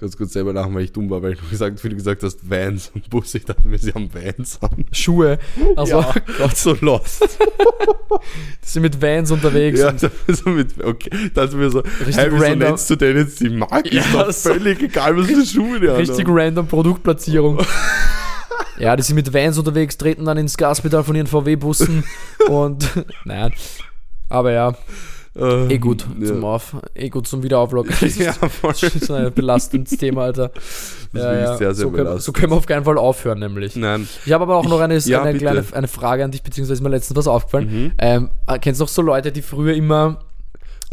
[0.00, 2.48] ganz kurz selber lachen, weil ich dumm war, weil du gesagt, wie du gesagt hast,
[2.48, 3.34] Vans und Bus.
[3.34, 4.84] Ich dachte mir, sie haben Vans an.
[4.92, 5.38] Schuhe.
[5.76, 7.22] Also, ja, Gott, so lost.
[7.22, 7.28] die
[8.68, 9.80] sind mit Vans unterwegs.
[9.80, 11.10] ja, so mit, okay.
[11.34, 12.68] Dachte mir so, Richtig hey, wieso random.
[12.70, 13.94] nennst du denn jetzt die Marke?
[13.94, 16.34] Ja, ist doch so- völlig egal, was für Schuhe die Richtig haben.
[16.38, 17.58] random Produktplatzierung.
[18.78, 22.04] ja, die sind mit Vans unterwegs, treten dann ins Gaspedal von ihren VW-Bussen
[22.48, 22.88] und
[23.24, 23.52] nein.
[24.28, 24.74] Aber ja,
[25.34, 26.26] Ähm, eh gut ja.
[26.26, 27.94] zum Auf, eh gut zum Wiederauflockern.
[28.00, 28.74] Das ist, Ja, voll.
[28.78, 30.48] das ist ein belastendes Thema, Alter.
[30.48, 30.62] Das
[31.12, 33.76] ist wirklich sehr, sehr so, können, so können wir auf keinen Fall aufhören, nämlich.
[33.76, 34.08] Nein.
[34.26, 36.82] Ich habe aber auch noch eine, ja, eine kleine eine Frage an dich, beziehungsweise ist
[36.82, 37.84] mir letztens was aufgefallen.
[37.84, 37.92] Mhm.
[37.98, 40.18] Ähm, äh, kennst du noch so Leute, die früher immer,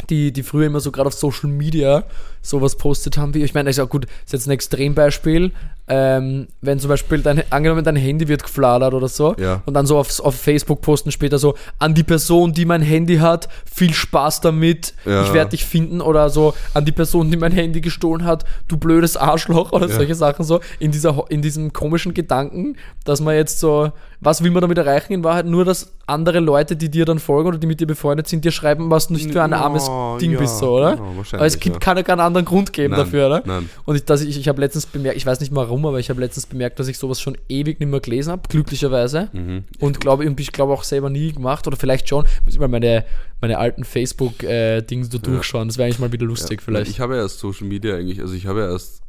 [0.08, 2.04] die, die früher immer so gerade auf Social Media
[2.42, 5.52] sowas postet haben wie, ich meine, ist auch gut, das ist jetzt ein Extrembeispiel,
[5.88, 9.62] ähm, wenn zum Beispiel dein, angenommen dein Handy wird gefladert oder so Ja.
[9.66, 13.16] und dann so auf, auf Facebook posten später so, an die Person, die mein Handy
[13.18, 15.24] hat, viel Spaß damit, Ja.
[15.24, 18.76] ich werde dich finden oder so, an die Person, die mein Handy gestohlen hat, du
[18.76, 19.96] blödes Arschloch oder Ja.
[19.96, 24.50] solche Sachen so, in, dieser, in diesem komischen Gedanken, dass man jetzt so, was will
[24.50, 25.46] man damit erreichen in Wahrheit?
[25.46, 28.50] Nur, dass andere Leute, die dir dann folgen oder die mit dir befreundet sind, dir
[28.52, 30.92] schreiben, was du nicht für ein armes Ding ja, bist, so, oder?
[30.96, 31.80] genau, wahrscheinlich, Aber es gibt ja.
[31.80, 33.42] keine, keinen anderen Grund geben Nein, dafür, oder?
[33.44, 33.68] nein.
[33.84, 36.10] Und ich, dass ich, ich habe letztens bemerkt, ich weiß nicht mal warum, aber ich
[36.10, 39.28] habe letztens bemerkt, dass ich sowas schon ewig nicht mehr gelesen habe, glücklicherweise.
[39.32, 39.64] Mhm.
[39.78, 42.24] Und glaube, und ich glaube auch selber nie gemacht oder vielleicht schon.
[42.44, 43.04] Muss ich mal meine,
[43.40, 45.68] meine alten Facebook-Dings da durchschauen.
[45.68, 46.90] Das wäre eigentlich mal wieder lustig, Ja, vielleicht.
[46.90, 49.02] Ich habe ja erst Social Media eigentlich, also ich habe ja erst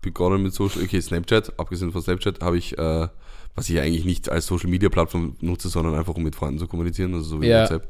[0.00, 3.08] begonnen mit Social, okay, Snapchat, abgesehen von Snapchat, habe ich, äh,
[3.54, 6.58] was ich ja eigentlich nicht als Social Media Plattform nutze, sondern einfach um mit Freunden
[6.58, 7.62] zu kommunizieren, also so wie Ja.
[7.62, 7.88] WhatsApp,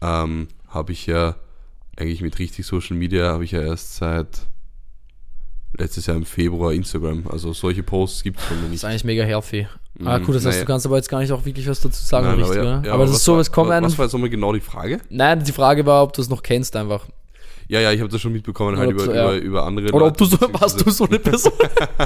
[0.00, 1.36] ähm, habe ich ja
[1.96, 4.46] eigentlich mit richtig Social Media habe ich ja erst seit
[5.78, 7.24] letztes Jahr im Februar Instagram.
[7.30, 8.78] Also solche Posts gibt es von mir Das nicht.
[8.80, 9.66] ist eigentlich mega healthy.
[10.04, 10.60] Ah, Mhm, cool, das heißt, naja.
[10.60, 12.82] du kannst aber jetzt gar nicht auch wirklich was dazu sagen, Nein, richtig, aber, ja,
[12.84, 13.86] ja, aber das was ist so, war, es kommt was, einem.
[13.86, 15.00] was war jetzt nochmal genau die Frage?
[15.08, 17.06] Nein, die Frage war, ob du es noch kennst einfach.
[17.68, 19.32] Ja, ja, ich habe das schon mitbekommen, halt Oder über, ja.
[19.34, 21.52] über, über andere Oder ob du so, warst du so eine Person.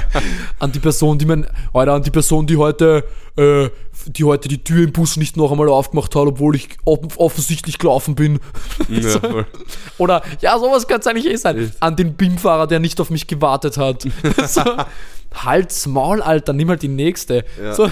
[0.59, 3.03] an die Person, die mein, Alter, an die Person, die heute,
[3.37, 3.69] äh,
[4.07, 7.77] die heute die Tür im Bus nicht noch einmal aufgemacht hat, obwohl ich off- offensichtlich
[7.77, 8.39] gelaufen bin.
[8.89, 9.19] Ja.
[9.99, 11.57] Oder, ja, sowas kann es eigentlich eh sein.
[11.59, 11.73] Echt?
[11.79, 14.01] An den BIM-Fahrer, der nicht auf mich gewartet hat.
[14.47, 14.61] so,
[15.33, 17.45] halt's Maul, Alter, nimm halt die nächste.
[17.61, 17.73] Ja.
[17.75, 17.85] So,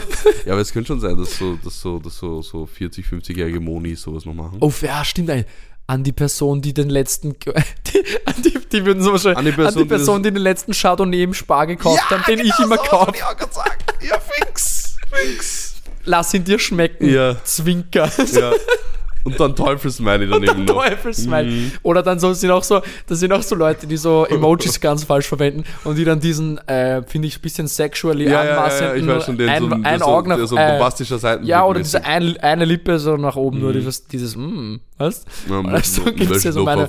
[0.46, 3.60] Ja, aber es könnte schon sein, dass so, dass so, dass so, so 40, 50-jährige
[3.60, 4.58] Monis sowas noch machen.
[4.60, 5.46] oh, ja, stimmt eigentlich.
[5.90, 9.52] An die Person, die den letzten, die, an die, die würden so wahrscheinlich, An die
[9.52, 12.78] Person, an die, Person, die den letzten Chardonnay im Spar gekauft haben, den ich immer
[12.78, 13.14] kaufe.
[13.16, 13.84] Ich auch gerade sagen.
[14.08, 14.98] Ja, fix.
[15.12, 15.76] Fix.
[16.04, 17.10] Lass ihn dir schmecken.
[17.10, 17.44] Ja.
[17.44, 18.12] Zwinker.
[18.34, 18.52] Ja.
[19.24, 20.84] Und dann Teufelsmiley daneben noch.
[20.84, 21.44] Teufelsmile.
[21.44, 21.72] Mhm.
[21.84, 25.28] Oder dann sind auch so, das sind auch so Leute, die so Emojis ganz falsch
[25.28, 28.58] verwenden und die dann diesen, äh, finde ich, ein bisschen sexually Ja, ja, ja, ja,
[28.58, 31.46] anmaßenden ich weiß schon, ein, so, ein Auge nach so äh, bombastischer Seiten.
[31.46, 33.74] Ja, oder diese ein, eine Lippe so nach oben, nur Mhm.
[33.74, 36.88] dieses, dieses mm, weißt Ja, Also gibt's ja so meine-?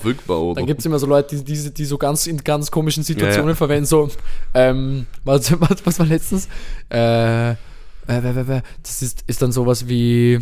[0.54, 3.48] Dann gibt es immer so Leute, die, diese, die so ganz in ganz komischen Situationen
[3.48, 3.56] Ja, ja.
[3.56, 4.08] verwenden, so,
[4.54, 6.48] ähm, was, was, was war letztens?
[6.92, 7.54] Äh, äh,
[8.08, 10.40] äh, äh, äh, das ist, ist dann sowas wie,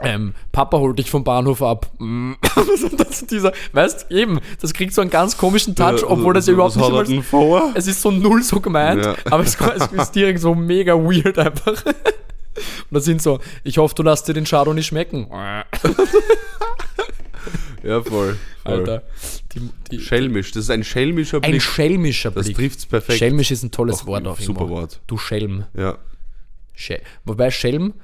[0.00, 1.90] ähm, Papa holt dich vom Bahnhof ab.
[1.98, 2.32] Mm.
[2.96, 6.76] das dieser, weißt eben, das kriegt so einen ganz komischen Touch, obwohl das ja überhaupt
[6.76, 7.72] nicht immer, er denn vor?
[7.74, 9.14] es ist so null so gemeint, Ja.
[9.30, 11.84] aber es, es ist direkt so mega weird einfach.
[11.86, 15.28] Und das sind so, ich hoffe, du lässt dir den Shadow nicht schmecken.
[17.82, 18.36] Ja, voll.
[18.62, 18.72] voll.
[18.72, 19.02] Alter.
[19.54, 21.62] Die, die, Schelmisch, das ist ein schelmischer ein Blick.
[21.62, 22.56] schelmischer Das Blick.
[22.56, 23.18] trifft's perfekt.
[23.18, 24.80] Schelmisch ist ein tolles Auch Wort auch super irgendwo.
[24.80, 25.00] Wort.
[25.06, 25.64] Du Schelm.
[25.74, 25.96] Ja.
[26.74, 27.94] Schel Wobei Schelm,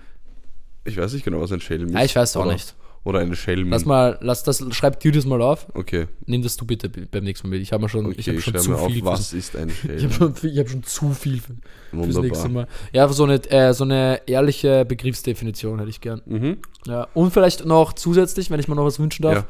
[0.86, 1.96] Ich weiß nicht genau, was ein Schelm ist.
[1.96, 2.52] ah, ich weiß auch oder?
[2.54, 2.74] nicht.
[3.04, 3.70] Oder eine Schelmin.
[3.70, 5.68] Lass mal, lass das, schreib dir das mal auf.
[5.74, 7.62] Okay, Nimm das du bitte beim nächsten Mal mit.
[7.62, 9.04] Ich habe schon, okay, ich habe ich schon zu mir auf, viel.
[9.04, 10.02] was ist eine Ich Schelmin.
[10.02, 11.54] habe schon, ich hab schon zu viel für,
[11.92, 12.48] fürs nächste Wunderbar.
[12.48, 12.66] Mal.
[12.92, 16.20] Ja, so eine, äh, so eine ehrliche Begriffsdefinition hätte ich gern.
[16.26, 16.56] Mhm.
[16.86, 17.06] Ja.
[17.14, 19.44] Und vielleicht noch zusätzlich, wenn ich mir noch was wünschen darf,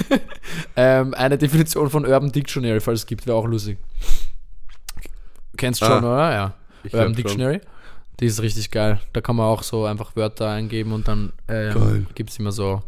[0.76, 3.78] ähm, eine Definition von Urban Dictionary, falls es gibt, wäre auch lustig.
[5.56, 5.88] Kennst du Ah.
[5.88, 6.32] schon, oder?
[6.32, 6.54] Ja.
[6.82, 7.60] Ich Urban glaub schon.
[8.20, 9.00] Die ist richtig geil.
[9.12, 12.82] Da kann man auch so einfach Wörter eingeben und dann ähm, gibt es immer so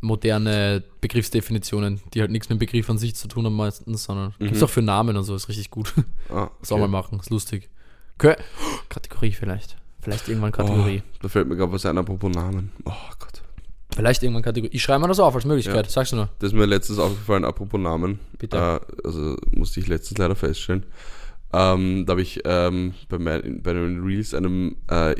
[0.00, 4.34] moderne Begriffsdefinitionen, die halt nichts mit dem Begriff an sich zu tun haben meistens, sondern
[4.38, 4.44] Mhm.
[4.44, 5.92] gibt es auch für Namen und so, ist richtig gut.
[6.30, 7.68] Ah, Soll mal machen, ist lustig.
[8.18, 8.36] Okay.
[8.88, 9.76] Kategorie vielleicht.
[10.02, 11.02] Vielleicht irgendwann Kategorie.
[11.04, 12.70] Oh, da fällt mir gerade was ein, apropos Namen.
[12.84, 13.42] Oh Gott.
[13.94, 14.74] Vielleicht irgendwann Kategorie.
[14.74, 15.90] Ich schreibe mal das auf als Möglichkeit, Ja.
[15.90, 16.28] sagst du nur.
[16.40, 18.18] Das ist mir letztens aufgefallen, apropos Namen.
[18.38, 18.56] Bitte.
[18.56, 20.84] Äh, also musste ich letztens leider feststellen.
[21.56, 25.14] Ähm, da habe ich ähm, bei, mein, bei den Reels einem äh,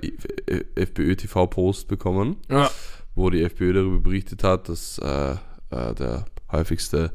[0.74, 2.70] FPÖ-TV-Post bekommen, Ja.
[3.14, 5.32] wo die FPÖ darüber berichtet hat, dass äh,
[5.70, 7.12] äh, der häufigste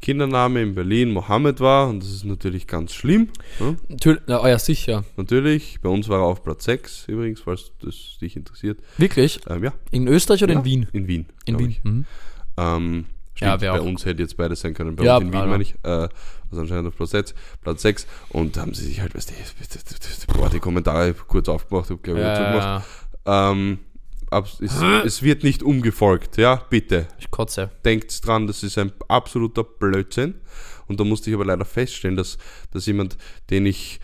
[0.00, 1.88] Kindername in Berlin Mohammed war.
[1.88, 3.28] Und das ist natürlich ganz schlimm.
[3.58, 3.76] Ne?
[3.88, 5.04] Natürlich, ja, oh ja, sicher.
[5.16, 5.78] Natürlich.
[5.82, 8.78] Bei uns war er auf Platz 6 übrigens, falls das dich interessiert.
[8.98, 9.40] Wirklich?
[9.48, 10.58] Ähm, ja, In Österreich oder Ja.
[10.58, 10.86] in Wien?
[10.92, 11.26] in Wien.
[11.46, 11.76] In Wien.
[11.82, 12.04] Mhm.
[12.58, 13.04] Ähm,
[13.40, 14.94] Ja, stimmt, wär bei auch- uns hätte jetzt beides sein können.
[14.94, 15.74] Bei Ja, uns in Wien meine ich.
[15.82, 16.08] Äh,
[16.54, 18.06] also anscheinend auf Platz 6, Platz 6.
[18.30, 22.20] Und da haben sie sich halt, weißt du, boah, die Kommentare kurz aufgemacht, hab glaube
[22.20, 22.26] ich.
[22.26, 22.82] Ja,
[23.26, 23.78] Ähm,
[24.30, 27.08] ab, es, es wird nicht umgefolgt, ja, bitte.
[27.18, 27.70] ich kotze.
[27.84, 30.34] Denkt dran, das ist ein absoluter Blödsinn.
[30.86, 32.36] Und da musste ich aber leider feststellen, dass,
[32.70, 33.16] dass jemand,
[33.50, 34.00] den ich,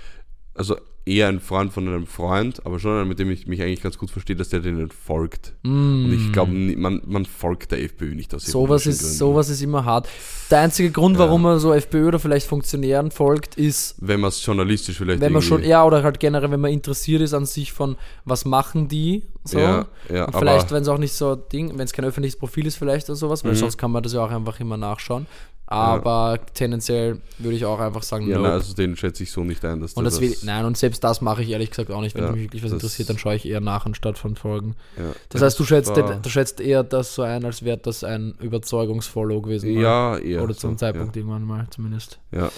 [0.54, 0.78] also
[1.10, 3.98] eher ein Freund von einem Freund, aber schon einer, mit dem ich mich eigentlich ganz
[3.98, 5.54] gut verstehe, dass der denen folgt.
[5.64, 8.50] Und ich glaube, man, man folgt der FPÖ nicht aus Mm.
[8.50, 9.14] Sowas ist, Gründen.
[9.16, 10.08] sowas ist immer hart.
[10.50, 14.44] Der einzige Grund, warum man so FPÖ oder vielleicht Funktionären folgt, ist, Wenn man es
[14.44, 17.72] journalistisch vielleicht wenn man schon, ja, oder halt generell, wenn man interessiert ist an sich
[17.72, 19.58] von, was machen die, so.
[19.58, 22.66] Ja, ja, Und vielleicht, wenn es auch nicht so Ding, wenn es kein öffentliches Profil
[22.66, 23.48] ist, vielleicht oder sowas, Mhm.
[23.48, 25.26] weil sonst kann man das ja auch einfach immer nachschauen.
[25.72, 28.48] Aber tendenziell würde ich auch einfach sagen, Ja, nope.
[28.48, 31.04] nein, also den schätze ich so nicht ein, dass und das will, nein, und selbst
[31.04, 32.16] das mache ich ehrlich gesagt auch nicht.
[32.16, 34.74] Wenn Ja, mich wirklich was das- interessiert, dann schaue ich eher nach anstatt von Folgen.
[34.98, 38.02] ja, Das heißt, du schätzt, den, du schätzt eher das so ein, als wäre das
[38.02, 39.72] ein Überzeugungsfollow gewesen.
[39.74, 39.80] mal.
[39.80, 40.42] Ja, eher.
[40.42, 42.18] Oder zum so, Zeitpunkt irgendwann mal zumindest.
[42.32, 42.38] Ja.
[42.46, 42.50] ja.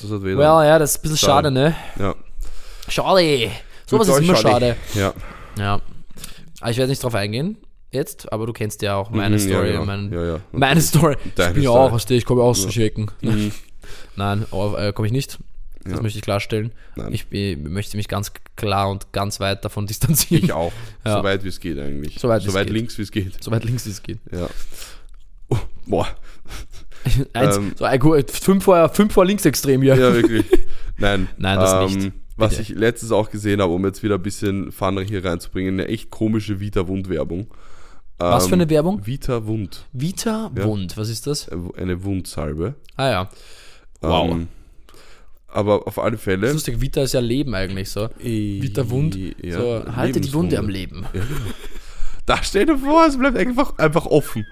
[0.00, 0.38] Das hat weder.
[0.38, 1.76] Well, ja, das ist ein bisschen schade, ne?
[1.98, 2.14] ja.
[2.88, 3.50] Schade.
[3.86, 4.76] Sowas ist immer schade.
[4.94, 4.98] schade.
[4.98, 5.14] Ja.
[5.58, 5.80] Ja.
[6.60, 7.56] Aber ich werde nicht drauf eingehen
[7.92, 9.68] jetzt, aber du kennst ja auch meine Mhm, Story.
[9.68, 10.40] Ja, ja, mein, ja, ja.
[10.52, 11.16] Meine Story.
[11.34, 13.10] Deine ich bin ja auch aus der, ich komme aus zu schicken.
[13.20, 13.52] Mhm.
[14.16, 15.38] Nein, oh, äh, komme ich nicht.
[15.84, 16.72] Das möchte ich klarstellen.
[16.94, 17.12] Nein.
[17.12, 20.44] Ich äh, möchte mich ganz klar und ganz weit davon distanzieren.
[20.44, 20.72] Ich auch.
[21.04, 22.18] So weit wie es geht eigentlich.
[22.20, 22.70] So weit wie es geht.
[22.70, 23.42] links wie es geht.
[23.42, 24.18] So weit links wie es geht.
[24.30, 24.48] Ja.
[25.48, 26.06] Oh, boah.
[27.32, 27.72] Eins, Ähm.
[27.76, 29.96] so, ein, gut, fünf, vor, fünf vor linksextrem hier.
[29.96, 30.46] Ja, wirklich.
[30.98, 31.28] Nein.
[31.36, 32.12] Nein, das ähm, nicht.
[32.36, 32.62] Was Bitte.
[32.62, 36.10] ich letztens auch gesehen habe, um jetzt wieder ein bisschen Fun hier reinzubringen, eine echt
[36.10, 37.48] komische Vita-Wund-Werbung.
[38.30, 39.06] Was für Ähm, eine Werbung?
[39.06, 39.86] Vita Wund.
[39.92, 40.64] Vita Ja.
[40.64, 41.48] Wund, was ist das?
[41.48, 42.74] Äh, Eine Wundsalbe.
[42.96, 43.28] Ah ja.
[44.00, 44.30] Wow.
[44.30, 44.48] Ähm,
[45.48, 46.50] aber auf alle Fälle.
[46.52, 48.08] Lustig, Vita ist ja Leben eigentlich so.
[48.18, 49.16] Vita Wund.
[49.42, 51.04] Ja, so, halte die Wunde am Leben.
[52.24, 54.46] Da stell dir vor, es bleibt einfach, einfach offen.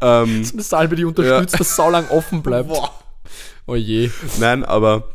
[0.00, 2.68] Ähm, Eine Salbe, die unterstützt, dass saulang offen bleibt.
[2.70, 2.90] boah.
[3.66, 4.10] Oh je.
[4.38, 5.08] Nein, aber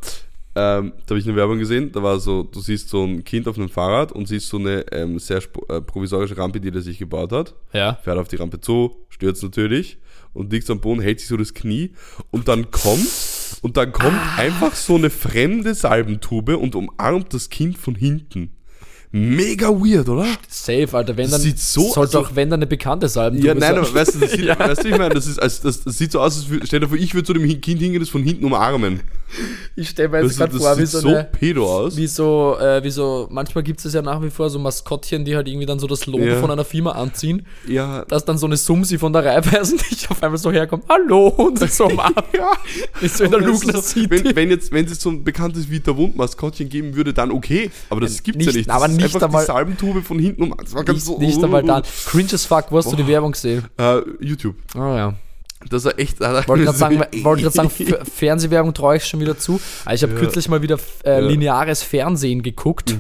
[0.54, 3.48] ähm, da habe ich eine Werbung gesehen, da war so, du siehst so ein Kind
[3.48, 6.98] auf einem Fahrrad und siehst so eine ähm, sehr äh, provisorische Rampe, die der sich
[7.00, 7.56] gebaut hat.
[7.74, 7.96] Ja.
[8.04, 9.98] Fährt auf die Rampe zu, stürzt natürlich
[10.34, 11.92] und liegt am Boden, hält sich so das Knie
[12.32, 13.08] und dann kommt
[13.62, 14.38] und dann kommt Ah.
[14.40, 18.52] einfach so eine fremde Salbentube und umarmt das Kind von hinten.
[19.14, 20.26] Mega weird, oder?
[20.48, 21.18] Safe, Alter.
[21.18, 23.78] Wenn Das dann, sieht so- sollte also- auch, wenn dann eine bekannte Salbe Ja, nein,
[23.78, 24.58] aber weißt du, das sieht, Ja.
[24.58, 26.80] weißt du, ich meine, das, ist, als, das, das sieht so aus, als würde, stell
[26.80, 29.02] dir vor, ich würde zu dem Kind hingehen, das von hinten umarmen.
[29.78, 31.96] Ich stelle mir jetzt gerade vor, wie sieht so, so, eine, pedo aus.
[31.98, 35.36] wie so, äh, wie so, manchmal gibt es ja nach wie vor so Maskottchen, die
[35.36, 36.40] halt irgendwie dann so das Logo Ja.
[36.40, 40.22] von einer Firma anziehen, Ja, dass dann so eine Sumsi von der Reibweisen dich auf
[40.24, 42.16] einmal so herkommt, hallo, und so umarmt.
[42.38, 42.52] ja.
[43.02, 44.10] Ist so in der Lugner ist so, City.
[44.10, 47.72] wenn, wenn, jetzt, wenn es jetzt so ein bekanntes Vita Wund-Maskottchen geben würde, dann okay.
[47.90, 48.70] Aber das Ja, gibt's ja nicht- nicht.
[48.70, 50.56] Aber ist nicht einfach einmal- die Salbentube von hinten um.
[50.58, 51.18] Das war ganz Nicht, so.
[51.20, 51.84] nicht einmal dann.
[52.08, 53.66] Cringe as fuck, wo hast du die Werbung gesehen?
[53.78, 54.56] Äh, YouTube.
[54.76, 55.14] Oh ja.
[55.70, 56.20] Das war echt.
[56.20, 57.70] Wollte gerade sagen, wollte grad sagen
[58.16, 59.60] Fernsehwerbung traue ich schon wieder zu.
[59.86, 60.20] Aber ich habe Ja.
[60.20, 61.22] kürzlich mal wieder äh.
[61.22, 61.28] Mhm.
[61.28, 62.96] lineares Fernsehen geguckt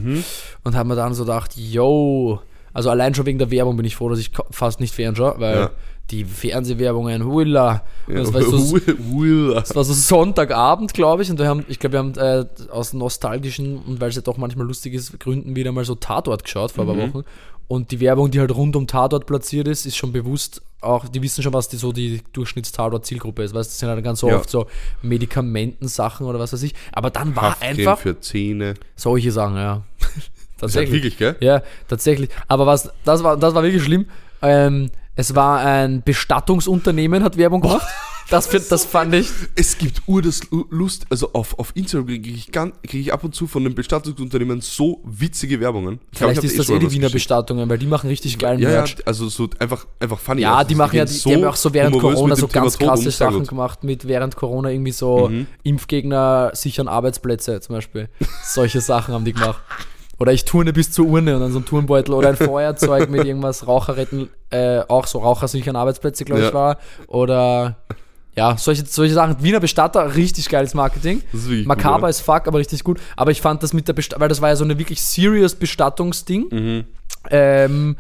[0.64, 2.40] und habe mir dann so gedacht, yo,
[2.74, 5.56] also allein schon wegen der Werbung bin ich froh, dass ich fast nicht fernschaue, weil
[5.56, 5.72] Ja.
[6.10, 8.78] die Fernsehwerbungen, huila, Ja, das, war so,
[9.54, 12.94] das war so Sonntagabend, glaube ich, und wir haben, ich glaube, wir haben äh, aus
[12.94, 16.72] nostalgischen und weil es ja doch manchmal lustig ist, Gründen wieder mal so Tatort geschaut
[16.72, 17.14] vor ein paar Mhm.
[17.14, 17.26] Wochen.
[17.68, 21.22] Und die Werbung, die halt rund um Tatort platziert ist, ist schon bewusst auch, die
[21.22, 23.54] wissen schon, was die so die Durchschnitts-Tatort-Zielgruppe ist.
[23.54, 24.36] Weißt du, das sind halt ganz so Ja.
[24.36, 24.66] oft so
[25.04, 26.74] Medikamentensachen oder was weiß ich.
[26.92, 28.74] Aber dann war Haftcreme einfach für Zähne.
[28.98, 29.84] solche Sachen, ja.
[30.62, 30.94] Das ja tatsächlich.
[31.04, 31.36] wirklich, gell?
[31.42, 32.30] Ja, tatsächlich.
[32.48, 34.06] Aber was, das war, das war wirklich schlimm.
[34.42, 37.86] Ähm, Es war ein Bestattungsunternehmen, hat Werbung gemacht.
[38.30, 39.28] Das, find, das fand ich.
[39.58, 43.26] Es gibt ur das Lu- Lust, also auf, auf Instagram kriege ich, krieg ich ab
[43.26, 46.00] und zu von den Bestattungsunternehmen so witzige Werbungen.
[46.14, 47.10] Ich glaub, ich Vielleicht hab ist eh das eh die Wiener.
[47.10, 48.96] Bestattungen, weil die machen richtig geilen Ja, ja, Merch.
[49.06, 50.44] also so einfach, einfach funny.
[50.44, 52.64] Ja, Also die machen ja, die, die haben ja auch so während Corona so Thema
[52.64, 53.48] ganz Tod krasse Sachen gut.
[53.50, 55.48] gemacht, mit während Corona irgendwie so Mhm.
[55.64, 58.08] Impfgegner sichern Arbeitsplätze zum Beispiel.
[58.46, 59.60] Solche Sachen haben die gemacht.
[60.22, 63.26] Oder ich turne bis zur Urne und dann so ein Turnbeutel oder ein Feuerzeug mit
[63.26, 66.54] irgendwas Raucher retten, äh, auch so Raucher sichern Arbeitsplätze, glaube ich, Ja.
[66.54, 66.78] war.
[67.08, 67.78] Oder
[68.36, 69.38] ja, solche, solche Sachen.
[69.42, 71.22] Wiener Bestatter, richtig geiles Marketing.
[71.34, 73.00] Ist Makaber as fuck, aber richtig gut.
[73.18, 75.56] Aber ich fand das mit der Bestatt, weil das war ja so eine wirklich serious
[75.56, 76.46] Bestattungsding.
[76.52, 76.84] Mhm.
[77.32, 77.98] Ähm,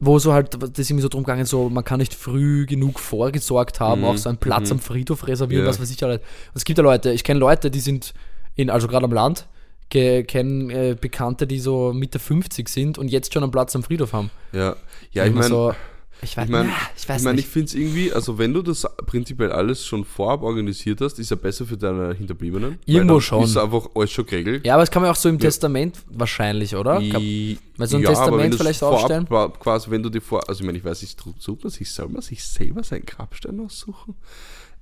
[0.00, 2.98] wo so halt, das ist irgendwie so drum gegangen, so, man kann nicht früh genug
[3.00, 5.66] vorgesorgt haben, auch so einen Platz am Friedhof reservieren, Mhm.
[5.66, 5.72] Ja.
[5.72, 6.02] was weiß ich.
[6.04, 6.20] Und
[6.54, 8.12] es gibt ja Leute, ich kenne Leute, die sind
[8.56, 9.46] in, also gerade am Land,
[9.90, 14.12] kenne äh, Bekannte, die so Mitte 50 sind und jetzt schon einen Platz am Friedhof
[14.12, 14.30] haben.
[14.52, 14.76] Ja,
[15.12, 15.74] ja ich meine, so,
[16.22, 18.54] ich weiß, ich mein, ja, ich weiß ich, mein, ich finde es irgendwie, also wenn
[18.54, 22.78] du das prinzipiell alles schon vorab organisiert hast, ist ja besser für deine Hinterbliebenen.
[22.86, 23.44] Irgendwo schon.
[23.44, 24.64] Ist einfach alles schon geregelt.
[24.66, 27.00] ja, aber das kann man auch so im Testament wahrscheinlich, oder?
[27.00, 29.26] Weil so ein aber Testament vielleicht vorab aufstellen?
[29.26, 31.90] qua- Quasi, wenn du dir vor, also ich meine, ich weiß nicht, sucht man sich,
[31.90, 34.14] soll man sich selber seinen Grabstein aussuchen?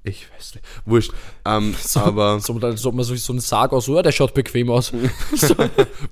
[0.05, 0.67] Ich weiß nicht.
[0.85, 1.13] Wurscht.
[1.45, 4.35] Ähm, So, aber, so, als ob man sich so einen Sarg aus, ja, der schaut
[4.35, 4.93] bequem aus.
[5.35, 5.55] so,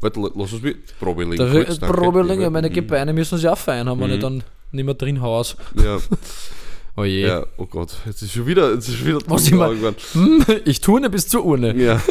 [0.01, 2.73] warte, lass uns mit Probe da meine mhm.
[2.73, 5.57] Gebeine müssen sie auch fein haben, wenn ich dann nicht mehr drin haus.
[5.75, 5.99] Ja,
[6.97, 7.27] Oh je.
[7.27, 9.95] ja, oh Gott, jetzt ist schon wieder, jetzt ist schon wieder Was ich irgendwann.
[10.12, 11.75] Hm, ich turne bis zur Urne.
[11.77, 12.03] Ja.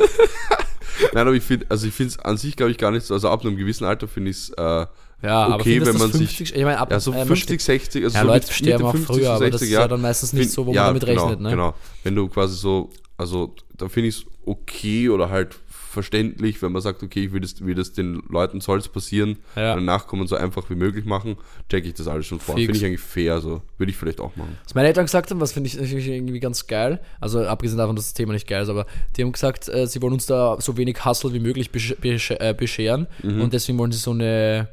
[1.14, 3.14] Nein, aber ich finde, also ich finde es an sich, glaube ich, gar nicht so,
[3.14, 4.86] also ab einem gewissen Alter finde ich es, äh,
[5.22, 7.28] Ja, aber Okay, wenn man das sich- 50, ich meine, ab, ja, so äh, man
[7.28, 9.88] 50, 60, also Ja, so Leute sterben auch 50, früher, aber das ist ja ja.
[9.88, 11.50] dann meistens nicht Find- so, wo ja, man damit genau, rechnet, ne?
[11.52, 11.74] Genau,
[12.04, 15.58] wenn du quasi so, also da finde ich es okay oder halt
[15.92, 19.38] verständlich, wenn man sagt, okay, ich will das, will das den Leuten soll es passieren,
[19.56, 19.76] Ja.
[19.76, 21.36] den Nachkommen so einfach wie möglich machen,
[21.68, 22.56] checke ich das alles schon vor.
[22.56, 24.56] Finde ich eigentlich fair, also würde ich vielleicht auch machen.
[24.64, 27.96] Was meine Eltern gesagt haben, was finde ich natürlich irgendwie ganz geil, also abgesehen davon,
[27.96, 28.86] dass das Thema nicht geil ist, aber
[29.18, 32.32] die haben gesagt, äh, sie wollen uns da so wenig Hustle wie möglich besch besch
[32.32, 33.42] äh, bescheren Mhm.
[33.42, 34.70] und deswegen wollen sie so eine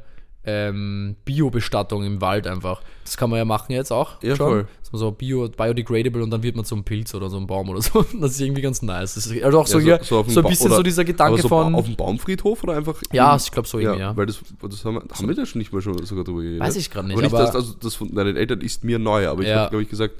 [0.49, 2.81] ähm, Bio-Bestattung im Wald einfach.
[3.03, 4.21] Das kann man ja machen jetzt auch.
[4.23, 4.47] Ja, schon.
[4.47, 4.67] voll.
[4.81, 7.45] Dass man so bio, biodegradable und dann wird man so ein Pilz oder so ein
[7.45, 8.05] Baum oder so.
[8.21, 9.15] Das ist irgendwie ganz nice.
[9.15, 11.49] Das ist, also auch so, Ja, hier, so, dem ein bisschen so dieser Gedanke so
[11.49, 11.75] von.
[11.75, 12.95] Auf dem Baumfriedhof oder einfach?
[13.11, 14.15] ja, in- ich glaube so irgendwie, ja.
[14.15, 16.61] Weil das, das haben, wir, haben wir da schon nicht mal schon sogar drüber geredet.
[16.61, 18.97] Weiß ich grad nicht, Aber nicht, aber- dass, also das von deinen Eltern ist mir
[18.99, 19.57] neu, aber ich Ja.
[19.61, 20.15] habe, glaube ich, gesagt,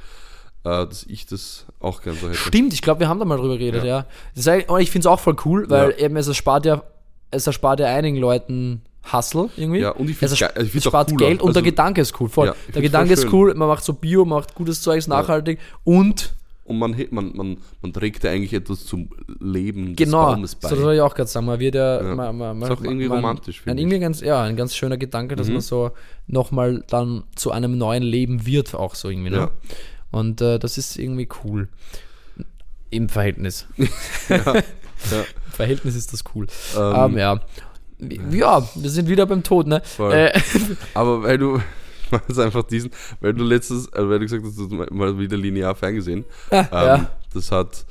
[0.66, 2.38] äh, dass ich das auch gern so hätte.
[2.38, 4.00] Stimmt, ich glaube, wir haben da mal drüber geredet, ja.
[4.00, 4.06] Ja.
[4.36, 4.48] Das
[4.82, 5.98] ich finde es auch voll cool, weil Ja.
[6.06, 6.84] eben es erspart ja,
[7.32, 8.82] es erspart ja einigen Leuten
[9.12, 9.80] Hustle irgendwie.
[9.80, 11.18] Ja, und ich find's es, geil- also ich spart cooler.
[11.28, 12.30] Geld und der Also- Gedanke ist cool.
[12.30, 12.48] Voll.
[12.48, 16.34] Ja, ich der Gedanke ist cool, man macht so Bio, macht gutes Zeugs, nachhaltig und
[16.66, 19.10] Und man, man, man, man trägt ja eigentlich etwas zum
[19.40, 20.68] Leben des genau, Baumes bei.
[20.68, 22.14] so das soll ich auch gerade sagen, man wird ja, Ja.
[22.16, 24.98] man, man, Ist auch irgendwie man, romantisch, ein, finde irgendwie ganz, ja, ein ganz schöner
[24.98, 25.38] Gedanke, Mhm.
[25.38, 25.92] dass man so
[26.28, 29.30] nochmal dann zu einem neuen Leben wird, auch so irgendwie.
[29.30, 29.38] Ne?
[29.38, 29.52] Ja.
[30.12, 31.70] Und äh, das ist irgendwie cool.
[32.90, 33.66] Im Verhältnis.
[34.30, 34.54] ja.
[34.56, 36.48] Im Verhältnis ist das cool.
[36.78, 37.40] Ähm, Ähm, ja.
[38.32, 39.82] Ja, wir sind wieder beim Tod, ne?
[40.00, 40.40] Äh,
[40.94, 41.58] Aber weil du,
[42.04, 42.92] ich mach jetzt einfach diesen,
[43.22, 46.26] weil du letztes, äh, weil du gesagt hast, du hast mal wieder linear ferngesehen.
[46.52, 47.12] Ah, ähm, ja.
[47.34, 47.86] Das hat,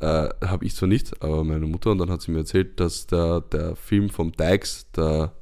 [0.00, 3.06] äh, habe ich zwar nicht, aber meine Mutter, und dann hat sie mir erzählt, dass
[3.06, 5.32] der, der Film vom Dykes, der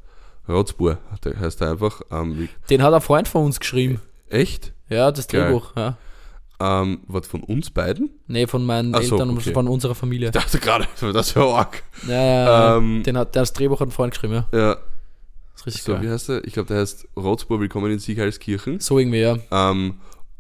[0.48, 4.00] Rotzbur, der heißt er einfach, ähm, den hat ein Freund von uns geschrieben.
[4.28, 4.72] echt?
[4.88, 5.26] Ja, das.
[5.26, 5.74] Drehbuch.
[5.76, 5.96] Ja.
[6.58, 8.10] Ähm, was von uns beiden?
[8.28, 9.52] Nee, von meinen Ach so, Eltern und okay.
[9.52, 10.28] von unserer Familie.
[10.28, 11.82] Ich dachte gerade, das wäre arg.
[12.08, 12.76] Ja, ja.
[12.78, 14.46] Ähm, den hat, der das Drehbuch hat ein Freund geschrieben, ja.
[14.58, 14.80] Ja, Das
[15.60, 16.12] ist richtig so, wie geil.
[16.12, 16.44] heißt der?
[16.44, 18.80] Ich glaube, der heißt Rotzbur, Willkommen in Siegheilskirchen.
[18.80, 19.36] So irgendwie, ja.
[19.50, 19.94] Ähm,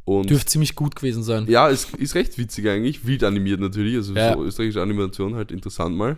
[0.06, 1.46] und Dürfte ziemlich gut gewesen sein.
[1.48, 4.34] Ja, es ist recht witzig eigentlich, wild animiert natürlich, also Ja.
[4.34, 6.16] so österreichische Animation halt interessant mal.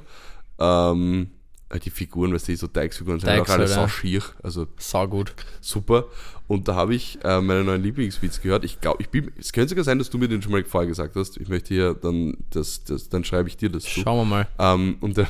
[0.61, 1.38] Ähm, äh,
[1.77, 5.35] die Figuren, weißt du, so Teigsfiguren sind auch alle so schier, also Sau gut.
[5.61, 6.07] super.
[6.47, 8.65] Und da habe ich äh, meine neuen Lieblingswitz gehört.
[8.65, 10.89] Ich glaube, ich bin, es könnte sogar sein, dass du mir den schon mal vorher
[10.89, 11.36] gesagt hast.
[11.36, 14.01] Ich möchte hier dann, das, das, dann schreibe ich dir das zu.
[14.01, 14.49] Schauen wir mal.
[14.59, 15.28] Ähm, und der,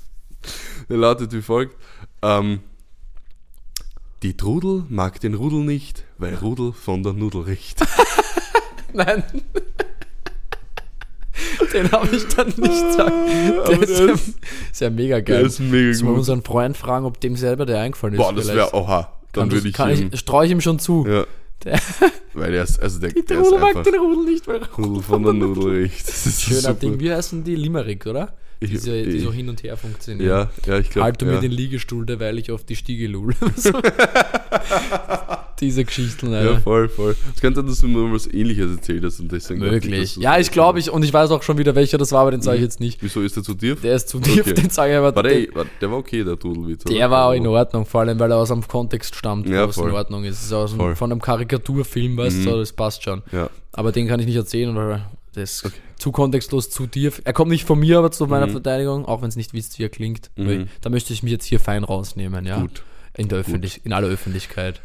[0.88, 1.76] der lautet wie folgt.
[2.22, 2.60] Ähm,
[4.22, 7.84] die Trudel mag den Rudel nicht, weil Rudel von der Nudel riecht.
[8.94, 9.24] Nein.
[11.72, 13.12] Den habe ich dann nicht gesagt.
[13.12, 15.38] Der Aber ist, der ja, ist- ja mega geil.
[15.38, 16.18] Der ist mega Müssen wir gut.
[16.18, 18.18] unseren Freund fragen, ob dem selber der eingefallen ist.
[18.18, 21.06] Boah, das wäre, oha, dann würde ich kann ihm, ich, streue ich ihm schon zu.
[21.08, 21.24] ja,
[21.64, 21.78] Der,
[22.34, 25.02] weil der ist, also der, der der ist Rudel mag den Rudel nicht, weil Rudel
[25.02, 26.06] von der Nudel riecht.
[26.08, 26.74] Das ist Schöner super.
[26.74, 27.00] Ding.
[27.00, 27.54] Wie heißen die?
[27.56, 28.34] Limerick, oder?
[28.62, 30.28] Ich- Diese, die ich- so hin und her funktionieren.
[30.28, 31.04] Ja, ja, ich glaube.
[31.04, 31.32] Halt du ja.
[31.32, 33.34] mir den Liegestuhl, derweil ich auf die Stiege lul.
[35.60, 36.60] Diese Geschichten, Ja, Alter.
[36.60, 37.14] voll, voll.
[37.34, 39.62] Es könnte sein, dass du mir was ähnliches erzählt hast und deswegen.
[39.64, 40.16] ich, Möglich.
[40.16, 42.42] Ja, ich glaube ich, und ich weiß auch schon wieder, welcher das war, aber den
[42.42, 43.00] sage ich jetzt nicht.
[43.00, 43.76] Wieso ist der zu dir?
[43.76, 44.54] Der ist zu tief, Okay.
[44.60, 45.14] den sage ich aber.
[45.14, 46.82] War der, war, der war okay, der Trudelwitz.
[46.84, 49.70] der war auch in Ordnung, vor allem, weil er aus einem Kontext stammt, Ja, wo
[49.70, 49.90] es voll.
[49.90, 50.42] in Ordnung ist.
[50.42, 52.44] Ist aus einem, von einem Karikaturfilm, weißt du, Mhm.
[52.44, 53.22] so, das passt schon.
[53.30, 55.72] Ja, Aber den kann ich nicht erzählen, weil das ist
[56.02, 57.22] zu kontextlos, zu tief.
[57.24, 58.52] Er kommt nicht von mir, aber zu meiner Mhm.
[58.52, 60.32] Verteidigung, auch wenn es nicht wisst, wie er klingt.
[60.34, 60.66] Mhm.
[60.80, 62.60] Da möchte ich mich jetzt hier fein rausnehmen, ja.
[62.60, 62.82] gut.
[63.16, 64.80] In, der Öffentlich in aller Öffentlichkeit.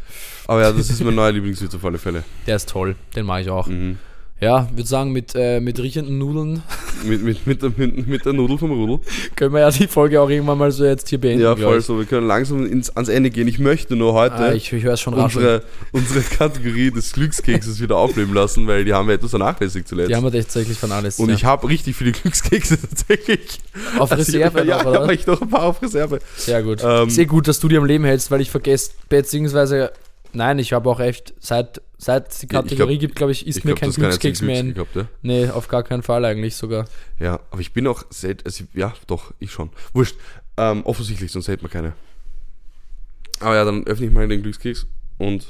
[0.45, 2.23] Aber ja, das ist mein neuer Lieblingswitz auf alle Fälle.
[2.45, 3.65] Der ist toll, den mache ich auch.
[3.65, 3.98] Mhm.
[4.39, 6.61] Ja, würde sagen, mit, äh, mit riechenden Nudeln
[7.03, 8.99] Mit, mit, mit, der, mit, mit der Nudel vom Rudel.
[9.35, 11.43] können wir ja die Folge auch irgendwann mal so jetzt hier beenden.
[11.43, 11.85] Ja, voll ich.
[11.85, 11.97] so.
[11.99, 13.47] Wir können langsam ins, ans Ende gehen.
[13.47, 18.34] Ich möchte nur heute Ah, ich ich schon unsere, unsere Kategorie des Glückskekses wieder aufleben
[18.34, 20.09] lassen, weil die haben wir etwas vernachlässigt zuletzt.
[20.09, 21.19] Die haben wir tatsächlich von alles.
[21.19, 21.35] und ja.
[21.35, 23.59] ich habe richtig viele Glückskekse tatsächlich.
[23.99, 25.01] auf Also, Reserve ja, noch, ja, oder?
[25.03, 26.19] aber ich noch ein paar auf Reserve.
[26.35, 26.81] Sehr gut.
[26.84, 29.91] Ähm, Sehr gut, dass du die am Leben hältst, weil ich vergesse, beziehungsweise,
[30.33, 33.45] nein, ich habe auch echt, seit, seit es die Ja, Kategorie glaub- gibt, glaube ich,
[33.47, 34.73] ist mir glaube, kein Glückskeks mehr in.
[34.73, 36.85] Gehabt, Nee, auf gar keinen Fall eigentlich sogar.
[37.19, 37.25] ja.
[37.25, 39.69] ja, aber ich bin auch selten, also, ja, doch, ich schon.
[39.93, 40.15] Wurscht.
[40.57, 41.93] Ähm, offensichtlich, sonst hätte man keine.
[43.39, 44.87] Aber ja, dann öffne ich mal den Glückskeks
[45.19, 45.45] und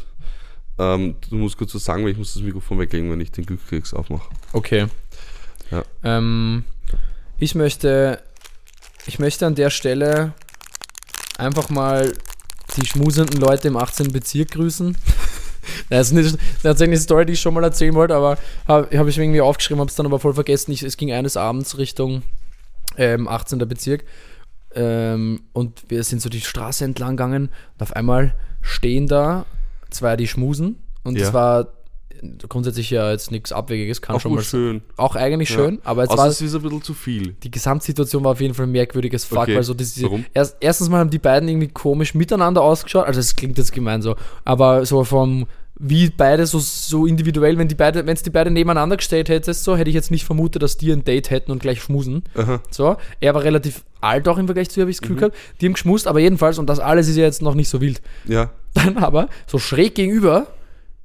[0.77, 3.45] ähm, du musst kurz was sagen, weil ich muss das Mikrofon weglegen, wenn ich den
[3.45, 4.29] Glückskeks aufmache.
[4.53, 4.87] Okay.
[5.71, 5.83] Ja.
[6.03, 6.65] Ähm,
[7.39, 8.21] ich möchte,
[9.05, 10.33] ich möchte an der Stelle
[11.37, 12.13] einfach mal
[12.77, 14.11] die schmusenden Leute im 18.
[14.11, 14.95] Bezirk grüßen.
[15.89, 18.37] Das ist nicht, tatsächlich eine Story, die ich schon mal erzählen wollte, aber
[18.69, 20.71] habe hab ich mir irgendwie aufgeschrieben, habe es dann aber voll vergessen.
[20.71, 22.23] Ich, es ging eines Abends Richtung
[22.95, 23.59] ähm, 18.
[23.67, 24.05] Bezirk
[24.75, 29.45] ähm, und wir sind so die Straße entlang gegangen und auf einmal stehen da
[29.89, 31.25] zwei, die schmusen und Ja.
[31.25, 31.67] das war
[32.49, 34.81] grundsätzlich ja jetzt nichts Abwegiges, kann Auch schon mal gut schön.
[34.95, 35.55] auch eigentlich Ja.
[35.55, 37.33] schön, aber jetzt Außer war es ist ein bisschen zu viel.
[37.43, 39.55] die Gesamtsituation war auf jeden Fall merkwürdiges Fuck, Okay.
[39.55, 40.25] weil so diese, Warum?
[40.33, 44.01] Erst, erstens mal haben die beiden irgendwie komisch miteinander ausgeschaut, also es klingt jetzt gemein
[44.01, 44.15] so,
[44.45, 45.47] aber so vom
[45.79, 49.63] wie beide so, so individuell, wenn die beide, wenn es die beide nebeneinander gestellt hättest,
[49.63, 52.23] so hätte ich jetzt nicht vermutet, dass die ein Date hätten und gleich schmusen.
[52.35, 52.61] Aha.
[52.71, 55.13] So, er war relativ alt auch im Vergleich zu ihr, habe ich das Mhm.
[55.17, 55.37] Gefühl gehabt.
[55.61, 58.01] Die haben geschmust, aber jedenfalls, und das alles ist ja jetzt noch nicht so wild.
[58.25, 58.49] Ja.
[58.73, 60.47] Dann aber so schräg gegenüber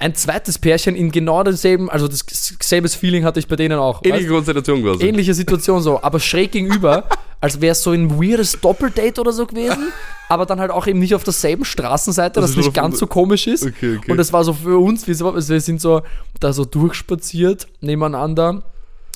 [0.03, 2.25] ein zweites Pärchen in genau demselben, also das
[2.61, 4.03] selbes Feeling hatte ich bei denen auch.
[4.05, 4.29] Ähnliche?
[4.29, 5.05] Konstellation quasi.
[5.07, 7.05] Ähnliche Situation so, aber schräg gegenüber,
[7.41, 9.93] als wäre es so ein weirdes Doppeldate oder so gewesen,
[10.29, 13.47] aber dann halt auch eben nicht auf derselben Straßenseite, Also dass nicht ganz so komisch
[13.47, 13.65] ist.
[13.65, 14.11] Okay, okay.
[14.11, 15.15] Und das war so für uns, wir
[15.61, 16.03] sind so
[16.41, 18.63] da so durchspaziert nebeneinander.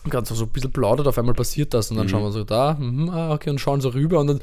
[0.08, 2.10] Ganz so ein bisschen plaudert, auf einmal passiert das und dann Mhm.
[2.10, 4.40] schauen wir so da, mhm, ah, okay, und schauen so rüber und dann,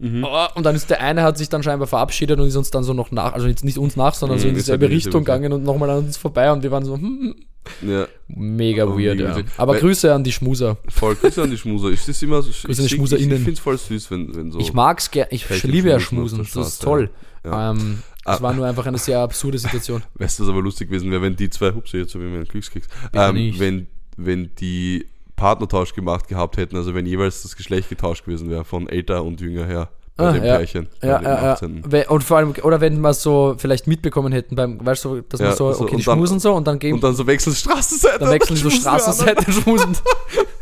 [0.00, 2.84] oh, und dann ist der eine hat sich dann scheinbar verabschiedet und ist uns dann
[2.84, 4.98] so noch nach, also jetzt nicht uns nach, sondern so in Mhm, dieselbe halt in
[4.98, 7.34] dieselbe Richtung gegangen und nochmal an uns vorbei und wir waren so, hm,
[7.82, 8.06] ja.
[8.28, 9.44] mega Oh, weird, mega ja.
[9.56, 10.76] Aber Weil- Grüße an die Schmuser.
[10.88, 11.90] Voll Grüße an die Schmuser.
[11.90, 14.50] Ich das immer so, ich, an die ich, ich, finde es voll süß, wenn, wenn
[14.52, 14.58] so.
[14.58, 17.10] Ich mag's gerne, ich liebe ja schmusen das ist toll.
[17.44, 17.70] ja.
[17.70, 18.42] Ähm, das Ah.
[18.42, 20.02] war nur einfach eine sehr absurde Situation.
[20.14, 22.44] Weißt du, was aber lustig gewesen wäre, wenn die zwei, hups, jetzt habe ich meinen
[22.46, 28.24] Glückskeks, ähm, wenn, wenn die Partnertausch gemacht gehabt hätten, also wenn jeweils das Geschlecht getauscht
[28.24, 30.56] gewesen wäre, von älter und jünger her, bei Ah, dem ja.
[30.58, 30.88] Pärchen.
[31.02, 31.52] Ja, ja, ja.
[31.54, 31.82] 18..
[31.90, 35.40] We- Und vor allem, oder wenn wir so vielleicht mitbekommen hätten, beim, weißt du, dass
[35.40, 37.16] Ja, man so, so, okay, die und dann- schmusen so und dann gehen, Und dann
[37.16, 38.20] so wechseln Straßenseite.
[38.20, 39.96] dann wechseln die so Straßenseite, schmusen,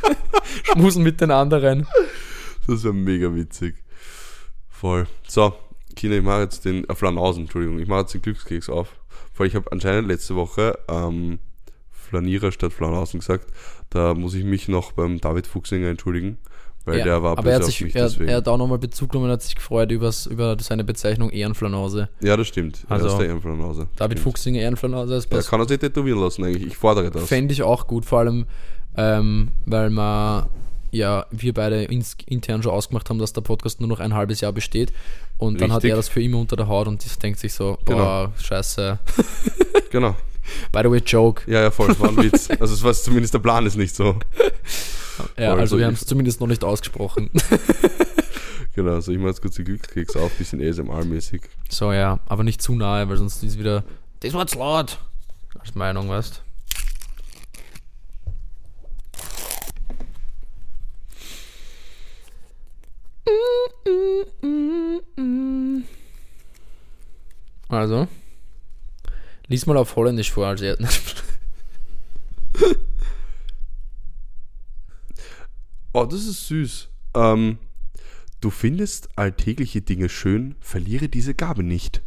[0.64, 1.80] schmusen mit den anderen.
[1.80, 1.86] an.
[2.66, 3.74] Das wäre mega witzig.
[4.70, 5.06] Voll.
[5.28, 5.52] So,
[5.96, 8.88] Kina, ich mache jetzt den, äh, Flanausen, Entschuldigung, ich mache jetzt den Glückskeks auf.
[9.36, 11.38] Weil ich habe anscheinend letzte Woche ähm,
[12.12, 13.46] Flanierer statt Flanausen gesagt.
[13.88, 16.36] Da muss ich mich noch beim David Fuchsinger entschuldigen,
[16.84, 18.28] weil Ja, der war aber er hat, sich, er, deswegen.
[18.28, 22.10] er hat auch nochmal Bezug genommen und hat sich gefreut übers, über seine Bezeichnung Ehrenflanause.
[22.20, 22.84] Ja, das stimmt.
[22.90, 23.86] Also, er ist der Ehrenflanause.
[23.96, 24.34] David Stimmt.
[24.34, 25.48] Fuchsinger Ehrenflanause ist passt.
[25.48, 26.66] kann er sich tätowieren lassen eigentlich.
[26.66, 27.24] Ich fordere das.
[27.28, 28.44] Fände ich auch gut, vor allem,
[28.98, 30.50] ähm, weil wir
[30.92, 31.84] ja, wir beide
[32.26, 34.92] intern schon ausgemacht haben, dass der Podcast nur noch ein halbes Jahr besteht.
[35.38, 35.90] Und dann hat Richtig.
[35.92, 38.98] er das für immer unter der Haut und denkt sich so, boah, scheiße.
[39.90, 40.14] Genau.
[40.72, 41.50] By the way, Joke.
[41.50, 41.88] Ja, ja, voll.
[41.88, 42.48] Das war ein Witz.
[42.60, 44.16] Also es war zumindest der Plan ist nicht so.
[45.38, 47.30] Ja, Voll, also so wir haben es zumindest noch nicht ausgesprochen.
[48.74, 51.42] Genau, also ich mache jetzt kurz die Glückskeks auf, bisschen ASMR-mäßig.
[51.68, 53.84] so, ja, aber nicht zu nahe, weil sonst ist wieder,
[54.20, 54.98] das war zu laut.
[55.58, 56.42] Als Meinung, weißt
[67.68, 68.06] Also,
[69.52, 70.76] lies mal auf Holländisch vor als er.
[75.92, 76.88] Oh, das ist süß.
[77.14, 77.58] Ähm,
[78.40, 82.02] du findest alltägliche Dinge schön, verliere diese Gabe nicht.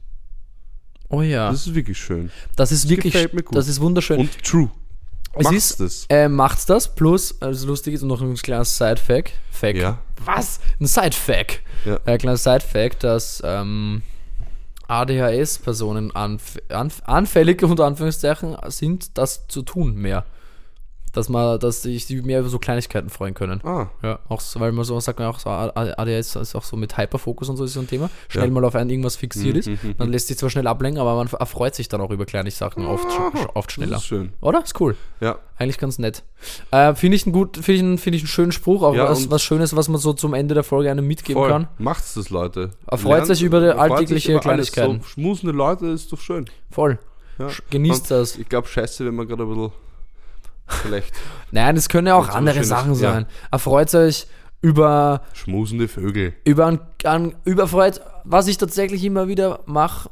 [1.09, 2.31] Oh ja, Das ist wirklich schön.
[2.55, 3.55] das ist wirklich, mir gut.
[3.55, 4.19] das ist wunderschön.
[4.21, 4.71] Und true.
[5.35, 6.05] es Machst ist, das.
[6.09, 9.33] äh, macht's das, plus, also lustig ist noch ein kleines Side-Fact.
[9.51, 9.77] Fact.
[9.77, 9.99] Ja.
[10.25, 10.59] Was?
[10.79, 11.61] Ein Side-Fact.
[11.85, 11.99] Ja.
[12.05, 14.01] Ein kleiner Side-Fact, dass ähm,
[14.87, 20.25] ADHS-Personen anf anf anfällig unter Anführungszeichen sind, das zu tun mehr.
[21.15, 23.61] Dass man, dass sich die mehr über so Kleinigkeiten freuen können.
[23.63, 26.55] Ah, Ja, auch so, weil man so sagt man auch so, A- A- ADHS ist
[26.55, 28.09] auch so mit Hyperfokus und so ist so ein Thema.
[28.27, 28.51] Schnell Ja.
[28.51, 29.67] mal auf ein irgendwas fixiert Mhm, ist.
[29.67, 29.95] mhm, mhm.
[29.97, 32.85] Man lässt sich zwar schnell ablenken, aber man erfreut sich dann auch über kleine Sachen
[32.85, 33.91] oft, sch- oft schneller.
[33.93, 34.33] das ist schön.
[34.41, 34.61] Oder?
[34.63, 34.95] Ist cool.
[35.21, 36.21] Ja, Eigentlich ganz nett.
[36.71, 39.07] Äh, finde ich einen gut, finde ich, einen- finde ich einen schönen Spruch, auch Ja,
[39.09, 41.49] was, was Schönes, was man so zum Ende der Folge einem mitgeben voll.
[41.49, 41.69] kann.
[41.77, 42.71] Macht's das, Leute.
[42.87, 44.41] Erfreut sich über die alltägliche über.
[44.41, 44.99] Kleinigkeiten.
[45.01, 46.43] So, schmusende Leute ist doch schön.
[46.71, 46.99] Voll.
[47.39, 47.47] Ja.
[47.69, 48.35] Genießt Und das.
[48.37, 49.71] Ich glaube, scheiße, wenn man gerade ein bisschen
[50.67, 51.11] vielleicht
[51.51, 53.13] Nein, es können ja auch so andere schönes- Sachen ja.
[53.13, 53.25] sein.
[53.51, 54.27] Erfreut euch
[54.61, 56.33] über, schmusende Vögel.
[56.43, 60.09] über ein, an, überfreut, was ich tatsächlich immer wieder mache,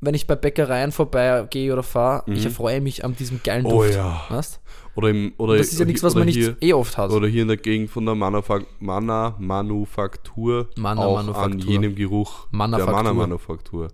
[0.00, 2.24] wenn ich bei Bäckereien vorbeigehe oder fahre.
[2.32, 3.70] Ich erfreue mich an diesem geilen Mhm.
[3.72, 3.94] Oh Duft.
[3.94, 4.22] ja.
[4.28, 4.60] Weißt?
[4.96, 7.10] Oder im, oder, Das ist ja nichts, was man nicht hier, eh oft hat.
[7.12, 12.48] Oder hier in der Gegend von der Manufak Mana Manufaktur Mana auch an jenem Geruch
[12.50, 12.86] Manufaktur.
[12.86, 13.88] der Mana Manufaktur.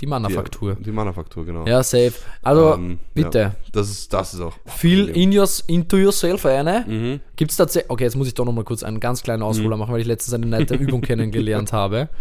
[0.00, 0.76] Die Manufaktur.
[0.76, 1.66] Die, die Manufaktur, genau.
[1.66, 2.12] Ja, safe.
[2.42, 3.38] Also, Ähm, bitte.
[3.38, 4.54] Ja, das, ist, das ist auch.
[4.66, 6.84] Viel in your, into yourself eine.
[6.86, 7.20] Mhm.
[7.36, 7.90] Gibt es tatsächlich.
[7.90, 10.34] Okay, jetzt muss ich doch nochmal kurz einen ganz kleinen Ausholer machen, weil ich letztens
[10.34, 12.08] eine nette Übung kennengelernt habe.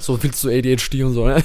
[0.00, 1.26] So viel zu ADHD und so.
[1.26, 1.44] Ne?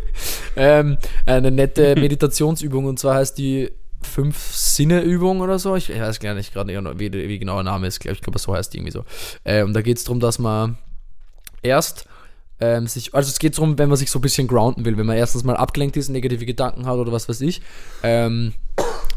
[0.56, 0.96] ähm,
[1.26, 3.68] eine nette Meditationsübung und zwar heißt die
[4.00, 5.74] Fünf-Sinne-Übung oder so.
[5.74, 8.04] Ich, ich weiß gar nicht gerade, wie, wie genau der Name ist.
[8.04, 9.04] Ich glaube, so heißt die irgendwie so.
[9.44, 10.78] Ähm, da geht es darum, dass man
[11.62, 12.06] erst
[12.60, 15.06] ähm, sich, also es geht darum, wenn man sich so ein bisschen grounden will, wenn
[15.06, 17.62] man erstens mal abgelenkt ist, negative Gedanken hat oder was weiß ich,
[18.02, 18.52] ähm,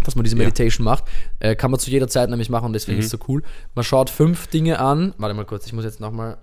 [0.03, 0.39] dass man diese Ja.
[0.39, 1.05] Meditation macht,
[1.39, 3.43] äh, kann man zu jeder Zeit nämlich machen und deswegen ist es so cool.
[3.75, 6.37] Man schaut fünf Dinge an, warte mal kurz, ich muss jetzt nochmal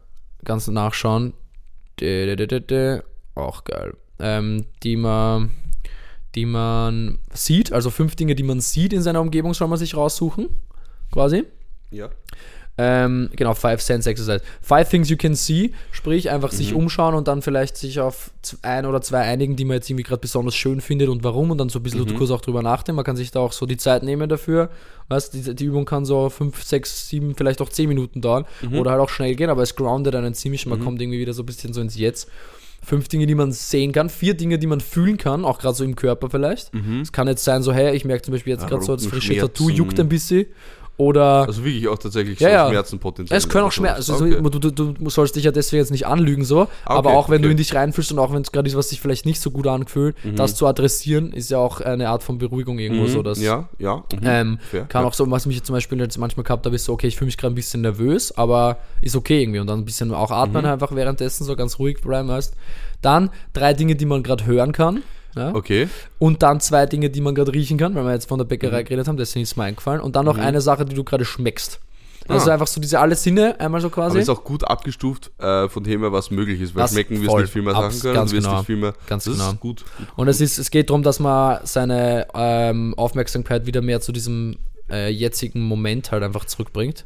[0.45, 1.35] ganz nachschauen.
[3.35, 3.95] Auch geil.
[4.21, 5.51] Ähm, die man
[6.35, 9.97] die man sieht, also fünf Dinge, die man sieht in seiner Umgebung, soll man sich
[9.97, 10.49] raussuchen,
[11.13, 11.45] quasi.
[11.91, 12.11] Ja.
[12.77, 14.43] Ähm, genau, Five Sense Exercise.
[14.61, 16.79] Five Things You Can See, sprich einfach sich Mhm.
[16.79, 18.33] umschauen und dann vielleicht sich auf
[18.63, 21.59] ein oder zwei einigen, die man jetzt irgendwie gerade besonders schön findet und warum und
[21.59, 22.17] dann so ein bisschen Mhm.
[22.17, 22.97] kurz auch drüber nachdenken.
[22.97, 24.71] Man kann sich da auch so die Zeit nehmen dafür.
[25.09, 28.79] Weißt, die, die Übung kann so fünf, sechs, sieben, vielleicht auch zehn Minuten dauern Mhm.
[28.79, 31.43] oder halt auch schnell gehen, aber es groundet einen ziemlich, man kommt irgendwie wieder so
[31.45, 32.29] ein bisschen so ins Jetzt.
[32.83, 35.85] Fünf Dinge, die man sehen kann, vier Dinge, die man fühlen kann, auch gerade so
[35.85, 36.71] im Körper vielleicht.
[37.01, 39.07] Es kann jetzt sein, so, hey, ich merke zum Beispiel jetzt Ja, gerade so, das
[39.07, 39.35] frische.
[39.37, 40.47] Tattoo juckt ein bisschen.
[40.97, 42.69] Oder Also wirklich auch tatsächlich Ja, so ja.
[42.69, 43.37] Schmerzenpotenzial.
[43.37, 44.23] es können auch Schmerzen, sowas.
[44.23, 44.59] also Okay.
[44.61, 47.43] du, du, du sollst dich ja deswegen jetzt nicht anlügen so, aber Okay, auch wenn
[47.43, 47.53] du okay.
[47.53, 49.67] in dich reinfühlst und auch wenn es gerade ist, was sich vielleicht nicht so gut
[49.67, 53.09] anfühlt, das zu adressieren, ist ja auch eine Art von Beruhigung irgendwo Mhm.
[53.09, 53.97] so, dass ja, ja.
[54.13, 54.21] mhm.
[54.23, 55.09] ähm, Fair, kann ja.
[55.09, 57.17] auch so, was mich jetzt zum Beispiel jetzt manchmal gehabt habe, ist so, okay, ich
[57.17, 60.31] fühle mich gerade ein bisschen nervös, aber ist okay irgendwie und dann ein bisschen auch
[60.31, 60.37] Mhm.
[60.37, 62.55] atmen einfach währenddessen, so ganz ruhig bleiben heißt.
[63.03, 65.03] Dann drei Dinge, die man gerade hören kann.
[65.35, 65.55] Ja?
[65.55, 65.89] Okay.
[66.19, 68.81] Und dann zwei Dinge, die man gerade riechen kann, weil wir jetzt von der Bäckerei
[68.83, 68.85] Mhm.
[68.87, 70.01] geredet haben, deswegen ist mir eingefallen.
[70.01, 71.81] Und dann noch eine Sache, die du gerade schmeckst.
[72.27, 72.55] Also Ah.
[72.55, 74.13] einfach so diese alle Sinne, einmal so quasi.
[74.13, 77.21] Aber ist auch gut abgestuft äh, von dem her, was möglich ist, weil Das schmecken
[77.23, 78.57] wirst nicht viel mehr Sachen können, ganz du wirst genau.
[78.59, 78.95] nicht viel mehr.
[79.07, 79.51] Ganz das genau.
[79.51, 79.85] ist gut.
[80.17, 84.57] Und es, ist, es geht darum, dass man seine ähm, Aufmerksamkeit wieder mehr zu diesem
[84.91, 87.05] äh, jetzigen Moment halt einfach zurückbringt.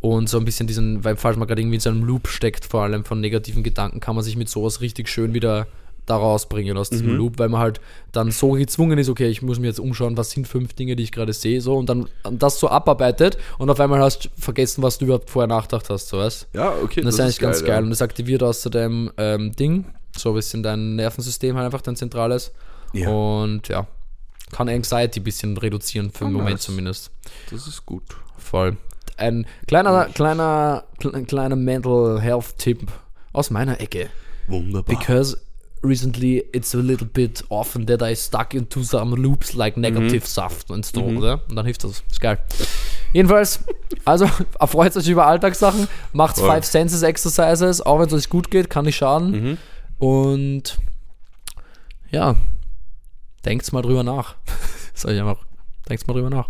[0.00, 2.66] Und so ein bisschen diesen, weil falls man gerade irgendwie in so einem Loop steckt,
[2.66, 5.66] vor allem von negativen Gedanken, kann man sich mit sowas richtig schön wieder
[6.12, 7.80] da rausbringen aus diesem Loop, weil man halt
[8.12, 11.02] dann so gezwungen ist, okay, ich muss mir jetzt umschauen, was sind fünf Dinge, die
[11.02, 14.82] ich gerade sehe, so und dann das so abarbeitet und auf einmal hast du vergessen,
[14.82, 17.00] was du überhaupt vorher nachgedacht hast, so weißt Ja, okay.
[17.00, 17.70] und das, ist eigentlich ganz geil.
[17.70, 17.78] ja.
[17.78, 19.86] Und es aktiviert außerdem ähm, Ding,
[20.16, 22.52] so ein bisschen dein Nervensystem halt einfach, dein zentrales.
[22.92, 23.08] Ja.
[23.08, 23.86] Und ja,
[24.50, 26.62] kann Anxiety ein bisschen reduzieren, für den Ah, Moment nice.
[26.62, 27.10] zumindest.
[27.50, 28.02] Das ist gut.
[28.36, 28.76] Voll.
[29.16, 32.90] Ein kleiner, kleiner, kle- kleiner Mental Health Tipp
[33.32, 34.10] aus meiner Ecke.
[34.48, 34.94] Wunderbar.
[34.96, 35.38] Because
[35.82, 40.64] recently it's a little bit often that I stuck into some loops like negative stuff
[40.70, 41.42] and so, oder?
[41.48, 42.02] Und dann hilft das.
[42.10, 42.38] Ist geil.
[43.12, 43.60] Jedenfalls,
[44.04, 44.28] also
[44.58, 46.48] erfreut euch über Alltagssachen, macht Voll.
[46.48, 49.30] Five Senses Exercises, auch wenn es euch gut geht, kann nicht schaden.
[49.30, 49.58] Mhm.
[49.98, 50.78] Und
[52.10, 52.36] ja,
[53.44, 54.36] denkt mal drüber nach.
[54.94, 55.44] Sag ich einfach,
[55.88, 56.48] denkt mal drüber nach.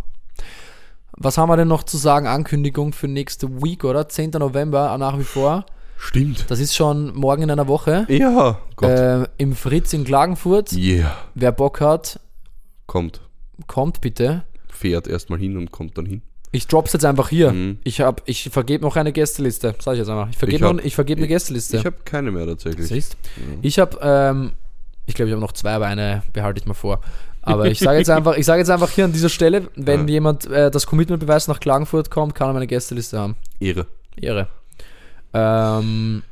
[1.17, 2.27] Was haben wir denn noch zu sagen?
[2.27, 4.09] Ankündigung für nächste Week, oder?
[4.09, 4.31] 10.
[4.31, 5.67] November, nach wie vor.
[6.05, 6.47] Stimmt.
[6.51, 8.07] Das ist schon morgen in einer Woche.
[8.09, 8.91] Ja, Gott.
[8.91, 10.73] Äh, Im Fritz in Klagenfurt.
[10.73, 11.16] yeah.
[11.35, 12.19] Wer Bock hat,
[12.87, 13.20] Kommt.
[13.69, 14.43] kommt bitte.
[14.69, 16.23] Fährt erstmal hin und kommt dann hin.
[16.51, 17.53] Ich drop's jetzt einfach hier.
[17.53, 17.79] Mhm.
[17.85, 19.74] Ich, hab, ich vergebe noch eine Gästeliste.
[19.79, 20.29] Sag ich jetzt einfach.
[20.29, 21.77] Ich vergebe Ich hab- noch- ich vergebe eine Gästeliste.
[21.79, 22.89] Ich habe keine mehr tatsächlich.
[22.89, 23.16] Siehst?
[23.62, 24.53] Ich habe, ähm,
[25.07, 27.01] ich glaube, ich habe noch zwei, aber eine behalte ich mal vor.
[27.43, 30.15] Aber ich sage jetzt einfach, ich sage jetzt einfach hier an dieser Stelle, wenn Ja.
[30.15, 33.37] jemand äh, das Commitment-Beweis nach Klagenfurt kommt, kann er meine Gästeliste haben.
[33.61, 33.87] Ehre.
[34.16, 34.49] Ehre.
[35.35, 36.23] Ähm,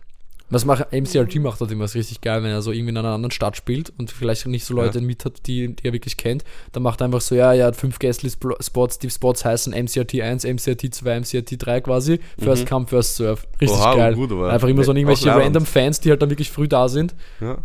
[0.52, 3.10] was macht MCRT macht das immer ist richtig geil, wenn er so irgendwie in einer
[3.10, 5.04] anderen Stadt spielt und vielleicht nicht so Leute Ja.
[5.04, 6.42] mit hat, die, die er wirklich kennt.
[6.72, 10.44] Dann macht er einfach so, ja, er hat fünf Guest-Spots, die Spots heißen MCRT 1,
[10.44, 12.18] MCRT 2, MCRT 3 quasi.
[12.36, 13.42] First come, first serve.
[13.60, 13.82] Richtig Mhm.
[13.84, 14.14] Oha, geil.
[14.16, 17.14] gut, einfach immer so irgendwelche random Fans, die halt dann wirklich früh da sind.
[17.40, 17.58] Ja.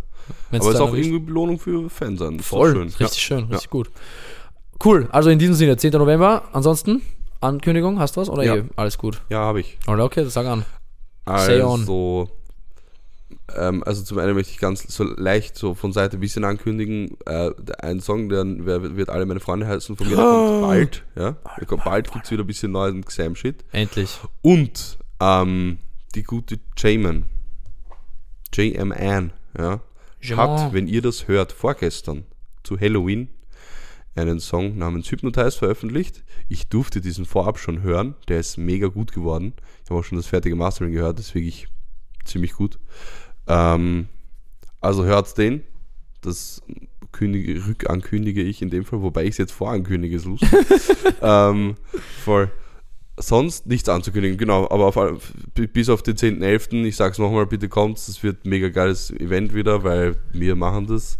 [0.50, 2.38] Wenn's Aber es ist auch irgendwie Belohnung für Fans an.
[2.38, 2.88] Voll, schön.
[3.00, 3.90] richtig schön, richtig gut.
[4.84, 5.90] Cool, also in diesem Sinne, 10.
[5.92, 6.44] November.
[6.52, 7.02] Ansonsten,
[7.40, 8.28] Ankündigung, hast du was?
[8.28, 8.56] Oder Ja.
[8.56, 9.22] eh, alles gut?
[9.28, 9.76] Ja, habe ich.
[9.88, 10.64] Oder okay, das sag an.
[11.26, 12.30] Also,
[13.54, 17.16] ähm, also zum einen möchte ich ganz so leicht so von Seite ein bisschen ankündigen.
[17.26, 17.50] Äh,
[17.80, 18.44] ein Song, der
[18.96, 21.04] wird alle meine Freunde heißen von mir, der kommt bald.
[21.16, 21.36] Ja,
[21.66, 23.64] kommt bald gibt es wieder ein bisschen neuen Sam-Shit.
[23.72, 24.18] Endlich.
[24.42, 25.78] Und ähm,
[26.14, 27.24] die gute J-Man,
[28.54, 29.80] JMN, ja,
[30.36, 32.24] hat, wenn ihr das hört, vorgestern
[32.62, 33.28] zu Halloween
[34.16, 36.24] einen Song namens Hypnotize veröffentlicht.
[36.48, 38.14] Ich durfte diesen vorab schon hören.
[38.28, 39.52] Der ist mega gut geworden.
[39.84, 41.68] Ich habe auch schon das fertige Mastering gehört, das ist wirklich
[42.24, 42.78] ziemlich gut.
[43.46, 44.08] Ähm,
[44.80, 45.62] also hört den.
[46.22, 46.62] Das
[47.12, 50.50] kündige, rückankündige ich in dem Fall, wobei ich es jetzt vorankündige, ist lustig.
[51.22, 51.76] ähm,
[52.24, 52.50] voll.
[53.18, 57.96] Sonst nichts anzukündigen, genau, aber auf, bis auf den 10.11., ich sag's nochmal, bitte kommt,
[57.96, 61.18] es wird ein mega geiles Event wieder, weil wir machen das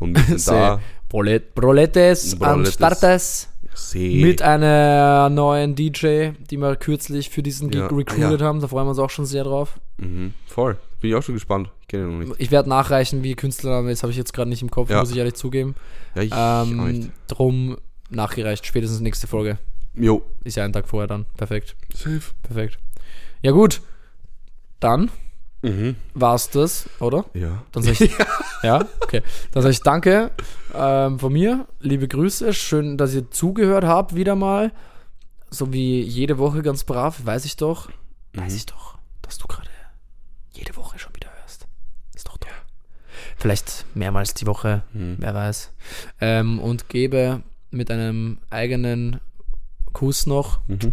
[0.00, 0.80] und wir sind da.
[1.08, 2.74] Prolet Proletes, am Proletes.
[2.74, 4.20] Startes See.
[4.22, 8.46] mit einer neuen DJ, die wir kürzlich für diesen Gig Ja, recruited ja.
[8.46, 8.60] haben.
[8.60, 9.80] Da freuen wir uns auch schon sehr drauf.
[9.96, 10.76] Mhm, voll.
[11.00, 11.70] Bin ich auch schon gespannt.
[11.82, 12.40] Ich kenne ihn noch nicht.
[12.40, 15.00] Ich werde nachreichen, wie Künstlername ist, habe ich jetzt gerade nicht im Kopf, Ja.
[15.00, 15.76] muss ich ehrlich zugeben.
[16.14, 17.04] Ja, ich auch nicht.
[17.04, 17.76] Ähm, drum
[18.10, 19.58] nachgereicht, spätestens nächste Folge.
[19.94, 20.22] Jo.
[20.44, 21.24] Ist ja ein Tag vorher dann.
[21.36, 22.20] Perfekt, Safe.
[22.42, 22.78] perfekt.
[23.42, 23.80] Ja gut,
[24.80, 25.10] dann
[25.62, 25.96] Mhm.
[26.14, 27.24] war's das, oder?
[27.34, 27.62] Ja.
[27.72, 28.26] Dann sag ich, ja,
[29.00, 29.22] okay.
[29.52, 30.30] Dann sage ich danke
[30.74, 34.72] ähm, von mir, liebe Grüße, schön, dass ihr zugehört habt wieder mal,
[35.50, 37.88] so wie jede Woche ganz brav, weiß ich doch,
[38.34, 39.68] weiß ich doch, dass du gerade
[40.52, 41.66] jede Woche schon wieder hörst.
[42.14, 42.50] Ist doch toll.
[43.36, 45.16] Vielleicht mehrmals die Woche, Mhm.
[45.18, 45.70] wer weiß.
[46.20, 49.20] Ähm, und gebe mit einem eigenen
[49.92, 50.92] Kuss noch Mhm.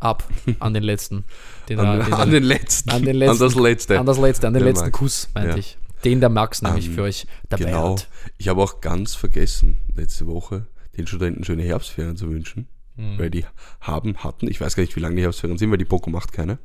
[0.00, 0.24] ab
[0.58, 1.24] an den letzten.
[1.68, 2.90] Den An, er- den an den letzten.
[2.90, 3.98] an den letzten- An das letzte.
[4.00, 4.92] an das letzte, an den Der letzten.
[4.92, 5.56] Kuss, meinte Ja.
[5.56, 5.78] ich.
[6.04, 7.92] Den der Max nämlich Ähm, für euch dabei genau.
[7.92, 8.08] hat.
[8.38, 10.66] Ich habe auch ganz vergessen, letzte Woche,
[10.96, 12.68] den Studenten schöne Herbstferien zu wünschen.
[12.96, 13.18] Mhm.
[13.18, 13.44] Weil die
[13.80, 16.32] haben, hatten, ich weiß gar nicht, wie lange die Herbstferien sind, weil die Boko macht
[16.32, 16.58] keine.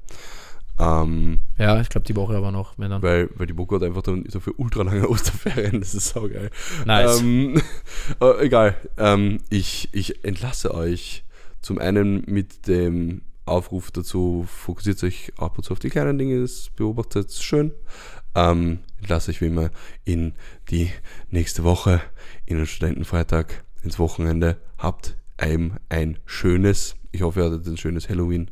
[0.79, 2.77] Ähm, Ja, ich glaube die Woche aber noch.
[2.77, 3.01] Wenn dann.
[3.01, 6.51] weil, weil die Boko hat einfach dann so für ultra lange Osterferien, das ist saugeil.
[6.85, 7.19] Nice.
[7.21, 7.61] Ähm,
[8.21, 8.75] äh, egal.
[8.97, 11.23] Ähm, ich, ich entlasse euch
[11.61, 16.41] zum einen mit dem Aufruf dazu, fokussiert euch ab und zu auf die kleinen Dinge,
[16.41, 17.71] das beobachtet schön.
[18.35, 19.71] Ähm, entlasse euch wie immer
[20.03, 20.33] in
[20.69, 20.91] die
[21.29, 22.01] nächste Woche,
[22.45, 24.61] in den Studentenfreitag, ins Wochenende.
[24.77, 28.51] Habt ein, ein schönes, ich hoffe, ihr hattet ein schönes Halloween.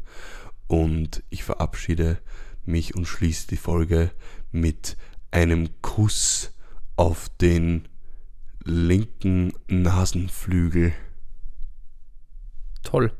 [0.67, 2.19] Und ich verabschiede
[2.65, 4.11] mich und schließe die Folge
[4.51, 4.97] mit
[5.31, 6.53] einem Kuss
[6.95, 7.87] auf den
[8.63, 10.93] linken Nasenflügel.
[12.83, 13.11] Toll.